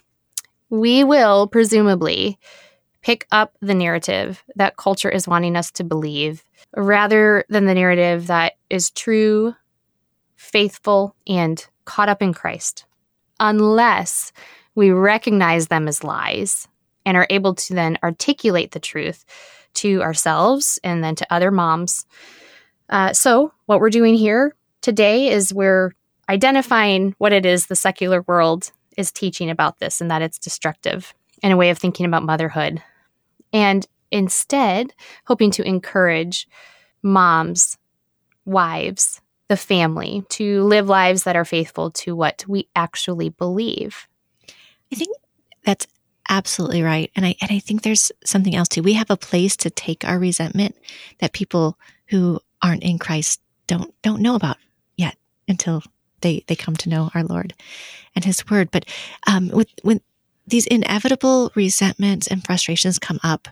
we 0.71 1.05
will 1.05 1.47
presumably 1.47 2.39
pick 3.03 3.27
up 3.31 3.55
the 3.61 3.75
narrative 3.75 4.43
that 4.57 4.77
culture 4.77 5.09
is 5.09 5.29
wanting 5.29 5.57
us 5.57 5.71
to 5.71 5.85
believe 5.85 6.45
rather 6.77 7.45
than 7.49 7.65
the 7.65 7.75
narrative 7.75 8.27
that 8.27 8.55
is 8.69 8.91
true, 8.91 9.55
faithful, 10.37 11.15
and 11.27 11.67
caught 11.85 12.09
up 12.09 12.23
in 12.23 12.35
Christ. 12.35 12.85
Unless 13.41 14.33
we 14.75 14.91
recognize 14.91 15.69
them 15.69 15.89
as 15.89 16.05
lies 16.05 16.69
and 17.05 17.17
are 17.17 17.27
able 17.31 17.55
to 17.55 17.75
then 17.75 17.99
articulate 18.03 18.73
the 18.73 18.81
truth 18.81 19.25
to 19.75 20.03
ourselves 20.03 20.79
and 20.83 21.03
then 21.03 21.15
to 21.15 21.33
other 21.33 21.51
moms. 21.51 22.07
Uh, 22.89 23.13
so, 23.13 23.53
what 23.67 23.81
we're 23.81 23.91
doing 23.91 24.15
here 24.15 24.55
today 24.81 25.29
is 25.29 25.53
we're 25.53 25.93
identifying 26.29 27.15
what 27.19 27.33
it 27.33 27.47
is 27.47 27.67
the 27.67 27.77
secular 27.77 28.23
world 28.23 28.73
is 28.97 29.13
teaching 29.13 29.51
about 29.51 29.79
this 29.79 30.01
and 30.01 30.11
that 30.11 30.23
it's 30.23 30.39
destructive 30.39 31.15
and 31.43 31.53
a 31.53 31.57
way 31.57 31.71
of 31.71 31.79
thinking 31.79 32.07
about 32.07 32.25
motherhood. 32.25 32.83
And 33.53 33.87
instead, 34.11 34.93
hoping 35.27 35.51
to 35.53 35.63
encourage 35.63 36.49
moms, 37.03 37.79
wives, 38.45 39.21
the 39.49 39.57
family 39.57 40.25
to 40.29 40.63
live 40.65 40.89
lives 40.89 41.25
that 41.25 41.37
are 41.37 41.45
faithful 41.45 41.91
to 41.91 42.15
what 42.15 42.45
we 42.47 42.69
actually 42.77 43.31
believe. 43.31 44.07
I 44.93 44.97
think 44.97 45.17
that's 45.65 45.87
absolutely 46.29 46.83
right. 46.83 47.11
And 47.17 47.25
I 47.27 47.35
and 47.41 47.51
I 47.51 47.59
think 47.59 47.83
there's 47.83 48.13
something 48.25 48.55
else 48.55 48.69
too. 48.69 48.83
We 48.83 48.95
have 48.95 49.11
a 49.11 49.17
place 49.17 49.57
to 49.59 49.71
take 49.71 50.05
our 50.05 50.19
resentment 50.19 50.77
that 51.19 51.33
people 51.33 51.79
who 52.09 52.41
aren't 52.63 52.83
in 52.83 52.99
Christ 52.99 53.41
don't 53.67 53.95
don't 54.03 54.23
know 54.23 54.35
about 54.35 54.57
yet 54.97 55.17
until 55.49 55.83
they 56.21 56.45
they 56.47 56.57
come 56.57 56.77
to 56.77 56.89
know 56.89 57.11
our 57.15 57.25
Lord 57.25 57.55
and 58.15 58.25
His 58.25 58.49
Word. 58.49 58.71
But 58.71 58.85
um, 59.27 59.49
with 59.49 59.69
when 59.83 60.01
these 60.47 60.67
inevitable 60.67 61.53
resentments 61.55 62.27
and 62.27 62.45
frustrations 62.45 62.99
come 62.99 63.21
up, 63.23 63.49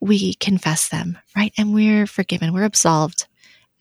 we 0.00 0.34
confess 0.34 0.88
them, 0.88 1.18
right? 1.36 1.52
And 1.58 1.74
we're 1.74 2.06
forgiven. 2.06 2.52
We're 2.52 2.64
absolved, 2.64 3.26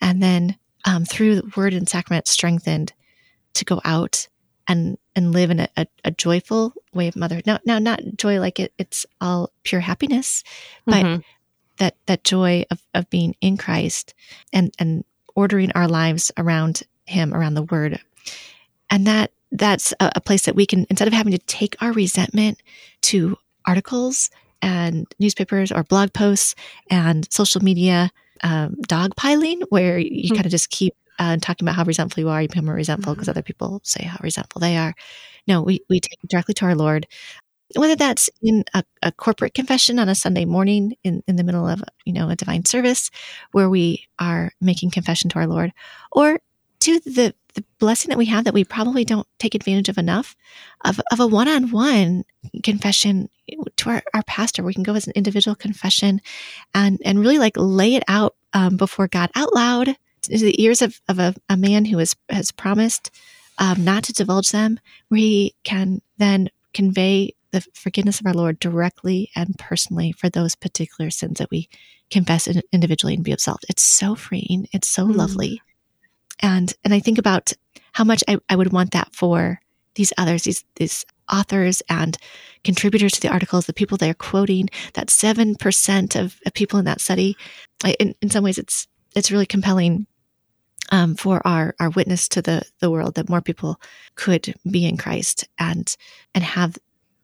and 0.01 0.21
then 0.21 0.57
um, 0.85 1.05
through 1.05 1.35
the 1.35 1.51
Word 1.55 1.73
and 1.73 1.87
Sacrament, 1.87 2.27
strengthened 2.27 2.93
to 3.53 3.65
go 3.65 3.81
out 3.85 4.27
and 4.67 4.97
and 5.15 5.31
live 5.31 5.51
in 5.51 5.59
a, 5.59 5.67
a, 5.77 5.85
a 6.05 6.11
joyful 6.11 6.73
way 6.93 7.07
of 7.07 7.15
motherhood. 7.15 7.45
Now, 7.45 7.59
now, 7.65 7.79
not 7.79 8.01
joy 8.17 8.39
like 8.39 8.59
it, 8.59 8.73
it's 8.77 9.05
all 9.21 9.51
pure 9.63 9.81
happiness, 9.81 10.43
but 10.85 11.03
Mhm. 11.03 11.23
that 11.77 11.95
that 12.05 12.23
joy 12.23 12.65
of, 12.71 12.81
of 12.93 13.09
being 13.09 13.35
in 13.41 13.57
Christ 13.57 14.13
and 14.51 14.73
and 14.79 15.03
ordering 15.35 15.71
our 15.73 15.87
lives 15.87 16.31
around 16.37 16.83
Him, 17.05 17.33
around 17.33 17.55
the 17.55 17.63
Word, 17.63 17.99
and 18.89 19.05
that 19.07 19.31
that's 19.51 19.93
a, 19.99 20.11
a 20.15 20.21
place 20.21 20.45
that 20.45 20.55
we 20.55 20.65
can 20.65 20.85
instead 20.89 21.07
of 21.07 21.13
having 21.13 21.31
to 21.33 21.37
take 21.39 21.75
our 21.81 21.91
resentment 21.91 22.61
to 23.03 23.37
articles 23.65 24.29
and 24.61 25.05
newspapers 25.19 25.71
or 25.71 25.83
blog 25.83 26.13
posts 26.13 26.55
and 26.89 27.31
social 27.31 27.61
media 27.63 28.09
um, 28.43 28.75
dogpiling, 28.87 29.61
where 29.69 29.97
you 29.99 30.29
Hmm. 30.29 30.35
kind 30.35 30.45
of 30.45 30.51
just 30.51 30.69
keep 30.69 30.93
uh, 31.19 31.37
talking 31.37 31.65
about 31.67 31.75
how 31.75 31.83
resentful 31.83 32.21
you 32.21 32.29
are. 32.29 32.41
You 32.41 32.47
become 32.47 32.65
more 32.65 32.75
resentful 32.75 33.13
because 33.13 33.29
other 33.29 33.41
people 33.41 33.81
say 33.83 34.03
how 34.03 34.17
resentful 34.21 34.59
they 34.59 34.77
are. 34.77 34.93
No, 35.47 35.61
we, 35.61 35.81
we 35.89 35.99
take 35.99 36.19
it 36.23 36.29
directly 36.29 36.53
to 36.55 36.65
our 36.65 36.75
Lord. 36.75 37.07
Whether 37.75 37.95
that's 37.95 38.29
in 38.41 38.63
a, 38.73 38.83
a 39.01 39.11
corporate 39.11 39.55
confession 39.55 39.97
on 39.97 40.07
a 40.09 40.15
Sunday 40.15 40.45
morning 40.45 40.95
in, 41.03 41.23
in 41.27 41.37
the 41.37 41.43
middle 41.43 41.67
of 41.67 41.83
you 42.05 42.13
know 42.13 42.29
a 42.29 42.35
divine 42.35 42.65
service 42.65 43.09
where 43.51 43.69
we 43.69 44.07
are 44.19 44.51
making 44.61 44.91
confession 44.91 45.29
to 45.31 45.39
our 45.39 45.47
Lord, 45.47 45.73
or 46.11 46.39
to 46.81 46.99
the, 46.99 47.33
the 47.53 47.63
blessing 47.79 48.09
that 48.09 48.17
we 48.17 48.25
have 48.25 48.43
that 48.43 48.53
we 48.53 48.63
probably 48.65 49.05
don't 49.05 49.27
take 49.39 49.55
advantage 49.55 49.89
of 49.89 49.97
enough 49.97 50.35
of, 50.83 50.99
of 51.11 51.19
a 51.19 51.27
one-on-one 51.27 52.25
confession 52.61 53.29
to 53.77 53.89
our, 53.89 54.03
our 54.13 54.23
pastor. 54.23 54.63
We 54.63 54.73
can 54.73 54.83
go 54.83 54.93
as 54.93 55.07
an 55.07 55.13
individual 55.15 55.55
confession 55.55 56.21
and 56.75 56.99
and 57.05 57.19
really 57.19 57.39
like 57.39 57.53
lay 57.57 57.95
it 57.95 58.03
out 58.07 58.35
um, 58.53 58.77
before 58.77 59.07
God 59.07 59.31
out 59.35 59.55
loud 59.55 59.95
to 60.23 60.37
the 60.37 60.61
ears 60.63 60.81
of, 60.81 60.99
of 61.07 61.19
a, 61.19 61.35
a 61.49 61.57
man 61.57 61.85
who 61.85 61.97
has 61.99 62.15
has 62.29 62.51
promised 62.51 63.11
um, 63.57 63.83
not 63.83 64.03
to 64.05 64.13
divulge 64.13 64.49
them, 64.49 64.79
where 65.09 65.19
he 65.19 65.55
can 65.63 66.01
then 66.17 66.49
convey 66.73 67.33
the 67.51 67.61
forgiveness 67.75 68.19
of 68.19 68.25
our 68.25 68.33
Lord 68.33 68.59
directly 68.59 69.29
and 69.35 69.55
personally 69.59 70.11
for 70.11 70.27
those 70.29 70.55
particular 70.55 71.11
sins 71.11 71.37
that 71.37 71.51
we 71.51 71.69
confess 72.09 72.47
in- 72.47 72.63
individually 72.71 73.13
and 73.13 73.23
be 73.23 73.31
absolved. 73.31 73.65
It's 73.69 73.83
so 73.83 74.15
freeing. 74.15 74.67
It's 74.73 74.87
so 74.87 75.05
Mm. 75.07 75.15
lovely. 75.15 75.61
And 76.39 76.73
and 76.83 76.93
I 76.93 76.99
think 76.99 77.17
about 77.19 77.53
how 77.93 78.03
much 78.03 78.23
I, 78.27 78.37
I 78.49 78.55
would 78.55 78.73
want 78.73 78.91
that 78.91 79.13
for 79.13 79.59
these 79.95 80.11
others, 80.17 80.43
these 80.43 80.65
these 80.75 81.05
authors 81.31 81.81
and 81.89 82.17
contributors 82.63 83.11
to 83.13 83.21
the 83.21 83.29
articles, 83.31 83.65
the 83.65 83.73
people 83.73 83.97
they're 83.97 84.13
quoting, 84.15 84.67
that 84.93 85.09
seven 85.09 85.55
percent 85.55 86.15
of, 86.15 86.39
of 86.45 86.53
people 86.53 86.79
in 86.79 86.85
that 86.85 87.01
study. 87.01 87.37
I- 87.83 87.95
In, 87.99 88.15
in 88.21 88.29
some 88.31 88.43
ways 88.43 88.57
it's 88.57 88.87
it's 89.15 89.31
really 89.31 89.45
compelling 89.45 90.07
um, 90.93 91.15
for 91.15 91.45
our 91.45 91.75
our 91.79 91.89
witness 91.89 92.29
to 92.29 92.41
the 92.41 92.61
the 92.79 92.91
world 92.91 93.15
that 93.15 93.27
more 93.27 93.41
people 93.41 93.81
could 94.15 94.53
be 94.69 94.85
in 94.85 94.95
Christ 94.95 95.49
and 95.57 95.97
and 96.35 96.43
have 96.43 96.77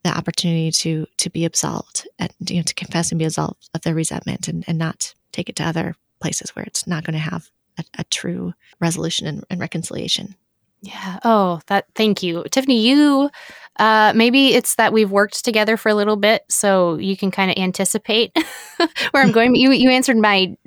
the 0.04 0.10
opportunity 0.10 0.72
to 0.72 1.06
to 1.18 1.30
be 1.30 1.46
absolved 1.46 2.08
and 2.18 2.34
you 2.48 2.58
know 2.58 2.64
to 2.64 2.74
confess 2.74 3.12
and 3.12 3.20
be 3.20 3.26
absolved 3.26 3.70
of 3.76 3.82
their 3.82 3.94
resentment 3.94 4.48
and, 4.48 4.66
and 4.68 4.80
not 4.80 5.14
take 5.32 5.50
it 5.50 5.56
to 5.58 5.64
other 5.64 5.96
places 6.20 6.56
where 6.56 6.66
it's 6.66 6.88
not 6.88 7.04
going 7.04 7.14
to 7.14 7.20
have 7.20 7.52
a, 7.78 7.84
a 8.00 8.04
true 8.06 8.54
resolution 8.82 9.28
and, 9.28 9.46
and 9.52 9.62
reconciliation. 9.62 10.36
Yeah. 10.82 11.20
Oh, 11.24 11.62
that 11.68 11.86
thank 11.94 12.24
you. 12.24 12.46
Tiffany, 12.50 12.82
you 12.82 13.30
uh 13.78 14.14
maybe 14.16 14.56
it's 14.56 14.76
that 14.76 14.94
we've 14.94 15.12
worked 15.12 15.46
together 15.46 15.78
for 15.78 15.90
a 15.90 15.96
little 15.96 16.18
bit 16.18 16.44
so 16.50 16.98
you 16.98 17.16
can 17.16 17.30
kind 17.30 17.52
of 17.52 17.58
anticipate 17.58 18.36
where 19.12 19.22
I'm 19.22 19.32
going. 19.38 19.54
You 19.54 19.72
you 19.74 19.92
answered 19.92 20.18
my 20.18 20.58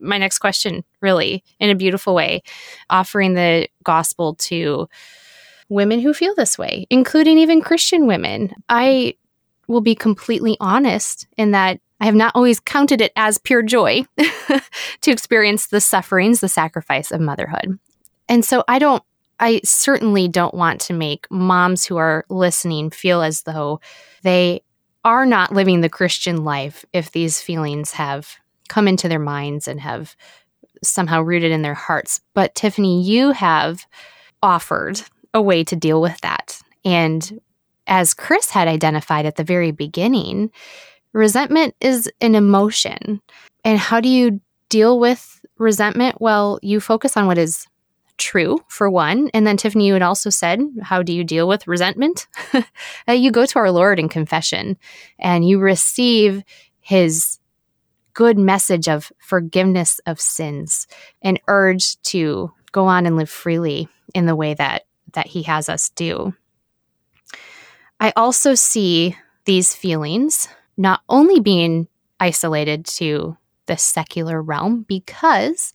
my 0.00 0.18
next 0.18 0.38
question 0.38 0.84
really 1.00 1.44
in 1.58 1.70
a 1.70 1.74
beautiful 1.74 2.14
way, 2.14 2.42
offering 2.90 3.34
the 3.34 3.68
gospel 3.82 4.34
to 4.36 4.88
women 5.68 6.00
who 6.00 6.14
feel 6.14 6.34
this 6.34 6.58
way, 6.58 6.86
including 6.90 7.38
even 7.38 7.60
Christian 7.60 8.06
women. 8.06 8.54
I 8.68 9.14
will 9.66 9.80
be 9.80 9.94
completely 9.94 10.56
honest 10.60 11.26
in 11.36 11.52
that 11.52 11.80
I 12.00 12.06
have 12.06 12.14
not 12.14 12.34
always 12.34 12.60
counted 12.60 13.00
it 13.00 13.12
as 13.16 13.38
pure 13.38 13.62
joy 13.62 14.04
to 15.00 15.10
experience 15.10 15.68
the 15.68 15.80
sufferings, 15.80 16.40
the 16.40 16.48
sacrifice 16.48 17.10
of 17.10 17.20
motherhood. 17.20 17.78
And 18.28 18.44
so 18.44 18.64
I 18.68 18.78
don't, 18.78 19.02
I 19.40 19.60
certainly 19.64 20.28
don't 20.28 20.54
want 20.54 20.80
to 20.82 20.92
make 20.92 21.26
moms 21.30 21.84
who 21.84 21.96
are 21.96 22.24
listening 22.28 22.90
feel 22.90 23.22
as 23.22 23.42
though 23.42 23.80
they 24.22 24.62
are 25.04 25.26
not 25.26 25.52
living 25.52 25.80
the 25.80 25.88
Christian 25.88 26.44
life 26.44 26.84
if 26.92 27.10
these 27.10 27.40
feelings 27.40 27.92
have 27.92 28.36
come 28.68 28.88
into 28.88 29.08
their 29.08 29.18
minds 29.18 29.68
and 29.68 29.80
have 29.80 30.16
somehow 30.82 31.22
rooted 31.22 31.52
in 31.52 31.62
their 31.62 31.74
hearts. 31.74 32.20
But 32.34 32.54
Tiffany, 32.54 33.02
you 33.02 33.32
have 33.32 33.86
offered 34.42 35.00
a 35.32 35.42
way 35.42 35.64
to 35.64 35.76
deal 35.76 36.00
with 36.00 36.20
that. 36.20 36.60
And 36.84 37.40
as 37.86 38.14
Chris 38.14 38.50
had 38.50 38.68
identified 38.68 39.26
at 39.26 39.36
the 39.36 39.44
very 39.44 39.70
beginning, 39.70 40.50
resentment 41.12 41.74
is 41.80 42.10
an 42.20 42.34
emotion. 42.34 43.20
And 43.64 43.78
how 43.78 44.00
do 44.00 44.08
you 44.08 44.40
deal 44.68 44.98
with 44.98 45.40
resentment? 45.58 46.20
Well, 46.20 46.58
you 46.62 46.80
focus 46.80 47.16
on 47.16 47.26
what 47.26 47.38
is 47.38 47.66
true, 48.16 48.58
for 48.68 48.88
one. 48.88 49.30
And 49.34 49.46
then, 49.46 49.56
Tiffany, 49.56 49.86
you 49.86 49.94
had 49.94 50.02
also 50.02 50.30
said, 50.30 50.60
How 50.82 51.02
do 51.02 51.12
you 51.12 51.24
deal 51.24 51.48
with 51.48 51.66
resentment? 51.66 52.26
uh, 53.08 53.12
you 53.12 53.30
go 53.30 53.44
to 53.44 53.58
our 53.58 53.70
Lord 53.70 53.98
in 53.98 54.08
confession 54.08 54.76
and 55.18 55.46
you 55.48 55.58
receive 55.58 56.42
his 56.80 57.38
good 58.14 58.38
message 58.38 58.88
of 58.88 59.12
forgiveness 59.18 60.00
of 60.06 60.20
sins 60.20 60.86
and 61.22 61.40
urge 61.48 62.00
to 62.02 62.52
go 62.72 62.86
on 62.86 63.06
and 63.06 63.16
live 63.16 63.30
freely 63.30 63.88
in 64.14 64.26
the 64.26 64.36
way 64.36 64.54
that 64.54 64.86
that 65.12 65.26
he 65.26 65.42
has 65.42 65.68
us 65.68 65.90
do. 65.90 66.34
I 68.00 68.12
also 68.16 68.54
see 68.54 69.16
these 69.44 69.74
feelings 69.74 70.48
not 70.76 71.00
only 71.08 71.40
being 71.40 71.88
isolated 72.18 72.84
to 72.84 73.36
the 73.66 73.76
secular 73.76 74.42
realm, 74.42 74.84
because 74.88 75.72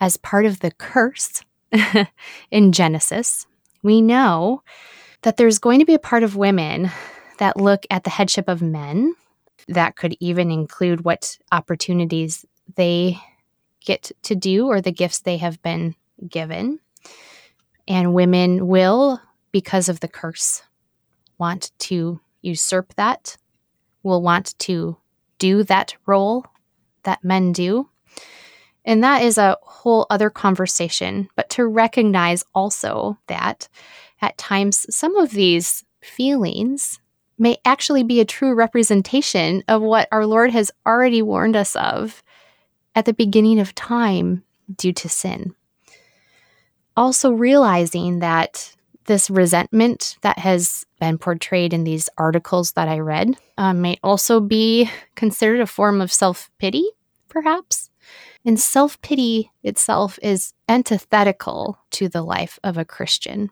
as 0.00 0.16
part 0.16 0.46
of 0.46 0.60
the 0.60 0.70
curse 0.70 1.42
in 2.50 2.72
Genesis, 2.72 3.46
we 3.82 4.00
know 4.00 4.62
that 5.22 5.36
there's 5.36 5.58
going 5.58 5.80
to 5.80 5.86
be 5.86 5.94
a 5.94 5.98
part 5.98 6.22
of 6.22 6.36
women 6.36 6.90
that 7.38 7.56
look 7.56 7.84
at 7.90 8.04
the 8.04 8.10
headship 8.10 8.48
of 8.48 8.62
men. 8.62 9.14
That 9.68 9.96
could 9.96 10.16
even 10.20 10.50
include 10.50 11.04
what 11.04 11.38
opportunities 11.52 12.44
they 12.76 13.18
get 13.80 14.12
to 14.22 14.34
do 14.34 14.66
or 14.66 14.80
the 14.80 14.92
gifts 14.92 15.20
they 15.20 15.36
have 15.38 15.62
been 15.62 15.94
given. 16.28 16.80
And 17.86 18.14
women 18.14 18.66
will, 18.66 19.20
because 19.52 19.88
of 19.88 20.00
the 20.00 20.08
curse, 20.08 20.62
want 21.38 21.70
to 21.80 22.20
usurp 22.40 22.94
that, 22.94 23.36
will 24.02 24.22
want 24.22 24.58
to 24.60 24.96
do 25.38 25.62
that 25.64 25.94
role 26.06 26.46
that 27.02 27.24
men 27.24 27.52
do. 27.52 27.88
And 28.84 29.02
that 29.02 29.22
is 29.22 29.38
a 29.38 29.56
whole 29.62 30.06
other 30.10 30.30
conversation. 30.30 31.28
But 31.36 31.50
to 31.50 31.66
recognize 31.66 32.44
also 32.54 33.18
that 33.26 33.68
at 34.20 34.38
times 34.38 34.86
some 34.94 35.16
of 35.16 35.30
these 35.30 35.84
feelings 36.02 37.00
may 37.38 37.58
actually 37.64 38.02
be 38.02 38.20
a 38.20 38.24
true 38.24 38.54
representation 38.54 39.62
of 39.68 39.82
what 39.82 40.08
our 40.12 40.26
Lord 40.26 40.50
has 40.50 40.70
already 40.86 41.22
warned 41.22 41.56
us 41.56 41.74
of 41.76 42.22
at 42.94 43.04
the 43.04 43.14
beginning 43.14 43.58
of 43.58 43.74
time 43.74 44.44
due 44.76 44.92
to 44.92 45.08
sin 45.08 45.54
also 46.96 47.30
realizing 47.30 48.20
that 48.20 48.74
this 49.06 49.28
resentment 49.28 50.16
that 50.22 50.38
has 50.38 50.86
been 50.98 51.18
portrayed 51.18 51.72
in 51.72 51.84
these 51.84 52.08
articles 52.16 52.72
that 52.72 52.88
I 52.88 53.00
read 53.00 53.36
uh, 53.58 53.74
may 53.74 53.98
also 54.02 54.40
be 54.40 54.90
considered 55.14 55.60
a 55.60 55.66
form 55.66 56.00
of 56.00 56.12
self 56.12 56.50
pity, 56.58 56.84
perhaps. 57.28 57.90
And 58.46 58.58
self 58.58 59.00
pity 59.02 59.50
itself 59.62 60.18
is 60.22 60.54
antithetical 60.68 61.78
to 61.92 62.08
the 62.08 62.22
life 62.22 62.58
of 62.64 62.78
a 62.78 62.84
Christian. 62.84 63.50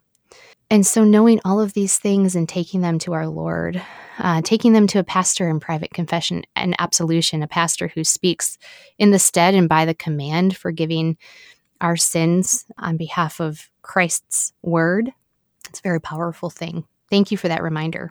And 0.73 0.87
so, 0.87 1.05
knowing 1.05 1.39
all 1.45 1.61
of 1.61 1.75
these 1.75 1.99
things 1.99 2.35
and 2.35 2.49
taking 2.49 2.81
them 2.81 2.99
to 3.01 3.13
our 3.13 3.27
Lord, 3.27 3.83
uh, 4.19 4.41
taking 4.41 4.73
them 4.73 4.87
to 4.87 5.01
a 5.01 5.05
pastor 5.05 5.51
in 5.51 5.61
private 5.61 5.93
confession 5.93 6.45
and 6.57 6.75
absolution, 6.79 7.43
a 7.43 7.47
pastor 7.47 7.89
who 7.89 8.05
speaks 8.05 8.57
in 8.97 9.11
the 9.11 9.19
stead 9.19 9.55
and 9.55 9.69
by 9.69 9.85
the 9.85 9.93
command, 9.93 10.57
forgiving 10.57 11.19
our 11.83 11.95
sins 11.95 12.65
on 12.79 12.97
behalf 12.97 13.39
of 13.39 13.69
Christ's 13.83 14.55
word. 14.63 15.13
It's 15.69 15.81
a 15.81 15.83
very 15.83 16.01
powerful 16.01 16.49
thing. 16.49 16.85
Thank 17.11 17.31
you 17.31 17.37
for 17.37 17.49
that 17.49 17.63
reminder. 17.63 18.11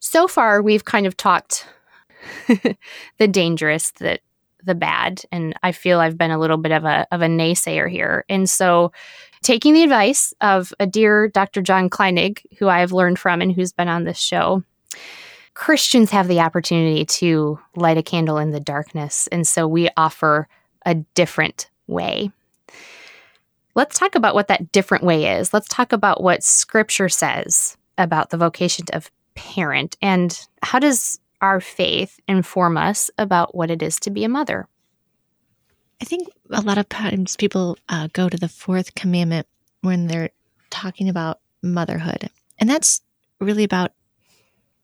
So 0.00 0.26
far, 0.26 0.60
we've 0.60 0.84
kind 0.84 1.06
of 1.06 1.16
talked 1.16 1.64
the 3.18 3.28
dangerous, 3.28 3.92
the 3.92 4.18
the 4.64 4.74
bad, 4.74 5.22
and 5.32 5.54
I 5.62 5.72
feel 5.72 6.00
I've 6.00 6.18
been 6.18 6.30
a 6.30 6.38
little 6.38 6.56
bit 6.56 6.72
of 6.72 6.84
a 6.84 7.06
of 7.12 7.22
a 7.22 7.26
naysayer 7.26 7.90
here. 7.90 8.24
And 8.28 8.48
so, 8.48 8.92
taking 9.42 9.74
the 9.74 9.82
advice 9.82 10.34
of 10.40 10.72
a 10.80 10.86
dear 10.86 11.28
Dr. 11.28 11.62
John 11.62 11.90
Kleinig, 11.90 12.44
who 12.58 12.68
I 12.68 12.80
have 12.80 12.92
learned 12.92 13.18
from 13.18 13.40
and 13.40 13.52
who's 13.52 13.72
been 13.72 13.88
on 13.88 14.04
this 14.04 14.18
show, 14.18 14.62
Christians 15.54 16.10
have 16.10 16.28
the 16.28 16.40
opportunity 16.40 17.04
to 17.04 17.58
light 17.76 17.98
a 17.98 18.02
candle 18.02 18.38
in 18.38 18.50
the 18.50 18.60
darkness, 18.60 19.28
and 19.28 19.46
so 19.46 19.68
we 19.68 19.88
offer 19.96 20.48
a 20.86 20.94
different 20.94 21.70
way. 21.86 22.30
Let's 23.74 23.98
talk 23.98 24.14
about 24.14 24.34
what 24.34 24.48
that 24.48 24.72
different 24.72 25.04
way 25.04 25.38
is. 25.38 25.54
Let's 25.54 25.68
talk 25.68 25.92
about 25.92 26.22
what 26.22 26.42
scripture 26.42 27.08
says 27.08 27.76
about 27.98 28.30
the 28.30 28.36
vocation 28.36 28.86
of 28.92 29.10
parent 29.34 29.96
and 30.02 30.46
how 30.62 30.78
does 30.78 31.19
our 31.40 31.60
faith 31.60 32.20
inform 32.28 32.76
us 32.76 33.10
about 33.18 33.54
what 33.54 33.70
it 33.70 33.82
is 33.82 33.98
to 34.00 34.10
be 34.10 34.24
a 34.24 34.28
mother? 34.28 34.68
I 36.00 36.04
think 36.04 36.28
a 36.50 36.62
lot 36.62 36.78
of 36.78 36.88
times 36.88 37.36
people 37.36 37.76
uh, 37.88 38.08
go 38.12 38.28
to 38.28 38.36
the 38.36 38.48
fourth 38.48 38.94
commandment 38.94 39.46
when 39.82 40.06
they're 40.06 40.30
talking 40.70 41.08
about 41.08 41.40
motherhood. 41.62 42.30
And 42.58 42.68
that's 42.68 43.02
really 43.40 43.64
about 43.64 43.92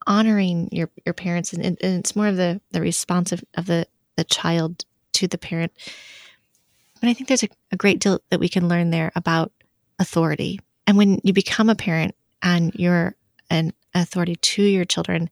honoring 0.06 0.68
your, 0.72 0.90
your 1.04 1.14
parents. 1.14 1.52
And, 1.52 1.64
and 1.64 1.76
it's 1.80 2.14
more 2.16 2.28
of 2.28 2.36
the, 2.36 2.60
the 2.70 2.80
response 2.80 3.32
of, 3.32 3.42
of 3.54 3.66
the, 3.66 3.86
the 4.16 4.24
child 4.24 4.84
to 5.14 5.26
the 5.26 5.38
parent. 5.38 5.72
But 7.00 7.08
I 7.08 7.14
think 7.14 7.28
there's 7.28 7.42
a, 7.42 7.48
a 7.72 7.76
great 7.76 8.00
deal 8.00 8.20
that 8.30 8.40
we 8.40 8.48
can 8.48 8.68
learn 8.68 8.90
there 8.90 9.12
about 9.16 9.52
authority. 9.98 10.60
And 10.86 10.96
when 10.96 11.20
you 11.24 11.32
become 11.32 11.68
a 11.68 11.74
parent 11.74 12.14
and 12.42 12.74
you're 12.74 13.14
an 13.50 13.72
authority 13.94 14.36
to 14.36 14.62
your 14.62 14.84
children, 14.84 15.30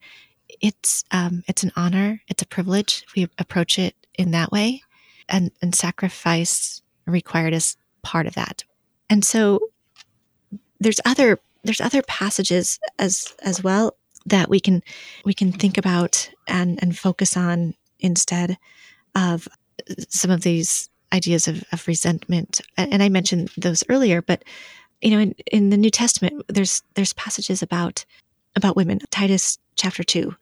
it's 0.64 1.04
um, 1.10 1.44
it's 1.46 1.62
an 1.62 1.72
honor, 1.76 2.22
it's 2.26 2.42
a 2.42 2.46
privilege 2.46 3.04
if 3.06 3.14
we 3.14 3.28
approach 3.38 3.78
it 3.78 3.94
in 4.18 4.30
that 4.30 4.50
way, 4.50 4.82
and 5.28 5.50
and 5.60 5.74
sacrifice 5.74 6.80
required 7.06 7.52
as 7.52 7.76
part 8.02 8.26
of 8.26 8.34
that. 8.34 8.64
And 9.10 9.24
so 9.24 9.60
there's 10.80 11.00
other 11.04 11.38
there's 11.64 11.82
other 11.82 12.00
passages 12.02 12.80
as 12.98 13.34
as 13.42 13.62
well 13.62 13.94
that 14.24 14.48
we 14.48 14.58
can 14.58 14.82
we 15.26 15.34
can 15.34 15.52
think 15.52 15.76
about 15.76 16.30
and 16.48 16.82
and 16.82 16.96
focus 16.96 17.36
on 17.36 17.74
instead 18.00 18.56
of 19.14 19.46
some 20.08 20.30
of 20.30 20.40
these 20.40 20.88
ideas 21.12 21.46
of, 21.46 21.62
of 21.72 21.86
resentment. 21.86 22.62
And 22.78 23.02
I 23.02 23.10
mentioned 23.10 23.50
those 23.58 23.84
earlier, 23.90 24.22
but 24.22 24.44
you 25.02 25.10
know, 25.10 25.18
in, 25.18 25.34
in 25.52 25.68
the 25.68 25.76
New 25.76 25.90
Testament, 25.90 26.42
there's 26.48 26.82
there's 26.94 27.12
passages 27.12 27.62
about 27.62 28.06
about 28.56 28.76
women. 28.76 29.00
Titus 29.10 29.58
chapter 29.76 30.02
two, 30.02 30.34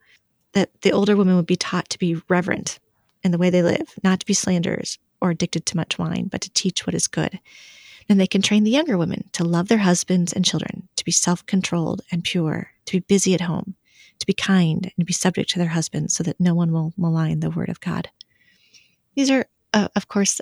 that 0.53 0.71
the 0.83 0.93
older 0.93 1.17
women 1.17 1.37
would 1.37 1.47
be 1.47 1.57
taught 1.57 1.89
to 1.91 1.99
be 1.99 2.21
reverent 2.29 2.79
in 3.23 3.31
the 3.31 3.39
way 3.39 3.51
they 3.51 3.63
live, 3.63 3.95
not 4.03 4.21
to 4.21 4.27
be 4.27 4.35
slanderers 4.35 4.99
or 5.21 5.31
addicted 5.31 5.65
to 5.67 5.77
much 5.77 5.99
wine, 5.99 6.29
but 6.31 6.41
to 6.41 6.51
teach 6.51 6.87
what 6.87 6.95
is 6.95 7.07
good. 7.07 7.39
Then 8.09 8.19
they 8.19 8.27
can 8.27 8.43
train 8.43 8.65
the 8.65 8.71
younger 8.71 8.99
women 8.99 9.29
to 9.33 9.45
love 9.45 9.69
their 9.69 9.79
husbands 9.79 10.33
and 10.33 10.45
children, 10.45 10.89
to 10.97 11.05
be 11.05 11.13
self 11.13 11.47
controlled 11.47 12.03
and 12.11 12.25
pure, 12.25 12.73
to 12.87 12.97
be 12.97 13.01
busy 13.01 13.33
at 13.35 13.41
home, 13.43 13.77
to 14.19 14.27
be 14.27 14.33
kind 14.33 14.85
and 14.85 14.95
to 14.99 15.05
be 15.05 15.13
subject 15.13 15.51
to 15.51 15.59
their 15.59 15.69
husbands 15.69 16.15
so 16.15 16.25
that 16.25 16.41
no 16.41 16.55
one 16.55 16.73
will 16.73 16.93
malign 16.97 17.41
the 17.41 17.51
word 17.51 17.69
of 17.69 17.81
God. 17.81 18.11
These 19.15 19.31
are, 19.31 19.47
uh, 19.73 19.89
of 19.95 20.09
course, 20.09 20.41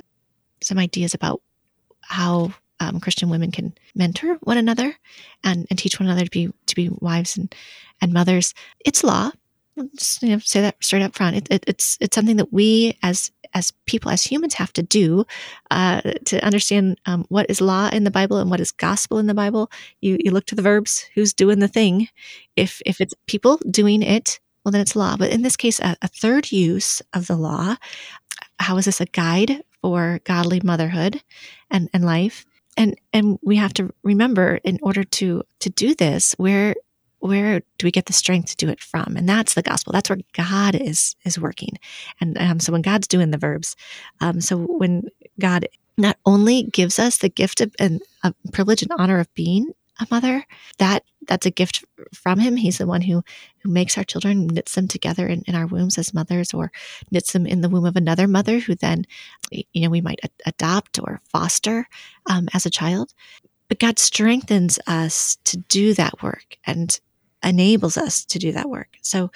some 0.62 0.78
ideas 0.78 1.12
about 1.12 1.42
how 2.00 2.54
um, 2.80 2.98
Christian 3.00 3.28
women 3.28 3.50
can 3.50 3.74
mentor 3.94 4.38
one 4.42 4.56
another 4.56 4.96
and, 5.44 5.66
and 5.68 5.78
teach 5.78 6.00
one 6.00 6.08
another 6.08 6.24
to 6.24 6.30
be 6.30 6.50
to 6.66 6.74
be 6.74 6.88
wives 7.00 7.36
and, 7.36 7.54
and 8.00 8.12
mothers. 8.12 8.54
It's 8.84 9.04
law. 9.04 9.30
Just, 9.96 10.22
you 10.22 10.30
know, 10.30 10.38
say 10.38 10.60
that 10.60 10.82
straight 10.82 11.02
up 11.02 11.14
front. 11.14 11.36
It, 11.36 11.48
it, 11.50 11.64
it's 11.66 11.98
it's 12.00 12.14
something 12.14 12.36
that 12.36 12.52
we 12.52 12.96
as 13.02 13.30
as 13.52 13.72
people, 13.86 14.10
as 14.10 14.22
humans, 14.22 14.54
have 14.54 14.72
to 14.74 14.82
do 14.82 15.24
uh, 15.70 16.00
to 16.24 16.44
understand 16.44 17.00
um, 17.06 17.24
what 17.28 17.46
is 17.50 17.60
law 17.60 17.88
in 17.92 18.04
the 18.04 18.10
Bible 18.10 18.38
and 18.38 18.50
what 18.50 18.60
is 18.60 18.70
gospel 18.70 19.18
in 19.18 19.26
the 19.26 19.34
Bible. 19.34 19.70
You 20.00 20.16
you 20.20 20.30
look 20.30 20.46
to 20.46 20.54
the 20.54 20.62
verbs. 20.62 21.06
Who's 21.14 21.32
doing 21.32 21.58
the 21.58 21.68
thing? 21.68 22.08
If 22.56 22.80
if 22.86 23.00
it's 23.00 23.14
people 23.26 23.58
doing 23.70 24.02
it, 24.02 24.40
well 24.64 24.72
then 24.72 24.80
it's 24.80 24.96
law. 24.96 25.16
But 25.16 25.30
in 25.30 25.42
this 25.42 25.56
case, 25.56 25.80
a, 25.80 25.96
a 26.02 26.08
third 26.08 26.52
use 26.52 27.02
of 27.12 27.26
the 27.26 27.36
law. 27.36 27.76
How 28.58 28.76
is 28.76 28.84
this 28.84 29.00
a 29.00 29.06
guide 29.06 29.62
for 29.80 30.20
godly 30.24 30.60
motherhood 30.62 31.22
and, 31.70 31.88
and 31.92 32.04
life? 32.04 32.44
And 32.76 32.98
and 33.12 33.38
we 33.42 33.56
have 33.56 33.74
to 33.74 33.92
remember 34.02 34.60
in 34.64 34.78
order 34.82 35.02
to 35.04 35.42
to 35.60 35.70
do 35.70 35.94
this, 35.94 36.34
where 36.38 36.74
where 37.20 37.60
do 37.78 37.86
we 37.86 37.90
get 37.90 38.06
the 38.06 38.12
strength 38.12 38.50
to 38.50 38.56
do 38.56 38.68
it 38.68 38.80
from? 38.80 39.16
And 39.16 39.28
that's 39.28 39.54
the 39.54 39.62
gospel. 39.62 39.92
That's 39.92 40.10
where 40.10 40.18
God 40.34 40.74
is 40.74 41.14
is 41.24 41.38
working. 41.38 41.78
And 42.20 42.36
um, 42.38 42.60
so 42.60 42.72
when 42.72 42.82
God's 42.82 43.06
doing 43.08 43.30
the 43.30 43.38
verbs, 43.38 43.76
um, 44.20 44.40
so 44.40 44.58
when 44.58 45.08
God 45.38 45.68
not 45.96 46.16
only 46.24 46.64
gives 46.64 46.98
us 46.98 47.18
the 47.18 47.28
gift 47.28 47.60
of 47.60 47.74
and 47.78 48.00
a 48.22 48.34
privilege 48.52 48.82
and 48.82 48.90
honor 48.98 49.20
of 49.20 49.32
being 49.34 49.72
a 50.00 50.06
mother, 50.10 50.44
that 50.78 51.04
that's 51.28 51.44
a 51.44 51.50
gift 51.50 51.84
from 52.14 52.38
Him. 52.38 52.56
He's 52.56 52.78
the 52.78 52.86
one 52.86 53.02
who 53.02 53.22
who 53.62 53.70
makes 53.70 53.98
our 53.98 54.04
children, 54.04 54.46
knits 54.46 54.74
them 54.74 54.88
together 54.88 55.26
in, 55.26 55.42
in 55.46 55.54
our 55.54 55.66
wombs 55.66 55.98
as 55.98 56.14
mothers, 56.14 56.54
or 56.54 56.72
knits 57.10 57.32
them 57.32 57.46
in 57.46 57.60
the 57.60 57.68
womb 57.68 57.84
of 57.84 57.96
another 57.96 58.26
mother, 58.26 58.58
who 58.60 58.74
then, 58.74 59.04
you 59.50 59.82
know, 59.82 59.90
we 59.90 60.00
might 60.00 60.20
adopt 60.46 60.98
or 60.98 61.20
foster 61.24 61.86
um, 62.26 62.48
as 62.54 62.64
a 62.64 62.70
child. 62.70 63.12
But 63.68 63.78
God 63.78 63.98
strengthens 63.98 64.78
us 64.86 65.36
to 65.44 65.58
do 65.58 65.92
that 65.94 66.22
work, 66.22 66.56
and 66.66 66.98
enables 67.42 67.96
us 67.96 68.24
to 68.26 68.38
do 68.38 68.52
that 68.52 68.68
work. 68.68 68.96
So 69.02 69.30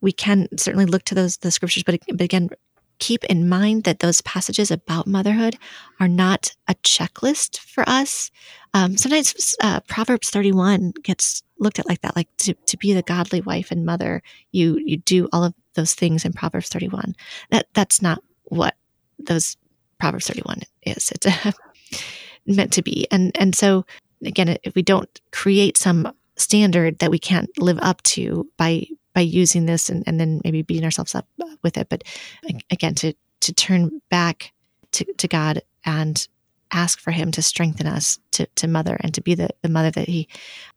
we 0.00 0.12
can 0.12 0.48
certainly 0.56 0.86
look 0.86 1.04
to 1.04 1.14
those 1.14 1.38
the 1.38 1.50
scriptures, 1.50 1.82
but, 1.82 1.98
but 2.08 2.20
again, 2.20 2.50
keep 2.98 3.24
in 3.24 3.48
mind 3.48 3.84
that 3.84 3.98
those 3.98 4.20
passages 4.20 4.70
about 4.70 5.06
motherhood 5.06 5.58
are 5.98 6.08
not 6.08 6.54
a 6.68 6.74
checklist 6.76 7.58
for 7.58 7.82
us. 7.88 8.30
Um, 8.74 8.96
sometimes 8.96 9.56
uh, 9.60 9.80
Proverbs 9.80 10.30
31 10.30 10.92
gets 11.02 11.42
looked 11.58 11.78
at 11.78 11.88
like 11.88 12.00
that, 12.02 12.14
like 12.14 12.28
to, 12.38 12.54
to 12.54 12.76
be 12.76 12.92
the 12.92 13.02
godly 13.02 13.40
wife 13.40 13.70
and 13.70 13.84
mother, 13.84 14.22
you 14.52 14.78
you 14.84 14.98
do 14.98 15.28
all 15.32 15.44
of 15.44 15.54
those 15.74 15.94
things 15.94 16.24
in 16.24 16.32
Proverbs 16.32 16.68
31. 16.68 17.14
That 17.50 17.66
that's 17.74 18.02
not 18.02 18.22
what 18.44 18.76
those 19.18 19.56
Proverbs 19.98 20.28
31 20.28 20.60
is. 20.82 21.10
It's 21.10 21.26
meant 22.46 22.72
to 22.74 22.82
be, 22.82 23.06
and 23.10 23.36
and 23.36 23.54
so 23.54 23.84
again, 24.24 24.56
if 24.62 24.74
we 24.74 24.82
don't 24.82 25.20
create 25.32 25.76
some 25.76 26.12
standard 26.36 26.98
that 26.98 27.10
we 27.10 27.18
can't 27.18 27.50
live 27.58 27.78
up 27.82 28.02
to 28.02 28.48
by 28.56 28.86
by 29.14 29.20
using 29.20 29.66
this 29.66 29.90
and, 29.90 30.02
and 30.06 30.18
then 30.18 30.40
maybe 30.42 30.62
beating 30.62 30.84
ourselves 30.84 31.14
up 31.14 31.26
with 31.62 31.76
it. 31.76 31.88
But 31.88 32.04
again 32.70 32.94
to 32.96 33.12
to 33.40 33.52
turn 33.52 34.00
back 34.10 34.52
to, 34.92 35.04
to 35.04 35.28
god 35.28 35.62
and 35.84 36.26
ask 36.72 37.00
for 37.00 37.10
him 37.10 37.30
to 37.32 37.42
strengthen 37.42 37.86
us 37.86 38.18
to, 38.32 38.46
to 38.56 38.66
mother 38.66 38.96
and 39.00 39.12
to 39.14 39.20
be 39.20 39.34
the, 39.34 39.50
the 39.60 39.68
mother 39.68 39.90
that 39.90 40.08
he 40.08 40.26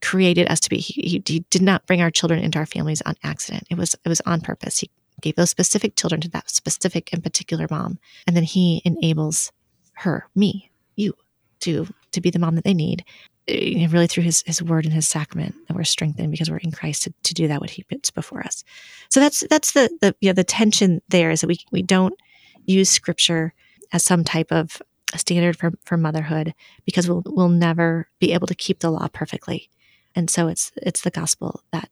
created 0.02 0.50
us 0.50 0.60
to 0.60 0.70
be. 0.70 0.78
He, 0.78 1.02
he, 1.02 1.24
he 1.26 1.40
did 1.50 1.62
not 1.62 1.86
bring 1.86 2.02
our 2.02 2.12
children 2.12 2.42
into 2.42 2.60
our 2.60 2.66
families 2.66 3.02
on 3.04 3.16
accident. 3.24 3.64
It 3.70 3.78
was 3.78 3.96
it 4.04 4.10
was 4.10 4.22
on 4.22 4.42
purpose. 4.42 4.80
He 4.80 4.92
gave 5.22 5.36
those 5.36 5.50
specific 5.50 5.96
children 5.96 6.22
to 6.22 6.30
that 6.30 6.50
specific 6.50 7.12
and 7.14 7.24
particular 7.24 7.68
mom. 7.70 8.00
And 8.28 8.36
then 8.36 8.44
he 8.44 8.82
enables 8.84 9.52
her 9.94 10.28
me 10.36 10.70
you 10.96 11.14
to 11.62 11.88
to 12.12 12.22
be 12.22 12.30
the 12.30 12.40
mom 12.40 12.56
that 12.56 12.64
they 12.64 12.74
need 12.74 13.06
Eh, 13.48 13.88
really 13.92 14.08
through 14.08 14.24
his 14.24 14.44
his 14.48 14.62
word 14.62 14.86
and 14.86 14.94
his 14.94 15.08
sacrament 15.08 15.54
that 15.68 15.76
we're 15.76 15.84
strengthened 15.84 16.32
because 16.32 16.50
we're 16.50 16.58
in 16.58 16.72
Christ 16.72 17.04
to, 17.04 17.14
to 17.24 17.34
do 17.34 17.48
that 17.48 17.62
what 17.62 17.70
he 17.70 17.84
puts 17.84 18.10
before 18.10 18.42
us. 18.42 18.64
So 19.10 19.20
that's 19.20 19.44
that's 19.50 19.74
the 19.74 19.90
the 20.02 20.16
you 20.20 20.30
know, 20.30 20.34
the 20.34 20.44
tension 20.44 21.02
there 21.10 21.30
is 21.30 21.42
that 21.42 21.48
we 21.48 21.60
we 21.72 21.84
don't 21.84 22.16
use 22.66 22.90
scripture 22.90 23.54
as 23.94 24.04
some 24.04 24.24
type 24.24 24.52
of 24.52 24.82
standard 25.16 25.58
for, 25.58 25.72
for 25.84 25.96
motherhood 25.96 26.56
because 26.86 27.08
we'll 27.08 27.22
we'll 27.26 27.50
never 27.50 28.08
be 28.20 28.34
able 28.34 28.48
to 28.48 28.56
keep 28.56 28.80
the 28.80 28.90
law 28.90 29.08
perfectly. 29.14 29.70
And 30.16 30.28
so 30.28 30.48
it's 30.48 30.72
it's 30.78 31.02
the 31.02 31.12
gospel 31.12 31.62
that 31.72 31.90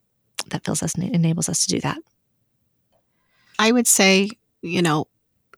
that 0.48 0.64
fills 0.64 0.82
us 0.82 0.96
and 0.96 1.04
enables 1.04 1.48
us 1.48 1.64
to 1.66 1.68
do 1.68 1.80
that. 1.82 1.98
I 3.60 3.70
would 3.70 3.86
say, 3.86 4.30
you 4.60 4.82
know, 4.82 5.06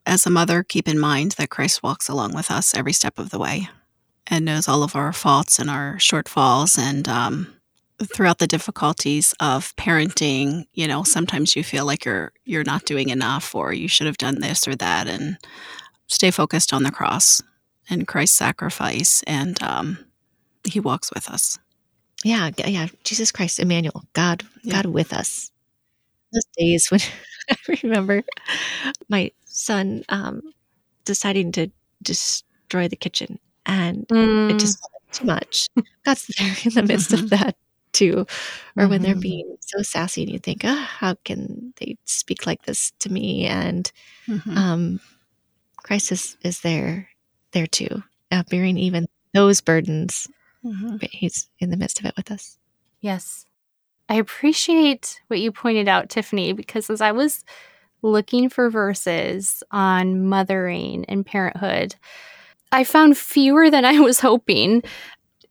as 0.04 0.26
a 0.26 0.30
mother, 0.30 0.62
keep 0.62 0.88
in 0.88 0.98
mind 0.98 1.32
that 1.32 1.48
Christ 1.48 1.82
walks 1.82 2.06
along 2.06 2.34
with 2.34 2.50
us 2.50 2.74
every 2.74 2.92
step 2.92 3.18
of 3.18 3.30
the 3.30 3.38
way 3.38 3.70
and 4.26 4.44
knows 4.44 4.68
all 4.68 4.82
of 4.82 4.96
our 4.96 5.12
faults 5.12 5.58
and 5.58 5.70
our 5.70 5.96
shortfalls 5.96 6.78
and 6.78 7.08
um, 7.08 7.56
throughout 8.04 8.38
the 8.38 8.46
difficulties 8.46 9.34
of 9.40 9.74
parenting 9.76 10.66
you 10.74 10.86
know 10.86 11.02
sometimes 11.02 11.56
you 11.56 11.64
feel 11.64 11.86
like 11.86 12.04
you're 12.04 12.32
you're 12.44 12.64
not 12.64 12.84
doing 12.84 13.08
enough 13.08 13.54
or 13.54 13.72
you 13.72 13.88
should 13.88 14.06
have 14.06 14.18
done 14.18 14.40
this 14.40 14.68
or 14.68 14.74
that 14.74 15.06
and 15.06 15.38
stay 16.06 16.30
focused 16.30 16.72
on 16.72 16.82
the 16.82 16.90
cross 16.90 17.42
and 17.88 18.06
christ's 18.06 18.36
sacrifice 18.36 19.22
and 19.26 19.62
um, 19.62 19.98
he 20.64 20.80
walks 20.80 21.12
with 21.14 21.30
us. 21.30 21.58
Yeah 22.24 22.50
yeah 22.58 22.88
jesus 23.04 23.32
christ 23.32 23.60
emmanuel 23.60 24.04
god 24.12 24.42
yeah. 24.62 24.82
god 24.82 24.86
with 24.86 25.12
us. 25.12 25.50
Those 26.32 26.46
days 26.58 26.90
when 26.90 27.00
i 27.50 27.78
remember 27.82 28.22
my 29.08 29.30
son 29.46 30.02
um, 30.08 30.42
deciding 31.04 31.52
to 31.52 31.70
destroy 32.02 32.88
the 32.88 32.96
kitchen 32.96 33.38
and 33.66 34.06
mm. 34.08 34.50
it 34.50 34.58
just 34.58 34.78
too 35.12 35.26
much. 35.26 35.68
God's 36.04 36.26
there 36.38 36.56
in 36.64 36.74
the 36.74 36.82
midst 36.82 37.12
of 37.12 37.30
that 37.30 37.56
too. 37.92 38.26
Or 38.76 38.82
mm-hmm. 38.82 38.90
when 38.90 39.02
they're 39.02 39.12
mm-hmm. 39.12 39.20
being 39.20 39.56
so 39.60 39.82
sassy 39.82 40.22
and 40.22 40.32
you 40.32 40.38
think, 40.38 40.62
oh, 40.64 40.74
how 40.74 41.16
can 41.24 41.72
they 41.76 41.96
speak 42.04 42.46
like 42.46 42.62
this 42.64 42.92
to 43.00 43.12
me? 43.12 43.46
And 43.46 43.90
mm-hmm. 44.28 44.56
um, 44.56 45.00
Christ 45.78 46.12
is, 46.12 46.36
is 46.42 46.60
there, 46.60 47.08
there 47.52 47.66
too, 47.66 48.02
uh, 48.30 48.44
bearing 48.50 48.78
even 48.78 49.06
those 49.34 49.60
burdens. 49.60 50.28
Mm-hmm. 50.64 50.96
But 50.96 51.10
he's 51.10 51.48
in 51.58 51.70
the 51.70 51.76
midst 51.76 52.00
of 52.00 52.06
it 52.06 52.16
with 52.16 52.30
us. 52.30 52.58
Yes. 53.00 53.46
I 54.08 54.16
appreciate 54.16 55.20
what 55.28 55.40
you 55.40 55.50
pointed 55.50 55.88
out, 55.88 56.10
Tiffany, 56.10 56.52
because 56.52 56.90
as 56.90 57.00
I 57.00 57.12
was 57.12 57.44
looking 58.02 58.48
for 58.48 58.70
verses 58.70 59.62
on 59.70 60.26
mothering 60.26 61.04
and 61.06 61.26
parenthood, 61.26 61.96
I 62.72 62.84
found 62.84 63.16
fewer 63.16 63.70
than 63.70 63.84
I 63.84 64.00
was 64.00 64.20
hoping. 64.20 64.82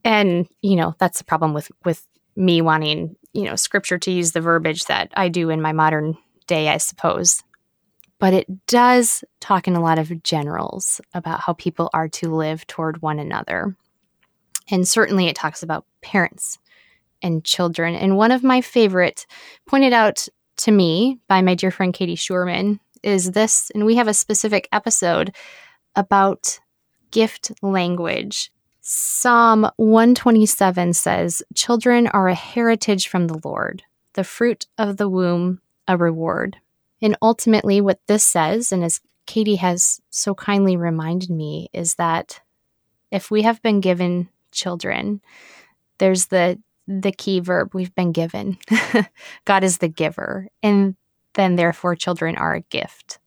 And, 0.03 0.47
you 0.61 0.75
know, 0.75 0.95
that's 0.99 1.17
the 1.17 1.23
problem 1.23 1.53
with 1.53 1.71
with 1.83 2.05
me 2.35 2.61
wanting, 2.61 3.15
you 3.33 3.43
know, 3.43 3.55
scripture 3.55 3.97
to 3.97 4.11
use 4.11 4.33
the 4.33 4.41
verbiage 4.41 4.85
that 4.85 5.11
I 5.15 5.29
do 5.29 5.49
in 5.49 5.61
my 5.61 5.71
modern 5.71 6.17
day, 6.47 6.69
I 6.69 6.77
suppose. 6.77 7.43
But 8.19 8.33
it 8.33 8.67
does 8.67 9.23
talk 9.39 9.67
in 9.67 9.75
a 9.75 9.81
lot 9.81 9.99
of 9.99 10.23
generals 10.23 11.01
about 11.13 11.41
how 11.41 11.53
people 11.53 11.89
are 11.93 12.07
to 12.09 12.33
live 12.33 12.65
toward 12.67 13.01
one 13.01 13.19
another. 13.19 13.75
And 14.69 14.87
certainly 14.87 15.27
it 15.27 15.35
talks 15.35 15.63
about 15.63 15.85
parents 16.01 16.57
and 17.21 17.43
children. 17.43 17.95
And 17.95 18.17
one 18.17 18.31
of 18.31 18.43
my 18.43 18.61
favorite 18.61 19.25
pointed 19.67 19.93
out 19.93 20.27
to 20.57 20.71
me 20.71 21.19
by 21.27 21.41
my 21.41 21.55
dear 21.55 21.71
friend 21.71 21.93
Katie 21.93 22.15
Schuermann 22.15 22.79
is 23.03 23.31
this, 23.31 23.71
and 23.75 23.85
we 23.85 23.95
have 23.95 24.07
a 24.07 24.13
specific 24.13 24.67
episode 24.71 25.35
about 25.95 26.59
gift 27.15 27.53
language. 27.61 28.51
Psalm 28.81 29.71
127 29.77 30.91
says, 30.91 31.41
Children 31.53 32.07
are 32.07 32.27
a 32.27 32.35
heritage 32.35 33.07
from 33.07 33.27
the 33.27 33.39
Lord, 33.45 33.83
the 34.13 34.25
fruit 34.25 34.67
of 34.77 34.97
the 34.97 35.07
womb, 35.07 35.61
a 35.87 35.95
reward. 35.95 36.57
And 37.01 37.17
ultimately, 37.21 37.79
what 37.79 38.01
this 38.07 38.25
says, 38.25 38.73
and 38.73 38.83
as 38.83 38.99
Katie 39.25 39.55
has 39.55 40.01
so 40.09 40.35
kindly 40.35 40.75
reminded 40.75 41.29
me, 41.29 41.69
is 41.71 41.95
that 41.95 42.41
if 43.11 43.31
we 43.31 43.43
have 43.43 43.61
been 43.61 43.79
given 43.79 44.27
children, 44.51 45.21
there's 45.99 46.25
the 46.25 46.59
the 46.85 47.13
key 47.13 47.39
verb 47.39 47.73
we've 47.73 47.95
been 47.95 48.11
given. 48.11 48.57
God 49.45 49.63
is 49.63 49.77
the 49.77 49.87
giver, 49.87 50.49
and 50.61 50.97
then 51.35 51.55
therefore 51.55 51.95
children 51.95 52.35
are 52.35 52.55
a 52.55 52.61
gift. 52.61 53.19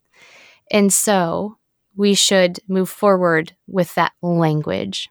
And 0.70 0.92
so 0.92 1.57
we 1.98 2.14
should 2.14 2.60
move 2.68 2.88
forward 2.88 3.54
with 3.66 3.94
that 3.96 4.12
language 4.22 5.10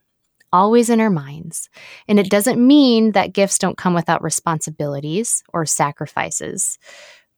always 0.53 0.89
in 0.89 1.01
our 1.01 1.09
minds. 1.09 1.69
And 2.07 2.17
it 2.17 2.29
doesn't 2.29 2.65
mean 2.65 3.11
that 3.11 3.33
gifts 3.33 3.59
don't 3.59 3.77
come 3.77 3.93
without 3.93 4.23
responsibilities 4.23 5.43
or 5.53 5.65
sacrifices 5.65 6.79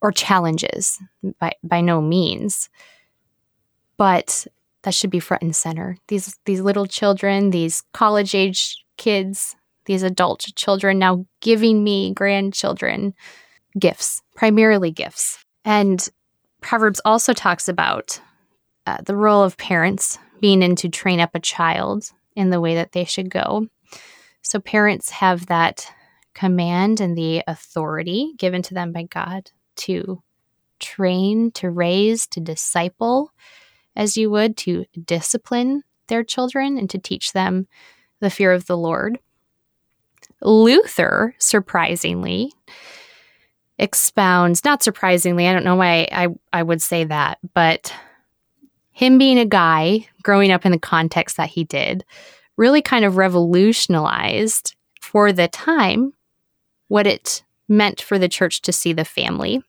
or 0.01 0.11
challenges 0.11 0.99
by, 1.39 1.53
by 1.63 1.81
no 1.81 1.99
means. 1.99 2.69
But 3.97 4.45
that 4.83 4.93
should 4.93 5.09
be 5.09 5.19
front 5.19 5.41
and 5.41 5.55
center. 5.55 5.97
These 6.07 6.37
these 6.45 6.61
little 6.61 6.85
children, 6.85 7.49
these 7.49 7.81
college 7.91 8.35
age 8.35 8.85
kids, 8.97 9.55
these 9.85 10.03
adult 10.03 10.45
children 10.55 10.99
now 10.99 11.25
giving 11.41 11.83
me 11.83 12.13
grandchildren 12.13 13.15
gifts, 13.77 14.21
primarily 14.35 14.91
gifts. 14.91 15.43
And 15.65 16.07
Proverbs 16.61 17.01
also 17.03 17.33
talks 17.33 17.67
about 17.67 18.21
uh, 18.89 18.97
the 19.05 19.15
role 19.15 19.43
of 19.43 19.55
parents 19.57 20.17
being 20.41 20.63
in 20.63 20.75
to 20.75 20.89
train 20.89 21.19
up 21.19 21.35
a 21.35 21.39
child 21.39 22.11
in 22.35 22.49
the 22.49 22.59
way 22.59 22.73
that 22.73 22.91
they 22.91 23.05
should 23.05 23.29
go. 23.29 23.67
So 24.41 24.59
parents 24.59 25.11
have 25.11 25.45
that 25.45 25.85
command 26.33 26.99
and 26.99 27.15
the 27.15 27.43
authority 27.45 28.33
given 28.37 28.63
to 28.63 28.73
them 28.73 28.91
by 28.91 29.03
God 29.03 29.51
to 29.75 30.23
train, 30.79 31.51
to 31.51 31.69
raise, 31.69 32.25
to 32.27 32.39
disciple, 32.39 33.31
as 33.95 34.17
you 34.17 34.31
would 34.31 34.57
to 34.57 34.85
discipline 35.05 35.83
their 36.07 36.23
children 36.23 36.79
and 36.79 36.89
to 36.89 36.97
teach 36.97 37.33
them 37.33 37.67
the 38.21 38.31
fear 38.31 38.53
of 38.53 38.65
the 38.65 38.77
Lord. 38.77 39.19
Luther, 40.41 41.35
surprisingly, 41.37 42.53
expounds, 43.77 44.65
not 44.65 44.81
surprisingly, 44.81 45.47
I 45.47 45.53
don't 45.53 45.65
know 45.65 45.75
why 45.75 46.07
I, 46.11 46.29
I 46.51 46.63
would 46.63 46.81
say 46.81 47.03
that, 47.03 47.37
but 47.53 47.93
him 48.99 49.17
being 49.17 49.39
a 49.39 49.45
guy 49.45 50.05
growing 50.23 50.51
up 50.51 50.65
in 50.65 50.73
the 50.73 50.77
context 50.77 51.37
that 51.37 51.47
he 51.47 51.63
did 51.63 52.03
really 52.57 52.81
kind 52.81 53.05
of 53.05 53.15
revolutionized 53.15 54.75
for 54.99 55.31
the 55.31 55.47
time 55.47 56.11
what 56.89 57.07
it 57.07 57.41
meant 57.69 58.01
for 58.01 58.19
the 58.19 58.27
church 58.27 58.61
to 58.61 58.73
see 58.73 58.91
the 58.91 59.05
family 59.05 59.63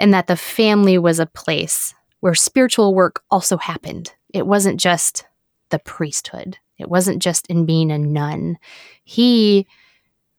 and 0.00 0.12
that 0.12 0.26
the 0.26 0.34
family 0.34 0.98
was 0.98 1.20
a 1.20 1.26
place 1.26 1.94
where 2.18 2.34
spiritual 2.34 2.92
work 2.92 3.22
also 3.30 3.56
happened. 3.56 4.12
It 4.34 4.48
wasn't 4.48 4.80
just 4.80 5.24
the 5.68 5.78
priesthood, 5.78 6.58
it 6.76 6.88
wasn't 6.88 7.22
just 7.22 7.46
in 7.46 7.66
being 7.66 7.92
a 7.92 7.98
nun. 7.98 8.58
He 9.04 9.68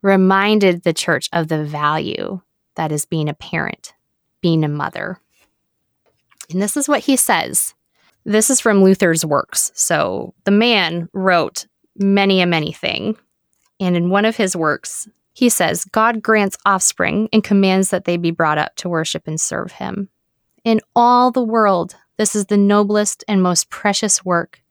reminded 0.01 0.84
the 0.84 0.91
church 0.91 1.30
of 1.32 1.47
the 1.47 1.64
value 1.64 2.41
that 2.76 2.91
is 2.91 3.05
being 3.05 3.30
a 3.30 3.34
parent, 3.34 3.93
being 4.41 4.66
a 4.66 4.68
mother. 4.68 5.22
And 6.49 6.62
this 6.62 6.76
is 6.76 6.89
what 6.89 6.99
he 6.99 7.16
says. 7.16 7.74
This 8.26 8.49
is 8.49 8.59
from 8.59 8.84
Luther's 8.84 9.26
works. 9.26 9.72
So 9.74 10.34
the 10.43 10.51
man 10.51 11.09
wrote 11.13 11.65
many 11.97 12.41
a 12.41 12.45
many 12.45 12.72
thing. 12.72 13.17
And 13.80 13.95
in 13.95 14.09
one 14.09 14.26
of 14.26 14.36
his 14.36 14.55
works, 14.55 15.07
he 15.34 15.49
says, 15.49 15.86
God 15.86 16.22
grants 16.22 16.57
offspring 16.65 17.30
and 17.34 17.43
commands 17.43 17.89
that 17.89 18.05
they 18.05 18.17
be 18.17 18.32
brought 18.32 18.57
up 18.57 18.76
to 18.78 18.89
worship 18.89 19.28
and 19.28 19.39
serve 19.39 19.72
him. 19.72 20.09
In 20.63 20.82
all 20.95 21.32
the 21.32 21.43
world, 21.43 21.95
this 22.17 22.36
is 22.36 22.45
the 22.45 22.57
noblest 22.57 23.24
and 23.28 23.41
most 23.41 23.69
precious 23.69 24.24
work, 24.24 24.61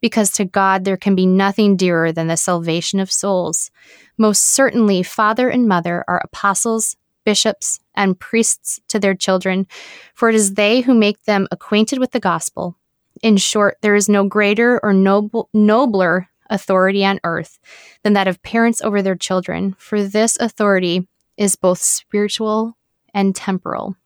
because 0.00 0.30
to 0.32 0.44
God 0.44 0.84
there 0.84 0.96
can 0.96 1.16
be 1.16 1.26
nothing 1.26 1.76
dearer 1.76 2.12
than 2.12 2.28
the 2.28 2.36
salvation 2.36 3.00
of 3.00 3.10
souls. 3.10 3.72
Most 4.16 4.44
certainly, 4.44 5.02
father 5.02 5.48
and 5.48 5.66
mother 5.66 6.04
are 6.06 6.20
apostles, 6.22 6.96
bishops, 7.24 7.80
and 7.96 8.20
priests 8.20 8.80
to 8.88 9.00
their 9.00 9.14
children, 9.14 9.66
for 10.14 10.28
it 10.28 10.36
is 10.36 10.54
they 10.54 10.82
who 10.82 10.94
make 10.94 11.22
them 11.24 11.48
acquainted 11.50 11.98
with 11.98 12.12
the 12.12 12.20
gospel. 12.20 12.76
In 13.22 13.36
short, 13.36 13.76
there 13.82 13.94
is 13.94 14.08
no 14.08 14.24
greater 14.24 14.80
or 14.82 14.92
noble, 14.92 15.48
nobler 15.52 16.28
authority 16.48 17.04
on 17.04 17.20
earth 17.24 17.58
than 18.02 18.14
that 18.14 18.28
of 18.28 18.42
parents 18.42 18.80
over 18.82 19.02
their 19.02 19.16
children, 19.16 19.74
for 19.78 20.02
this 20.02 20.36
authority 20.38 21.06
is 21.36 21.56
both 21.56 21.78
spiritual 21.78 22.76
and 23.14 23.34
temporal. 23.34 23.96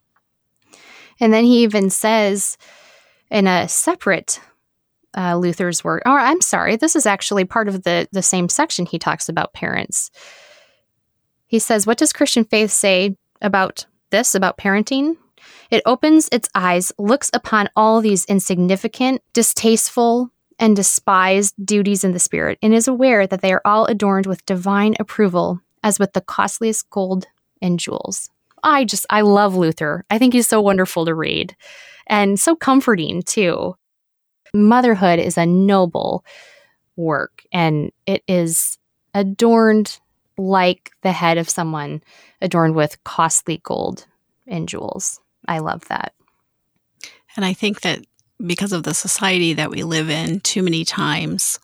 And 1.21 1.33
then 1.33 1.45
he 1.45 1.63
even 1.63 1.91
says 1.91 2.57
in 3.31 3.47
a 3.47 3.69
separate 3.69 4.41
uh, 5.17 5.37
Luther's 5.37 5.85
work, 5.85 6.03
or 6.07 6.19
I'm 6.19 6.41
sorry, 6.41 6.77
this 6.77 6.97
is 6.97 7.07
actually 7.07 7.45
part 7.45 7.69
of 7.69 7.85
the, 7.85 8.09
the 8.13 8.23
same 8.23 8.49
section 8.49 8.85
he 8.85 8.99
talks 8.99 9.29
about 9.29 9.53
parents. 9.53 10.11
He 11.47 11.59
says, 11.59 11.87
What 11.87 11.99
does 11.99 12.13
Christian 12.13 12.45
faith 12.45 12.71
say 12.71 13.17
about 13.41 13.87
this, 14.11 14.35
about 14.35 14.59
parenting? 14.59 15.17
It 15.71 15.83
opens 15.87 16.29
its 16.31 16.49
eyes, 16.55 16.93
looks 16.99 17.31
upon 17.33 17.69
all 17.77 18.01
these 18.01 18.25
insignificant, 18.27 19.23
distasteful, 19.33 20.31
and 20.59 20.77
despised 20.77 21.55
duties 21.65 22.05
in 22.05 22.13
the 22.13 22.19
Spirit, 22.19 22.59
and 22.63 22.73
is 22.75 22.89
aware 22.89 23.27
that 23.27 23.41
they 23.41 23.53
are 23.53 23.63
all 23.65 23.87
adorned 23.87 24.27
with 24.27 24.47
divine 24.47 24.95
approval, 25.01 25.61
as 25.83 25.99
with 25.99 26.13
the 26.13 26.21
costliest 26.21 26.89
gold 26.91 27.27
and 27.61 27.79
jewels. 27.79 28.31
I 28.63 28.85
just, 28.85 29.05
I 29.11 29.21
love 29.21 29.55
Luther. 29.57 30.05
I 30.11 30.19
think 30.19 30.33
he's 30.33 30.49
so 30.49 30.61
wonderful 30.61 31.05
to 31.05 31.15
read 31.15 31.55
and 32.07 32.39
so 32.39 32.57
comforting 32.57 33.23
too. 33.23 33.77
Motherhood 34.55 35.19
is 35.19 35.37
a 35.37 35.47
noble 35.47 36.25
work 36.97 37.43
and 37.53 37.91
it 38.07 38.23
is 38.29 38.79
adorned 39.13 39.99
like 40.39 40.91
the 41.03 41.13
head 41.13 41.39
of 41.39 41.49
someone 41.51 42.03
adorned 42.41 42.75
with 42.75 43.03
costly 43.05 43.59
gold 43.63 44.07
and 44.47 44.69
jewels. 44.69 45.21
I 45.47 45.59
love 45.59 45.87
that. 45.89 46.15
And 47.37 47.45
I 47.45 47.53
think 47.53 47.81
that 47.83 48.01
because 48.45 48.73
of 48.73 48.83
the 48.83 48.95
society 48.95 49.55
that 49.55 49.71
we 49.71 49.83
live 49.83 50.11
in, 50.11 50.41
too 50.41 50.63
many 50.63 50.85
times 50.85 51.59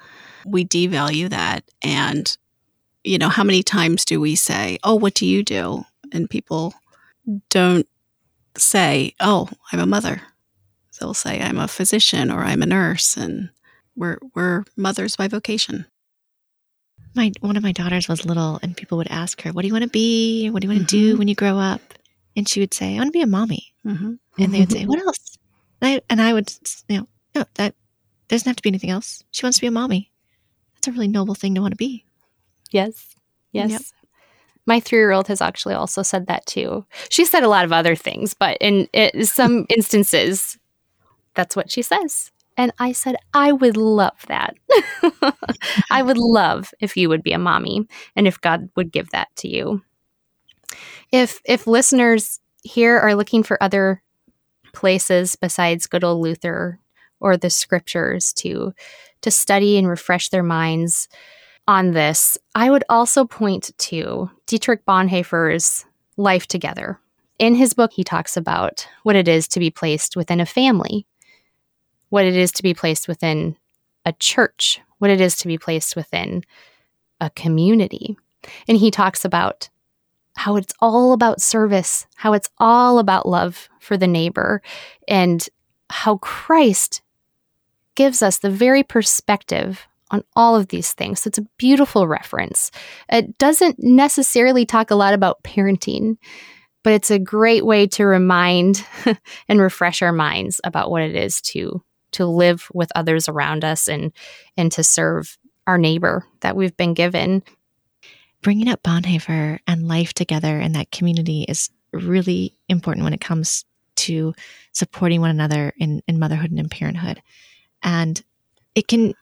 we 0.47 0.65
devalue 0.65 1.29
that. 1.31 1.65
And, 1.83 2.37
you 3.05 3.19
know, 3.19 3.29
how 3.29 3.45
many 3.45 3.63
times 3.63 4.05
do 4.05 4.21
we 4.21 4.35
say, 4.35 4.79
Oh, 4.83 4.95
what 4.95 5.15
do 5.15 5.27
you 5.27 5.43
do? 5.43 5.85
And 6.13 6.31
people 6.31 6.75
don't 7.51 7.87
say, 8.57 9.15
Oh, 9.21 9.49
I'm 9.73 9.81
a 9.81 9.87
mother. 9.87 10.23
They'll 10.99 11.15
say, 11.15 11.41
I'm 11.41 11.59
a 11.59 11.69
physician 11.69 12.31
or 12.31 12.41
I'm 12.41 12.63
a 12.63 12.67
nurse. 12.67 13.17
And 13.17 13.51
we're, 13.97 14.19
we're 14.35 14.65
mothers 14.77 15.17
by 15.17 15.29
vocation. 15.29 15.87
My 17.15 17.33
one 17.41 17.57
of 17.57 17.63
my 17.65 17.73
daughters 17.73 18.09
was 18.09 18.25
little, 18.25 18.61
and 18.63 18.77
people 18.77 18.97
would 18.99 19.11
ask 19.11 19.43
her, 19.43 19.51
"What 19.51 19.63
do 19.63 19.67
you 19.67 19.75
want 19.75 19.83
to 19.83 19.91
be? 19.91 20.49
What 20.49 20.63
do 20.63 20.69
you 20.69 20.73
want 20.73 20.89
to 20.89 20.97
mm-hmm. 20.97 21.13
do 21.13 21.19
when 21.19 21.27
you 21.27 21.35
grow 21.35 21.59
up?" 21.59 21.81
And 22.37 22.49
she 22.49 22.61
would 22.61 22.75
say, 22.75 22.95
"I 22.95 22.99
want 22.99 23.09
to 23.09 23.13
be 23.13 23.23
a 23.23 23.27
mommy." 23.27 23.75
Mm-hmm. 23.85 24.15
And 24.39 24.55
they 24.55 24.61
would 24.61 24.73
say, 24.73 24.85
"What 24.87 25.01
else?" 25.01 25.39
And 25.81 25.95
I, 25.95 26.01
and 26.11 26.21
I 26.21 26.33
would, 26.33 26.53
you 26.89 26.99
know, 26.99 27.09
no, 27.35 27.45
that 27.55 27.75
doesn't 28.29 28.49
have 28.49 28.57
to 28.57 28.63
be 28.63 28.71
anything 28.71 28.91
else. 28.91 29.25
She 29.31 29.45
wants 29.45 29.59
to 29.59 29.63
be 29.63 29.67
a 29.67 29.73
mommy. 29.73 30.11
That's 30.75 30.89
a 30.89 30.93
really 30.93 31.09
noble 31.09 31.35
thing 31.35 31.55
to 31.55 31.61
want 31.61 31.73
to 31.73 31.77
be. 31.77 32.05
Yes. 32.71 33.15
Yes. 33.53 33.71
Yep. 33.71 33.83
My 34.67 34.81
three 34.81 34.99
year 34.99 35.11
old 35.11 35.29
has 35.29 35.41
actually 35.41 35.75
also 35.75 36.03
said 36.03 36.27
that 36.27 36.47
too. 36.47 36.85
She 37.09 37.25
said 37.25 37.43
a 37.43 37.49
lot 37.49 37.65
of 37.65 37.73
other 37.73 37.97
things, 37.97 38.35
but 38.35 38.57
in, 38.61 38.87
in 38.93 39.27
some 39.27 39.67
instances, 39.77 40.59
that's 41.35 41.57
what 41.57 41.71
she 41.71 41.83
says. 41.83 42.31
And 42.57 42.73
I 42.79 42.93
said, 42.93 43.17
I 43.33 43.53
would 43.53 43.77
love 43.77 44.27
that. 44.29 44.55
I 45.91 46.03
would 46.03 46.19
love 46.19 46.73
if 46.81 46.97
you 46.97 47.09
would 47.09 47.23
be 47.23 47.33
a 47.33 47.39
mommy 47.39 47.87
and 48.15 48.27
if 48.27 48.41
God 48.41 48.69
would 48.77 48.93
give 48.93 49.11
that 49.11 49.29
to 49.37 49.49
you. 49.49 49.83
If 51.13 51.41
if 51.45 51.67
listeners 51.67 52.41
here 52.63 52.99
are 52.99 53.15
looking 53.15 53.43
for 53.43 53.63
other 53.63 54.03
places 54.73 55.37
besides 55.37 55.87
good 55.87 56.05
old 56.05 56.23
Luther 56.23 56.79
or 57.19 57.37
the 57.37 57.51
scriptures 57.51 58.33
to 58.35 58.73
to 59.23 59.31
study 59.31 59.77
and 59.77 59.89
refresh 59.89 60.29
their 60.29 60.43
minds 60.43 61.09
on 61.69 61.93
this, 61.93 62.39
I 62.55 62.71
would 62.71 62.85
also 62.89 63.25
point 63.25 63.71
to 63.79 64.31
Dietrich 64.47 64.85
Bonhoeffer's 64.87 65.85
Life 66.17 66.47
Together. 66.47 66.99
In 67.39 67.55
his 67.55 67.75
book, 67.75 67.93
he 67.93 68.05
talks 68.05 68.37
about 68.37 68.87
what 69.03 69.17
it 69.17 69.29
is 69.29 69.47
to 69.49 69.61
be 69.61 69.71
placed 69.71 70.17
within 70.17 70.41
a 70.41 70.47
family, 70.47 71.07
what 72.09 72.25
it 72.25 72.37
is 72.37 72.53
to 72.53 72.63
be 72.63 72.75
placed 72.75 73.09
within 73.09 73.57
a 74.05 74.13
church, 74.15 74.81
what 74.99 75.11
it 75.11 75.21
is 75.21 75.37
to 75.39 75.49
be 75.49 75.59
placed 75.59 75.97
within 75.97 76.43
a 77.21 77.31
community. 77.31 78.17
And 78.69 78.79
he 78.79 78.91
talks 78.91 79.25
about 79.25 79.69
how 80.37 80.57
it's 80.57 80.73
all 80.81 81.13
about 81.13 81.41
service, 81.41 82.07
how 82.17 82.33
it's 82.33 82.49
all 82.59 82.99
about 82.99 83.29
love 83.29 83.69
for 83.81 83.97
the 83.97 84.07
neighbor, 84.07 84.63
and 85.09 85.49
how 85.91 86.17
Christ 86.19 87.03
gives 87.95 88.23
us 88.23 88.39
the 88.39 88.51
very 88.51 88.83
perspective 88.83 89.87
on 90.11 90.25
all 90.35 90.57
of 90.57 90.69
these 90.69 90.93
things. 90.93 91.23
So 91.23 91.29
it's 91.29 91.39
a 91.39 91.47
beautiful 91.57 92.07
reference. 92.09 92.71
It 93.11 93.39
doesn't 93.39 93.77
necessarily 93.79 94.67
talk 94.67 94.91
a 94.91 94.97
lot 94.97 95.15
about 95.15 95.43
parenting, 95.43 96.17
but 96.83 96.93
it's 96.93 97.11
a 97.11 97.19
great 97.19 97.65
way 97.65 97.87
to 97.89 98.07
remind 98.07 98.85
and 99.49 99.61
refresh 99.61 100.03
our 100.03 100.13
minds 100.13 100.61
about 100.65 100.91
what 100.91 101.03
it 101.03 101.15
is 101.15 101.41
to 101.43 101.83
to 102.13 102.27
live 102.27 102.67
with 102.75 102.91
others 102.97 103.29
around 103.29 103.65
us 103.65 103.89
and 103.89 104.13
and 104.57 104.73
to 104.73 104.83
serve 104.83 105.39
our 105.67 105.79
neighbor 105.79 106.27
that 106.41 106.57
we've 106.57 106.77
been 106.77 106.95
given 106.95 107.43
bringing 108.43 108.69
up 108.69 108.83
Bonhoeffer 108.83 109.59
and 109.67 109.89
life 109.89 110.13
together 110.13 110.59
in 110.59 110.73
that 110.73 110.91
community 110.91 111.45
is 111.49 111.71
really 111.93 112.57
important 112.69 113.05
when 113.05 113.13
it 113.13 113.21
comes 113.21 113.65
to 113.97 114.35
supporting 114.73 115.21
one 115.21 115.31
another 115.31 115.73
in, 115.77 116.03
in 116.09 116.19
motherhood 116.19 116.51
and 116.51 116.59
in 116.59 116.69
parenthood. 116.69 117.21
And 117.83 118.23
it 118.75 118.89
can 118.89 119.15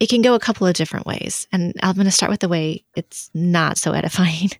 it 0.00 0.08
can 0.08 0.22
go 0.22 0.34
a 0.34 0.40
couple 0.40 0.66
of 0.66 0.72
different 0.74 1.04
ways. 1.04 1.46
And 1.52 1.74
I'm 1.82 1.94
going 1.94 2.06
to 2.06 2.10
start 2.10 2.30
with 2.30 2.40
the 2.40 2.48
way 2.48 2.84
it's 2.96 3.30
not 3.34 3.76
so 3.76 3.92
edifying. 3.92 4.50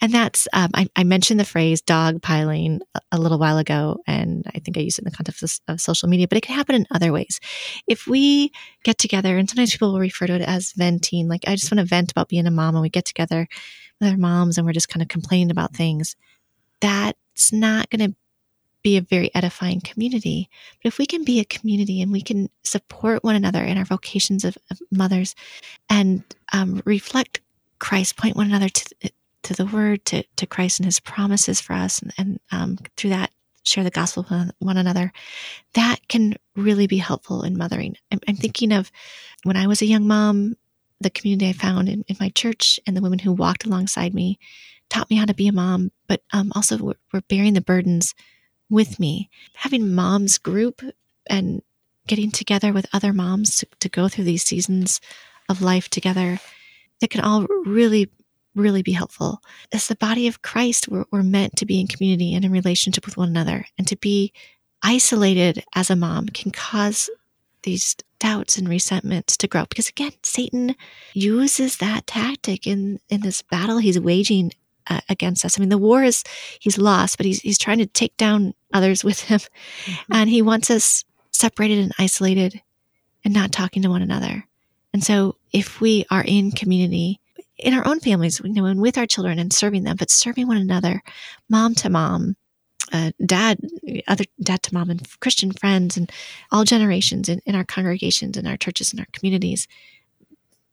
and 0.00 0.12
that's, 0.12 0.46
um, 0.52 0.70
I, 0.74 0.88
I, 0.94 1.04
mentioned 1.04 1.40
the 1.40 1.44
phrase 1.44 1.80
dog 1.80 2.20
piling 2.22 2.80
a, 3.10 3.18
little 3.18 3.38
while 3.38 3.56
ago, 3.56 3.96
and 4.06 4.44
I 4.54 4.58
think 4.58 4.76
I 4.76 4.80
used 4.80 4.98
it 4.98 5.02
in 5.02 5.10
the 5.10 5.16
context 5.16 5.42
of, 5.42 5.74
of, 5.74 5.80
social 5.80 6.08
media, 6.08 6.28
but 6.28 6.36
it 6.36 6.42
can 6.42 6.54
happen 6.54 6.74
in 6.74 6.86
other 6.90 7.12
ways. 7.12 7.40
If 7.86 8.06
we 8.06 8.52
get 8.84 8.98
together, 8.98 9.38
and 9.38 9.48
sometimes 9.48 9.72
people 9.72 9.92
will 9.92 10.00
refer 10.00 10.26
to 10.26 10.34
it 10.34 10.42
as 10.42 10.72
venting, 10.72 11.28
like 11.28 11.48
I 11.48 11.56
just 11.56 11.72
want 11.72 11.80
to 11.80 11.86
vent 11.86 12.10
about 12.10 12.28
being 12.28 12.46
a 12.46 12.50
mom, 12.50 12.74
and 12.74 12.82
we 12.82 12.90
get 12.90 13.06
together 13.06 13.48
with 14.00 14.10
our 14.10 14.18
moms 14.18 14.58
and 14.58 14.66
we're 14.66 14.72
just 14.72 14.88
kind 14.88 15.02
of 15.02 15.08
complaining 15.08 15.50
about 15.50 15.74
things, 15.74 16.16
that's 16.80 17.52
not 17.52 17.88
going 17.90 18.10
to 18.10 18.16
be 18.84 18.96
a 18.96 19.00
very 19.00 19.34
edifying 19.34 19.80
community. 19.80 20.48
But 20.80 20.88
if 20.88 20.98
we 20.98 21.06
can 21.06 21.24
be 21.24 21.40
a 21.40 21.44
community 21.44 22.00
and 22.00 22.12
we 22.12 22.20
can 22.20 22.48
support 22.62 23.24
one 23.24 23.34
another 23.34 23.64
in 23.64 23.78
our 23.78 23.84
vocations 23.84 24.44
of, 24.44 24.56
of 24.70 24.78
mothers 24.92 25.34
and 25.90 26.22
um, 26.52 26.82
reflect 26.84 27.40
Christ, 27.80 28.16
point 28.16 28.36
one 28.36 28.46
another 28.46 28.68
to, 28.68 29.10
to 29.42 29.54
the 29.54 29.66
word, 29.66 30.04
to, 30.06 30.22
to 30.36 30.46
Christ 30.46 30.78
and 30.78 30.84
his 30.84 31.00
promises 31.00 31.60
for 31.60 31.72
us, 31.72 32.00
and, 32.00 32.12
and 32.18 32.40
um, 32.52 32.78
through 32.96 33.10
that, 33.10 33.30
share 33.64 33.82
the 33.82 33.90
gospel 33.90 34.26
with 34.30 34.50
one 34.58 34.76
another, 34.76 35.10
that 35.72 36.06
can 36.08 36.36
really 36.54 36.86
be 36.86 36.98
helpful 36.98 37.42
in 37.42 37.56
mothering. 37.56 37.96
I'm, 38.12 38.20
I'm 38.28 38.36
thinking 38.36 38.72
of 38.72 38.92
when 39.42 39.56
I 39.56 39.66
was 39.66 39.80
a 39.80 39.86
young 39.86 40.06
mom, 40.06 40.56
the 41.00 41.08
community 41.08 41.48
I 41.48 41.54
found 41.54 41.88
in, 41.88 42.04
in, 42.06 42.16
my 42.20 42.28
church 42.28 42.78
and 42.86 42.94
the 42.94 43.00
women 43.00 43.18
who 43.18 43.32
walked 43.32 43.64
alongside 43.64 44.14
me 44.14 44.38
taught 44.90 45.08
me 45.08 45.16
how 45.16 45.24
to 45.24 45.34
be 45.34 45.48
a 45.48 45.52
mom, 45.52 45.92
but 46.06 46.22
um, 46.34 46.52
also 46.54 46.76
were, 46.76 46.96
were 47.12 47.22
bearing 47.22 47.54
the 47.54 47.62
burdens 47.62 48.14
with 48.74 49.00
me. 49.00 49.30
Having 49.54 49.94
moms 49.94 50.36
group 50.36 50.82
and 51.26 51.62
getting 52.06 52.30
together 52.30 52.72
with 52.72 52.86
other 52.92 53.12
moms 53.12 53.56
to, 53.56 53.66
to 53.80 53.88
go 53.88 54.08
through 54.08 54.24
these 54.24 54.44
seasons 54.44 55.00
of 55.48 55.62
life 55.62 55.88
together, 55.88 56.38
that 57.00 57.10
can 57.10 57.22
all 57.22 57.46
really 57.64 58.10
really 58.54 58.82
be 58.82 58.92
helpful. 58.92 59.42
As 59.72 59.88
the 59.88 59.96
body 59.96 60.28
of 60.28 60.42
Christ, 60.42 60.88
we're, 60.88 61.04
we're 61.10 61.22
meant 61.24 61.56
to 61.56 61.66
be 61.66 61.80
in 61.80 61.88
community 61.88 62.34
and 62.34 62.44
in 62.44 62.52
relationship 62.52 63.04
with 63.04 63.16
one 63.16 63.28
another. 63.28 63.66
And 63.78 63.86
to 63.88 63.96
be 63.96 64.32
isolated 64.82 65.64
as 65.74 65.90
a 65.90 65.96
mom 65.96 66.28
can 66.28 66.52
cause 66.52 67.10
these 67.64 67.96
doubts 68.20 68.56
and 68.56 68.68
resentments 68.68 69.36
to 69.38 69.48
grow. 69.48 69.64
Because 69.68 69.88
again, 69.88 70.12
Satan 70.22 70.76
uses 71.14 71.78
that 71.78 72.06
tactic 72.06 72.66
in, 72.66 73.00
in 73.08 73.22
this 73.22 73.42
battle 73.42 73.78
he's 73.78 73.98
waging 73.98 74.52
uh, 74.88 75.00
against 75.08 75.44
us. 75.44 75.58
I 75.58 75.60
mean, 75.60 75.68
the 75.68 75.78
war 75.78 76.02
is, 76.02 76.24
he's 76.60 76.78
lost, 76.78 77.16
but 77.16 77.26
he's, 77.26 77.40
he's 77.40 77.58
trying 77.58 77.78
to 77.78 77.86
take 77.86 78.16
down 78.16 78.54
others 78.72 79.04
with 79.04 79.20
him. 79.20 79.40
Mm-hmm. 79.40 80.12
And 80.12 80.30
he 80.30 80.42
wants 80.42 80.70
us 80.70 81.04
separated 81.32 81.78
and 81.78 81.92
isolated 81.98 82.60
and 83.24 83.34
not 83.34 83.52
talking 83.52 83.82
to 83.82 83.90
one 83.90 84.02
another. 84.02 84.44
And 84.92 85.02
so 85.02 85.36
if 85.52 85.80
we 85.80 86.04
are 86.10 86.24
in 86.24 86.52
community, 86.52 87.20
in 87.58 87.74
our 87.74 87.86
own 87.86 88.00
families, 88.00 88.40
you 88.44 88.52
know, 88.52 88.66
and 88.66 88.80
with 88.80 88.98
our 88.98 89.06
children 89.06 89.38
and 89.38 89.52
serving 89.52 89.84
them, 89.84 89.96
but 89.96 90.10
serving 90.10 90.46
one 90.46 90.56
another, 90.56 91.02
mom 91.48 91.74
to 91.76 91.90
mom, 91.90 92.36
uh, 92.92 93.10
dad, 93.24 93.58
other 94.06 94.24
dad 94.42 94.62
to 94.62 94.74
mom, 94.74 94.90
and 94.90 95.20
Christian 95.20 95.52
friends, 95.52 95.96
and 95.96 96.12
all 96.52 96.64
generations 96.64 97.28
in, 97.28 97.40
in 97.46 97.54
our 97.54 97.64
congregations, 97.64 98.36
in 98.36 98.46
our 98.46 98.56
churches, 98.56 98.92
in 98.92 99.00
our 99.00 99.06
communities. 99.12 99.66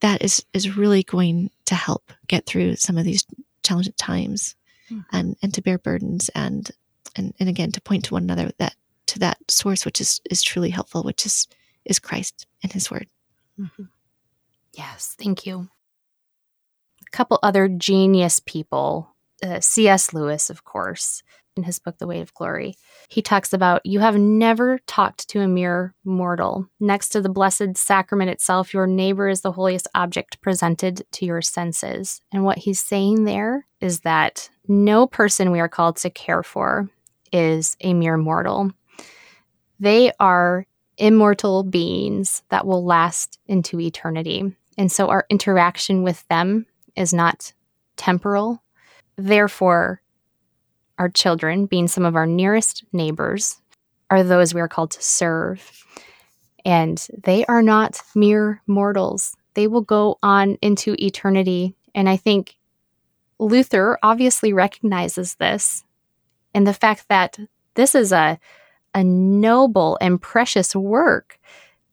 That 0.01 0.22
is 0.24 0.43
is 0.53 0.76
really 0.76 1.03
going 1.03 1.51
to 1.66 1.76
help 1.76 2.12
get 2.28 2.45
through 2.45 2.76
some 2.76 2.97
of 2.97 3.05
these 3.05 3.26
challenging 3.64 3.93
times, 3.97 4.55
mm. 4.89 5.03
and 5.12 5.36
and 5.41 5.53
to 5.53 5.62
bear 5.62 5.78
burdens, 5.78 6.30
and 6.30 6.70
and 7.16 7.34
and 7.39 7.49
again 7.49 7.72
to 7.72 7.82
point 7.82 8.05
to 8.05 8.14
one 8.14 8.24
another 8.24 8.51
that 8.57 8.76
to 9.07 9.20
that 9.20 9.38
source 9.49 9.86
which 9.86 10.01
is 10.01 10.22
is 10.30 10.41
truly 10.41 10.70
helpful, 10.70 11.03
which 11.03 11.26
is 11.26 11.47
is 11.86 11.99
Christ 11.99 12.47
and 12.64 12.72
His 12.72 12.89
Word. 12.91 13.07
Mm-hmm. 13.59 13.84
Yes, 14.74 15.16
thank 15.20 15.45
you 15.45 15.70
A 17.05 17.09
couple 17.12 17.39
other 17.43 17.68
genius 17.68 18.39
people. 18.39 19.16
Uh, 19.43 19.59
C.S. 19.59 20.14
Lewis, 20.14 20.49
of 20.51 20.64
course, 20.64 21.24
in 21.56 21.64
his 21.64 21.80
book, 21.80 21.97
The 21.97 22.08
Weight 22.08 22.22
of 22.22 22.34
Glory. 22.34 22.76
He 23.10 23.22
talks 23.22 23.54
about 23.54 23.86
you 23.86 23.99
have 23.99 24.18
never 24.18 24.80
talked 24.88 25.28
to 25.30 25.41
a 25.41 25.47
mere 25.47 25.93
mortal. 26.04 26.68
Next 26.80 27.10
to 27.10 27.22
the 27.22 27.30
blessed 27.30 27.76
sacrament 27.76 28.30
itself, 28.30 28.74
your 28.74 28.88
neighbor 28.88 29.28
is 29.28 29.41
the 29.41 29.52
holiest 29.52 29.88
object 29.93 30.41
presented 30.41 31.06
to 31.12 31.26
your 31.26 31.41
senses. 31.41 32.22
And 32.32 32.43
what 32.43 32.60
he's 32.60 32.80
saying 32.80 33.26
there 33.26 33.68
is 33.80 34.02
that 34.02 34.49
no 34.68 35.08
person 35.08 35.52
we 35.52 35.60
are 35.60 35.70
called 35.70 35.97
to 35.97 36.10
care 36.10 36.43
for 36.43 36.89
is 37.32 37.76
a 37.82 37.93
mere 37.93 38.18
mortal. 38.18 38.72
They 39.80 40.12
are 40.20 40.66
immortal 40.97 41.64
beings 41.64 42.43
that 42.49 42.66
will 42.66 42.86
last 42.86 43.39
into 43.47 43.80
eternity. 43.80 44.56
And 44.78 44.91
so 44.91 45.10
our 45.10 45.26
interaction 45.30 46.04
with 46.04 46.28
them 46.28 46.66
is 46.95 47.14
not 47.14 47.54
temporal. 47.97 48.62
Therefore, 49.18 50.01
our 51.02 51.10
children, 51.10 51.66
being 51.66 51.88
some 51.88 52.06
of 52.06 52.16
our 52.16 52.28
nearest 52.28 52.84
neighbors, 52.93 53.60
are 54.12 54.22
those 54.22 54.54
we 54.54 54.62
are 54.62 54.68
called 54.68 54.91
to 54.91 55.02
serve. 55.02 55.84
And 56.64 57.06
they 57.24 57.43
are 57.45 57.64
not 57.64 57.99
mere 58.14 58.62
mortals. 58.68 59.36
They 59.56 59.66
will 59.66 59.82
go 59.82 60.20
on 60.22 60.60
into 60.62 60.95
eternity. 61.04 61.76
And 61.95 62.08
I 62.08 62.18
think 62.18 62.56
Luther 63.39 63.97
obviously 64.04 64.54
recognizes 64.54 65.36
this 65.36 65.84
and 66.54 66.68
the 66.68 66.74
fact 66.74 67.08
that 67.10 67.39
this 67.74 67.95
is 67.95 68.12
a, 68.12 68.38
a 68.93 69.04
noble 69.04 69.97
and 70.02 70.22
precious 70.22 70.76
work 70.76 71.39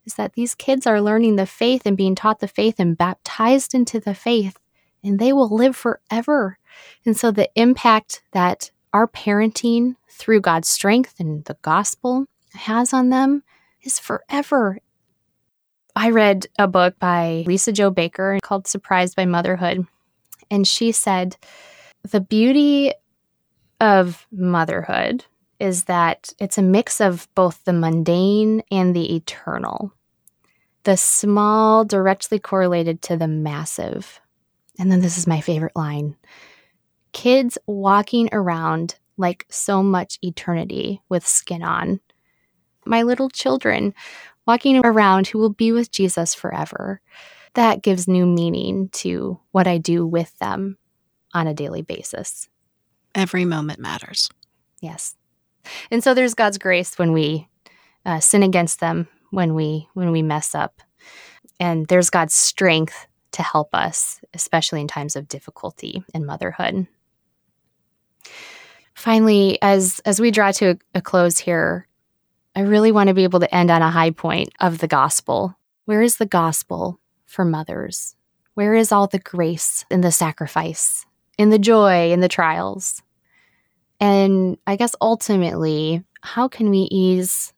is 0.04 0.16
that 0.16 0.34
these 0.34 0.54
kids 0.54 0.86
are 0.86 1.00
learning 1.00 1.36
the 1.36 1.46
faith 1.46 1.86
and 1.86 1.96
being 1.96 2.14
taught 2.14 2.40
the 2.40 2.48
faith 2.48 2.74
and 2.78 2.98
baptized 2.98 3.74
into 3.74 4.00
the 4.00 4.14
faith 4.14 4.58
and 5.02 5.18
they 5.18 5.32
will 5.32 5.48
live 5.48 5.74
forever. 5.74 6.58
And 7.06 7.16
so 7.16 7.30
the 7.30 7.48
impact 7.54 8.22
that 8.32 8.70
our 8.92 9.06
parenting 9.06 9.96
through 10.10 10.40
God's 10.40 10.68
strength 10.68 11.20
and 11.20 11.44
the 11.44 11.56
gospel 11.62 12.26
has 12.54 12.92
on 12.92 13.10
them 13.10 13.42
is 13.82 13.98
forever. 13.98 14.78
I 15.94 16.10
read 16.10 16.46
a 16.58 16.68
book 16.68 16.98
by 16.98 17.44
Lisa-Jo 17.46 17.90
Baker 17.90 18.38
called 18.42 18.66
Surprised 18.66 19.16
by 19.16 19.24
Motherhood. 19.24 19.86
And 20.50 20.66
she 20.66 20.92
said, 20.92 21.36
The 22.08 22.20
beauty 22.20 22.92
of 23.80 24.26
motherhood 24.30 25.24
is 25.58 25.84
that 25.84 26.32
it's 26.38 26.58
a 26.58 26.62
mix 26.62 27.00
of 27.00 27.28
both 27.34 27.64
the 27.64 27.72
mundane 27.72 28.62
and 28.70 28.94
the 28.94 29.16
eternal. 29.16 29.92
The 30.84 30.96
small 30.96 31.84
directly 31.84 32.38
correlated 32.38 33.02
to 33.02 33.16
the 33.16 33.28
massive. 33.28 34.20
And 34.78 34.90
then 34.90 35.00
this 35.00 35.18
is 35.18 35.26
my 35.26 35.40
favorite 35.40 35.74
line 35.74 36.16
kids 37.18 37.58
walking 37.66 38.28
around 38.30 38.94
like 39.16 39.44
so 39.50 39.82
much 39.82 40.20
eternity 40.22 41.02
with 41.08 41.26
skin 41.26 41.64
on. 41.64 41.98
My 42.86 43.02
little 43.02 43.28
children 43.28 43.92
walking 44.46 44.80
around 44.84 45.26
who 45.26 45.40
will 45.40 45.52
be 45.52 45.72
with 45.72 45.90
Jesus 45.90 46.32
forever. 46.32 47.00
That 47.54 47.82
gives 47.82 48.06
new 48.06 48.24
meaning 48.24 48.88
to 48.90 49.40
what 49.50 49.66
I 49.66 49.78
do 49.78 50.06
with 50.06 50.38
them 50.38 50.78
on 51.34 51.48
a 51.48 51.54
daily 51.54 51.82
basis. 51.82 52.48
Every 53.16 53.44
moment 53.44 53.80
matters. 53.80 54.30
Yes. 54.80 55.16
And 55.90 56.04
so 56.04 56.14
there's 56.14 56.34
God's 56.34 56.56
grace 56.56 57.00
when 57.00 57.12
we 57.12 57.48
uh, 58.06 58.20
sin 58.20 58.44
against 58.44 58.78
them, 58.78 59.08
when 59.32 59.56
we 59.56 59.88
when 59.94 60.12
we 60.12 60.22
mess 60.22 60.54
up. 60.54 60.80
And 61.58 61.88
there's 61.88 62.10
God's 62.10 62.34
strength 62.34 63.08
to 63.32 63.42
help 63.42 63.74
us, 63.74 64.20
especially 64.34 64.80
in 64.80 64.86
times 64.86 65.16
of 65.16 65.26
difficulty 65.26 66.04
in 66.14 66.24
motherhood. 66.24 66.86
Finally, 69.08 69.56
as, 69.62 70.02
as 70.04 70.20
we 70.20 70.30
draw 70.30 70.52
to 70.52 70.72
a, 70.72 70.76
a 70.96 71.00
close 71.00 71.38
here, 71.38 71.88
I 72.54 72.60
really 72.60 72.92
want 72.92 73.08
to 73.08 73.14
be 73.14 73.24
able 73.24 73.40
to 73.40 73.54
end 73.54 73.70
on 73.70 73.80
a 73.80 73.90
high 73.90 74.10
point 74.10 74.50
of 74.60 74.80
the 74.80 74.86
gospel. 74.86 75.56
Where 75.86 76.02
is 76.02 76.18
the 76.18 76.26
gospel 76.26 77.00
for 77.24 77.42
mothers? 77.42 78.16
Where 78.52 78.74
is 78.74 78.92
all 78.92 79.06
the 79.06 79.18
grace 79.18 79.86
in 79.90 80.02
the 80.02 80.12
sacrifice, 80.12 81.06
in 81.38 81.48
the 81.48 81.58
joy, 81.58 82.12
in 82.12 82.20
the 82.20 82.28
trials? 82.28 83.02
And 83.98 84.58
I 84.66 84.76
guess 84.76 84.94
ultimately, 85.00 86.04
how 86.20 86.46
can 86.46 86.68
we 86.68 86.80
ease 86.90 87.54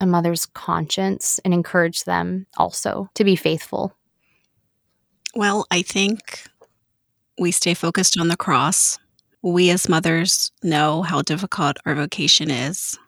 a 0.00 0.06
mother's 0.06 0.46
conscience 0.46 1.38
and 1.44 1.54
encourage 1.54 2.02
them 2.06 2.46
also 2.56 3.08
to 3.14 3.22
be 3.22 3.36
faithful 3.36 3.94
well, 5.34 5.66
I 5.70 5.82
think 5.82 6.48
we 7.38 7.52
stay 7.52 7.74
focused 7.74 8.18
on 8.18 8.26
the 8.26 8.36
cross. 8.36 8.98
We 9.42 9.70
as 9.70 9.88
mothers 9.88 10.52
know 10.62 11.02
how 11.02 11.22
difficult 11.22 11.76
our 11.86 11.94
vocation 11.94 12.50
is. 12.50 12.98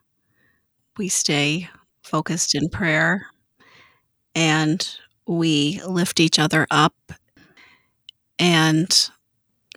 We 0.97 1.09
stay 1.09 1.69
focused 2.03 2.55
in 2.55 2.69
prayer 2.69 3.27
and 4.33 4.87
we 5.27 5.81
lift 5.85 6.19
each 6.19 6.39
other 6.39 6.67
up 6.71 6.95
and 8.39 9.09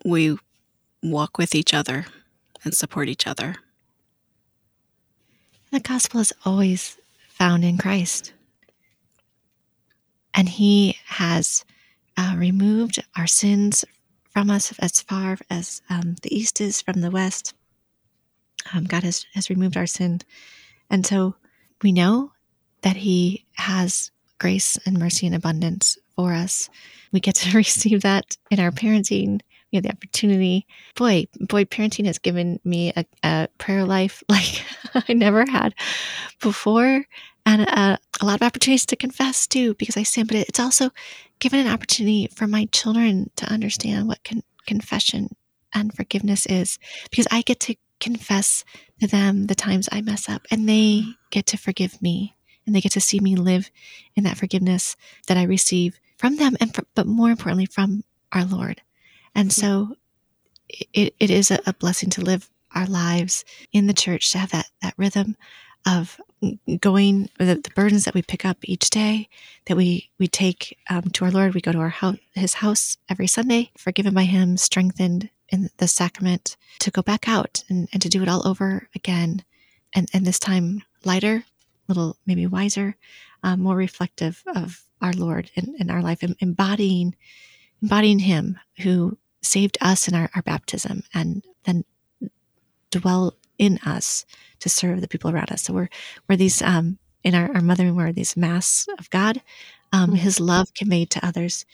we 0.05 0.37
walk 1.03 1.39
with 1.39 1.55
each 1.55 1.75
other 1.75 2.07
and 2.65 2.75
support 2.75 3.09
each 3.09 3.27
other. 3.27 3.57
The 5.71 5.81
gospel 5.81 6.21
is 6.21 6.33
always 6.45 6.99
found 7.29 7.65
in 7.65 7.79
Christ. 7.79 8.33
And 10.33 10.49
he 10.49 10.97
has 11.07 11.65
uh, 12.17 12.35
removed 12.37 13.03
our 13.17 13.27
sins 13.27 13.85
from 14.35 14.51
us 14.51 14.75
as 14.81 15.01
far 15.01 15.39
as 15.49 15.81
um, 15.89 16.17
the 16.23 16.37
east 16.37 16.61
is 16.61 16.83
from 16.83 17.01
the 17.01 17.11
west. 17.11 17.55
Um, 18.75 18.85
God 18.85 19.05
has, 19.05 19.25
has 19.35 19.49
removed 19.49 19.77
our 19.77 19.87
sin. 19.87 20.21
And 20.91 21.07
so 21.07 21.37
we 21.83 21.93
know 21.93 22.33
that 22.83 22.97
He 22.97 23.47
has 23.53 24.11
grace 24.39 24.77
and 24.85 24.99
mercy 24.99 25.27
and 25.27 25.35
abundance 25.35 25.97
for 26.17 26.33
us. 26.33 26.69
We 27.13 27.21
get 27.21 27.37
to 27.37 27.57
receive 27.57 28.03
that 28.03 28.37
in 28.51 28.59
our 28.59 28.73
parenting. 28.73 29.41
We 29.71 29.77
have 29.77 29.85
the 29.85 29.93
opportunity. 29.93 30.67
Boy, 30.97 31.27
boy, 31.41 31.65
parenting 31.65 32.07
has 32.07 32.19
given 32.19 32.59
me 32.65 32.93
a, 32.97 33.05
a 33.23 33.49
prayer 33.59 33.85
life 33.85 34.23
like 34.29 34.65
I 34.95 35.13
never 35.13 35.45
had 35.49 35.75
before 36.41 37.05
and 37.47 37.63
a, 37.63 37.99
a, 38.21 38.25
lot 38.25 38.41
of 38.41 38.47
opportunities 38.47 38.87
to 38.87 38.97
confess 38.97 39.47
too 39.47 39.75
because 39.75 39.97
I 39.97 40.03
sin. 40.03 40.27
But 40.27 40.37
it's 40.37 40.61
also 40.61 40.91
given 41.39 41.61
an 41.61 41.73
opportunity 41.73 42.29
for 42.35 42.47
my 42.47 42.67
children 42.67 43.31
to 43.37 43.47
understand 43.47 44.09
what 44.09 44.25
con- 44.25 44.43
confession 44.67 45.29
and 45.75 45.93
forgiveness 45.93 46.47
is 46.47 46.79
because 47.11 47.27
I 47.31 47.43
get 47.43 47.61
to 47.61 47.77
confess 48.01 48.65
to 49.01 49.07
them 49.07 49.47
the 49.47 49.55
times 49.55 49.89
I 49.91 50.01
mess 50.01 50.29
up, 50.29 50.43
and 50.51 50.69
they 50.69 51.03
get 51.31 51.47
to 51.47 51.57
forgive 51.57 52.01
me, 52.01 52.35
and 52.67 52.75
they 52.75 52.81
get 52.81 52.93
to 52.93 53.01
see 53.01 53.21
me 53.21 53.37
live 53.37 53.71
in 54.15 54.25
that 54.25 54.37
forgiveness 54.37 54.97
that 55.27 55.37
I 55.37 55.45
receive 55.45 55.99
from 56.17 56.37
them, 56.37 56.57
and 56.61 56.77
but 56.95 57.07
more 57.07 57.31
importantly 57.31 57.67
from 57.67 58.05
our 58.33 58.45
Lord. 58.45 58.83
And 59.35 59.53
so, 59.53 59.97
it, 60.69 61.15
it 61.19 61.31
is 61.31 61.51
a, 61.51 61.59
a 61.67 61.75
blessing 61.75 62.11
to 62.11 62.21
live 62.21 62.51
our 62.75 62.87
lives 62.87 63.45
in 63.73 63.87
the 63.87 63.95
church 63.95 64.33
to 64.33 64.39
have 64.39 64.51
that 64.51 64.71
that 64.83 64.95
rhythm 64.97 65.37
of 65.87 66.21
going 66.81 67.31
the, 67.39 67.57
the, 67.57 67.71
burdens 67.75 68.05
that 68.05 68.15
we 68.15 68.23
pick 68.23 68.45
up 68.45 68.59
each 68.63 68.91
day 68.91 69.29
that 69.67 69.77
we 69.77 70.11
we 70.19 70.29
take 70.29 70.79
um, 70.91 71.03
to 71.11 71.25
our 71.25 71.31
lord. 71.31 71.55
We 71.55 71.61
go 71.61 71.73
to 71.73 71.79
our 71.79 71.89
house 71.89 72.19
his 72.35 72.55
house 72.55 72.99
every 73.09 73.27
sunday 73.27 73.71
forgiven 73.77 74.15
by 74.15 74.25
him 74.25 74.57
strengthened 74.57 75.31
in 75.49 75.71
the 75.79 75.89
sacrament 75.89 76.57
to 76.81 76.91
go 76.91 77.03
back 77.03 77.29
out 77.29 77.65
and, 77.69 77.89
and 77.93 78.03
to 78.03 78.09
do 78.09 78.23
it 78.23 78.29
all 78.29 78.47
over 78.47 78.89
again. 78.95 79.45
And 79.95 80.09
and 80.13 80.27
this 80.27 80.39
time 80.39 80.83
lighter 81.05 81.45
a 81.89 81.93
little 81.93 82.17
maybe 82.27 82.47
wiser 82.47 82.97
um, 83.43 83.61
more 83.61 83.77
reflective 83.77 84.43
of 84.55 84.85
our 85.01 85.13
lord 85.13 85.51
in, 85.55 85.75
in 85.79 85.91
our 85.91 86.03
life 86.03 86.23
embodying 86.41 87.15
embodying 87.83 88.21
him 88.21 88.59
who 88.79 89.19
saved 89.43 89.77
us 89.81 90.09
in 90.09 90.15
our, 90.15 90.31
our 90.35 90.43
baptism 90.43 91.03
and 91.13 91.45
then 91.65 91.85
dwell 92.91 93.35
in 93.59 93.79
us 93.87 94.25
to 94.61 94.69
serve 94.69 95.01
the 95.01 95.09
people 95.09 95.31
around 95.31 95.51
us. 95.51 95.63
So 95.63 95.73
we're 95.73 95.89
we're 96.29 96.37
these 96.37 96.63
um, 96.63 96.99
in 97.23 97.35
our, 97.35 97.51
our 97.55 97.61
mothering 97.61 97.97
we're 97.97 98.13
these 98.13 98.37
masks 98.37 98.89
of 98.99 99.11
God, 99.11 99.41
um, 99.93 100.11
mm-hmm. 100.11 100.17
His 100.17 100.41
love 100.41 100.75
conveyed 100.75 101.11
to 101.11 101.27
others 101.27 101.65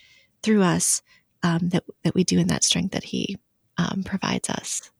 through 0.42 0.62
us 0.62 1.02
um, 1.42 1.70
that 1.70 1.84
that 2.04 2.14
we 2.14 2.24
do 2.24 2.38
in 2.38 2.48
that 2.48 2.64
strength 2.64 2.92
that 2.92 3.04
He 3.04 3.38
um, 3.78 4.02
provides 4.04 4.48
us. 4.50 4.90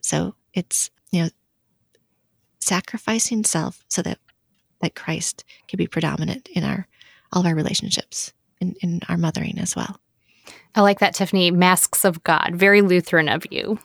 So 0.00 0.34
it's 0.52 0.90
you 1.10 1.24
know 1.24 1.28
sacrificing 2.60 3.44
self 3.44 3.84
so 3.88 4.02
that 4.02 4.18
that 4.80 4.94
Christ 4.94 5.44
can 5.68 5.76
be 5.76 5.86
predominant 5.86 6.48
in 6.54 6.64
our 6.64 6.86
all 7.32 7.40
of 7.40 7.46
our 7.46 7.54
relationships 7.54 8.32
in, 8.60 8.74
in 8.80 9.00
our 9.08 9.16
mothering 9.16 9.58
as 9.58 9.74
well. 9.74 9.98
I 10.74 10.80
like 10.80 11.00
that, 11.00 11.14
Tiffany. 11.14 11.50
Masks 11.50 12.04
of 12.04 12.22
God, 12.24 12.52
very 12.54 12.82
Lutheran 12.82 13.28
of 13.28 13.44
you. 13.50 13.78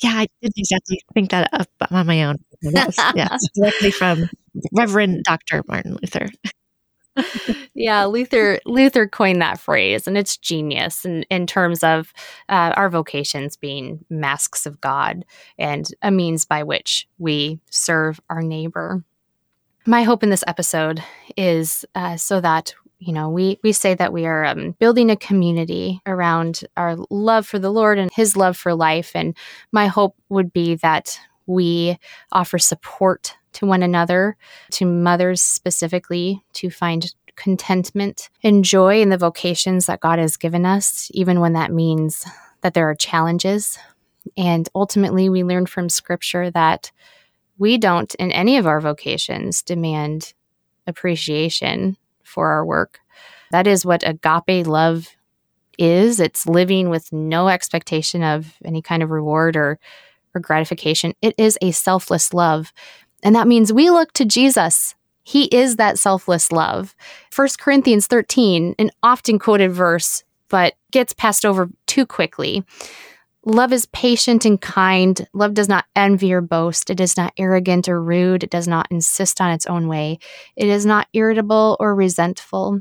Yeah, 0.00 0.12
I 0.14 0.26
didn't 0.40 0.54
exactly 0.56 1.00
think 1.14 1.30
that 1.30 1.50
up 1.52 1.68
on 1.90 2.06
my 2.06 2.24
own. 2.24 2.36
Was, 2.62 2.96
yeah, 3.14 3.36
directly 3.54 3.90
from 3.90 4.28
Reverend 4.72 5.24
Dr. 5.24 5.62
Martin 5.68 5.98
Luther. 6.00 6.28
yeah, 7.74 8.04
Luther 8.04 8.58
Luther 8.66 9.06
coined 9.06 9.40
that 9.40 9.60
phrase, 9.60 10.06
and 10.06 10.18
it's 10.18 10.36
genius 10.36 11.04
in, 11.04 11.22
in 11.24 11.46
terms 11.46 11.82
of 11.82 12.12
uh, 12.48 12.72
our 12.76 12.90
vocations 12.90 13.56
being 13.56 14.04
masks 14.10 14.66
of 14.66 14.80
God 14.80 15.24
and 15.58 15.88
a 16.02 16.10
means 16.10 16.44
by 16.44 16.62
which 16.62 17.08
we 17.18 17.60
serve 17.70 18.20
our 18.28 18.42
neighbor. 18.42 19.04
My 19.86 20.02
hope 20.02 20.22
in 20.22 20.30
this 20.30 20.44
episode 20.46 21.02
is 21.36 21.84
uh, 21.94 22.16
so 22.16 22.40
that 22.40 22.74
you 23.06 23.12
know 23.12 23.30
we 23.30 23.58
we 23.62 23.72
say 23.72 23.94
that 23.94 24.12
we 24.12 24.26
are 24.26 24.44
um, 24.44 24.72
building 24.72 25.10
a 25.10 25.16
community 25.16 26.00
around 26.06 26.62
our 26.76 26.96
love 27.08 27.46
for 27.46 27.58
the 27.58 27.70
lord 27.70 27.98
and 27.98 28.10
his 28.12 28.36
love 28.36 28.56
for 28.56 28.74
life. 28.74 29.12
And 29.14 29.36
my 29.72 29.86
hope 29.86 30.16
would 30.28 30.52
be 30.52 30.74
that 30.76 31.18
we 31.46 31.98
offer 32.32 32.58
support 32.58 33.36
to 33.52 33.66
one 33.66 33.82
another 33.82 34.36
to 34.72 34.84
mothers 34.84 35.42
specifically 35.42 36.42
to 36.54 36.68
find 36.68 37.14
contentment 37.36 38.28
and 38.42 38.64
joy 38.64 39.00
in 39.00 39.10
the 39.10 39.18
vocations 39.18 39.86
that 39.86 40.00
god 40.00 40.18
has 40.18 40.36
given 40.36 40.66
us 40.66 41.10
even 41.14 41.38
when 41.38 41.52
that 41.52 41.70
means 41.70 42.26
that 42.62 42.74
there 42.74 42.88
are 42.90 42.94
challenges. 42.94 43.78
And 44.36 44.68
ultimately 44.74 45.28
we 45.28 45.44
learn 45.44 45.66
from 45.66 45.88
scripture 45.88 46.50
that 46.50 46.90
we 47.58 47.78
don't 47.78 48.12
in 48.16 48.32
any 48.32 48.56
of 48.56 48.66
our 48.66 48.80
vocations 48.80 49.62
demand 49.62 50.34
appreciation 50.86 51.96
for 52.36 52.50
our 52.50 52.66
work. 52.66 53.00
That 53.50 53.66
is 53.66 53.86
what 53.86 54.06
agape 54.06 54.66
love 54.66 55.08
is. 55.78 56.20
It's 56.20 56.46
living 56.46 56.90
with 56.90 57.10
no 57.14 57.48
expectation 57.48 58.22
of 58.22 58.52
any 58.62 58.82
kind 58.82 59.02
of 59.02 59.10
reward 59.10 59.56
or, 59.56 59.78
or 60.34 60.40
gratification. 60.42 61.14
It 61.22 61.34
is 61.38 61.56
a 61.62 61.70
selfless 61.70 62.34
love. 62.34 62.74
And 63.22 63.34
that 63.34 63.48
means 63.48 63.72
we 63.72 63.88
look 63.88 64.12
to 64.12 64.26
Jesus. 64.26 64.94
He 65.22 65.44
is 65.46 65.76
that 65.76 65.98
selfless 65.98 66.52
love. 66.52 66.94
1 67.34 67.48
Corinthians 67.58 68.06
13, 68.06 68.74
an 68.78 68.90
often 69.02 69.38
quoted 69.38 69.72
verse, 69.72 70.22
but 70.50 70.74
gets 70.92 71.14
passed 71.14 71.46
over 71.46 71.70
too 71.86 72.04
quickly. 72.04 72.64
Love 73.48 73.72
is 73.72 73.86
patient 73.86 74.44
and 74.44 74.60
kind. 74.60 75.28
Love 75.32 75.54
does 75.54 75.68
not 75.68 75.84
envy 75.94 76.32
or 76.32 76.40
boast. 76.40 76.90
It 76.90 76.98
is 76.98 77.16
not 77.16 77.32
arrogant 77.38 77.88
or 77.88 78.02
rude. 78.02 78.42
It 78.42 78.50
does 78.50 78.66
not 78.66 78.88
insist 78.90 79.40
on 79.40 79.52
its 79.52 79.66
own 79.66 79.86
way. 79.86 80.18
It 80.56 80.66
is 80.66 80.84
not 80.84 81.06
irritable 81.12 81.76
or 81.78 81.94
resentful. 81.94 82.80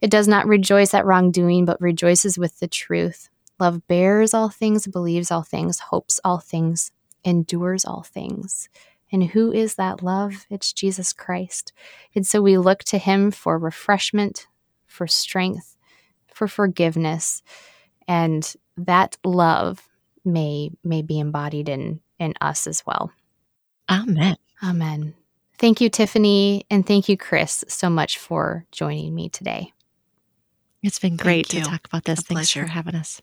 It 0.00 0.08
does 0.08 0.28
not 0.28 0.46
rejoice 0.46 0.94
at 0.94 1.04
wrongdoing, 1.04 1.64
but 1.64 1.80
rejoices 1.80 2.38
with 2.38 2.60
the 2.60 2.68
truth. 2.68 3.28
Love 3.58 3.84
bears 3.88 4.32
all 4.32 4.48
things, 4.48 4.86
believes 4.86 5.32
all 5.32 5.42
things, 5.42 5.80
hopes 5.80 6.20
all 6.22 6.38
things, 6.38 6.92
endures 7.24 7.84
all 7.84 8.04
things. 8.04 8.68
And 9.10 9.24
who 9.24 9.50
is 9.50 9.74
that 9.74 10.04
love? 10.04 10.46
It's 10.48 10.72
Jesus 10.72 11.12
Christ. 11.12 11.72
And 12.14 12.24
so 12.24 12.40
we 12.40 12.58
look 12.58 12.84
to 12.84 12.98
him 12.98 13.32
for 13.32 13.58
refreshment, 13.58 14.46
for 14.86 15.08
strength, 15.08 15.76
for 16.28 16.46
forgiveness. 16.46 17.42
And 18.06 18.54
that 18.76 19.16
love 19.24 19.88
may 20.26 20.70
may 20.84 21.02
be 21.02 21.18
embodied 21.18 21.68
in 21.68 22.00
in 22.18 22.34
us 22.40 22.66
as 22.66 22.82
well. 22.84 23.10
Amen. 23.88 24.36
Amen. 24.62 25.14
Thank 25.58 25.80
you, 25.80 25.88
Tiffany, 25.88 26.66
and 26.70 26.86
thank 26.86 27.08
you, 27.08 27.16
Chris, 27.16 27.64
so 27.68 27.88
much 27.88 28.18
for 28.18 28.66
joining 28.72 29.14
me 29.14 29.30
today. 29.30 29.72
It's 30.82 30.98
been 30.98 31.16
great 31.16 31.48
to 31.48 31.62
talk 31.62 31.86
about 31.86 32.04
this. 32.04 32.20
A 32.20 32.22
Thanks 32.22 32.52
pleasure. 32.52 32.66
for 32.66 32.72
having 32.72 32.94
us. 32.94 33.22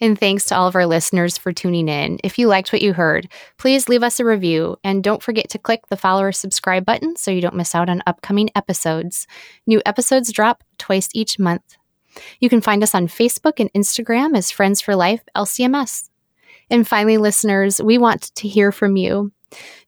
And 0.00 0.18
thanks 0.18 0.44
to 0.46 0.56
all 0.56 0.66
of 0.66 0.74
our 0.74 0.86
listeners 0.86 1.38
for 1.38 1.52
tuning 1.52 1.88
in. 1.88 2.18
If 2.24 2.38
you 2.38 2.48
liked 2.48 2.72
what 2.72 2.82
you 2.82 2.92
heard, 2.92 3.28
please 3.58 3.88
leave 3.88 4.02
us 4.02 4.18
a 4.18 4.24
review 4.24 4.76
and 4.82 5.04
don't 5.04 5.22
forget 5.22 5.48
to 5.50 5.58
click 5.58 5.86
the 5.88 5.96
follow 5.96 6.22
or 6.22 6.32
subscribe 6.32 6.84
button 6.84 7.14
so 7.14 7.30
you 7.30 7.40
don't 7.40 7.54
miss 7.54 7.74
out 7.74 7.88
on 7.88 8.02
upcoming 8.06 8.50
episodes. 8.56 9.26
New 9.66 9.80
episodes 9.86 10.32
drop 10.32 10.64
twice 10.78 11.08
each 11.14 11.38
month. 11.38 11.76
You 12.40 12.48
can 12.48 12.60
find 12.60 12.82
us 12.82 12.94
on 12.94 13.06
Facebook 13.06 13.60
and 13.60 13.72
Instagram 13.74 14.36
as 14.36 14.50
Friends 14.50 14.80
for 14.80 14.96
Life 14.96 15.22
LCMS. 15.36 16.08
And 16.72 16.88
finally, 16.88 17.18
listeners, 17.18 17.80
we 17.82 17.98
want 17.98 18.34
to 18.34 18.48
hear 18.48 18.72
from 18.72 18.96
you. 18.96 19.30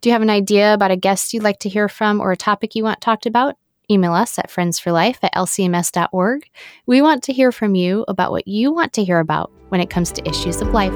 Do 0.03 0.11
you 0.11 0.13
have 0.13 0.21
an 0.21 0.29
idea 0.29 0.75
about 0.75 0.91
a 0.91 0.97
guest 0.97 1.33
you'd 1.33 1.43
like 1.43 1.59
to 1.61 1.71
hear 1.71 1.89
from 1.89 2.21
or 2.21 2.31
a 2.31 2.37
topic 2.37 2.75
you 2.75 2.85
want 2.85 3.01
talked 3.01 3.25
about? 3.25 3.57
Email 3.91 4.13
us 4.13 4.39
at 4.39 4.51
friendsforlife 4.51 5.17
at 5.23 5.35
lcms.org. 5.35 6.47
We 6.87 7.01
want 7.01 7.23
to 7.25 7.33
hear 7.33 7.53
from 7.53 7.75
you 7.75 8.05
about 8.07 8.33
what 8.33 8.47
you 8.47 8.71
want 8.71 8.93
to 8.95 9.05
hear 9.05 9.19
about 9.19 9.51
when 9.71 9.81
it 9.81 9.89
comes 9.89 10.13
to 10.13 10.29
issues 10.29 10.61
of 10.61 10.69
life. 10.69 10.93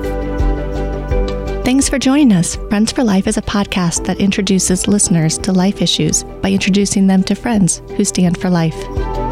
Thanks 1.64 1.88
for 1.88 1.98
joining 1.98 2.32
us. 2.32 2.56
Friends 2.68 2.92
for 2.92 3.02
Life 3.02 3.26
is 3.26 3.38
a 3.38 3.42
podcast 3.42 4.04
that 4.06 4.20
introduces 4.20 4.88
listeners 4.88 5.38
to 5.38 5.52
life 5.52 5.80
issues 5.80 6.22
by 6.42 6.50
introducing 6.50 7.06
them 7.06 7.22
to 7.24 7.34
friends 7.34 7.82
who 7.96 8.04
stand 8.04 8.38
for 8.38 8.50
life. 8.50 9.27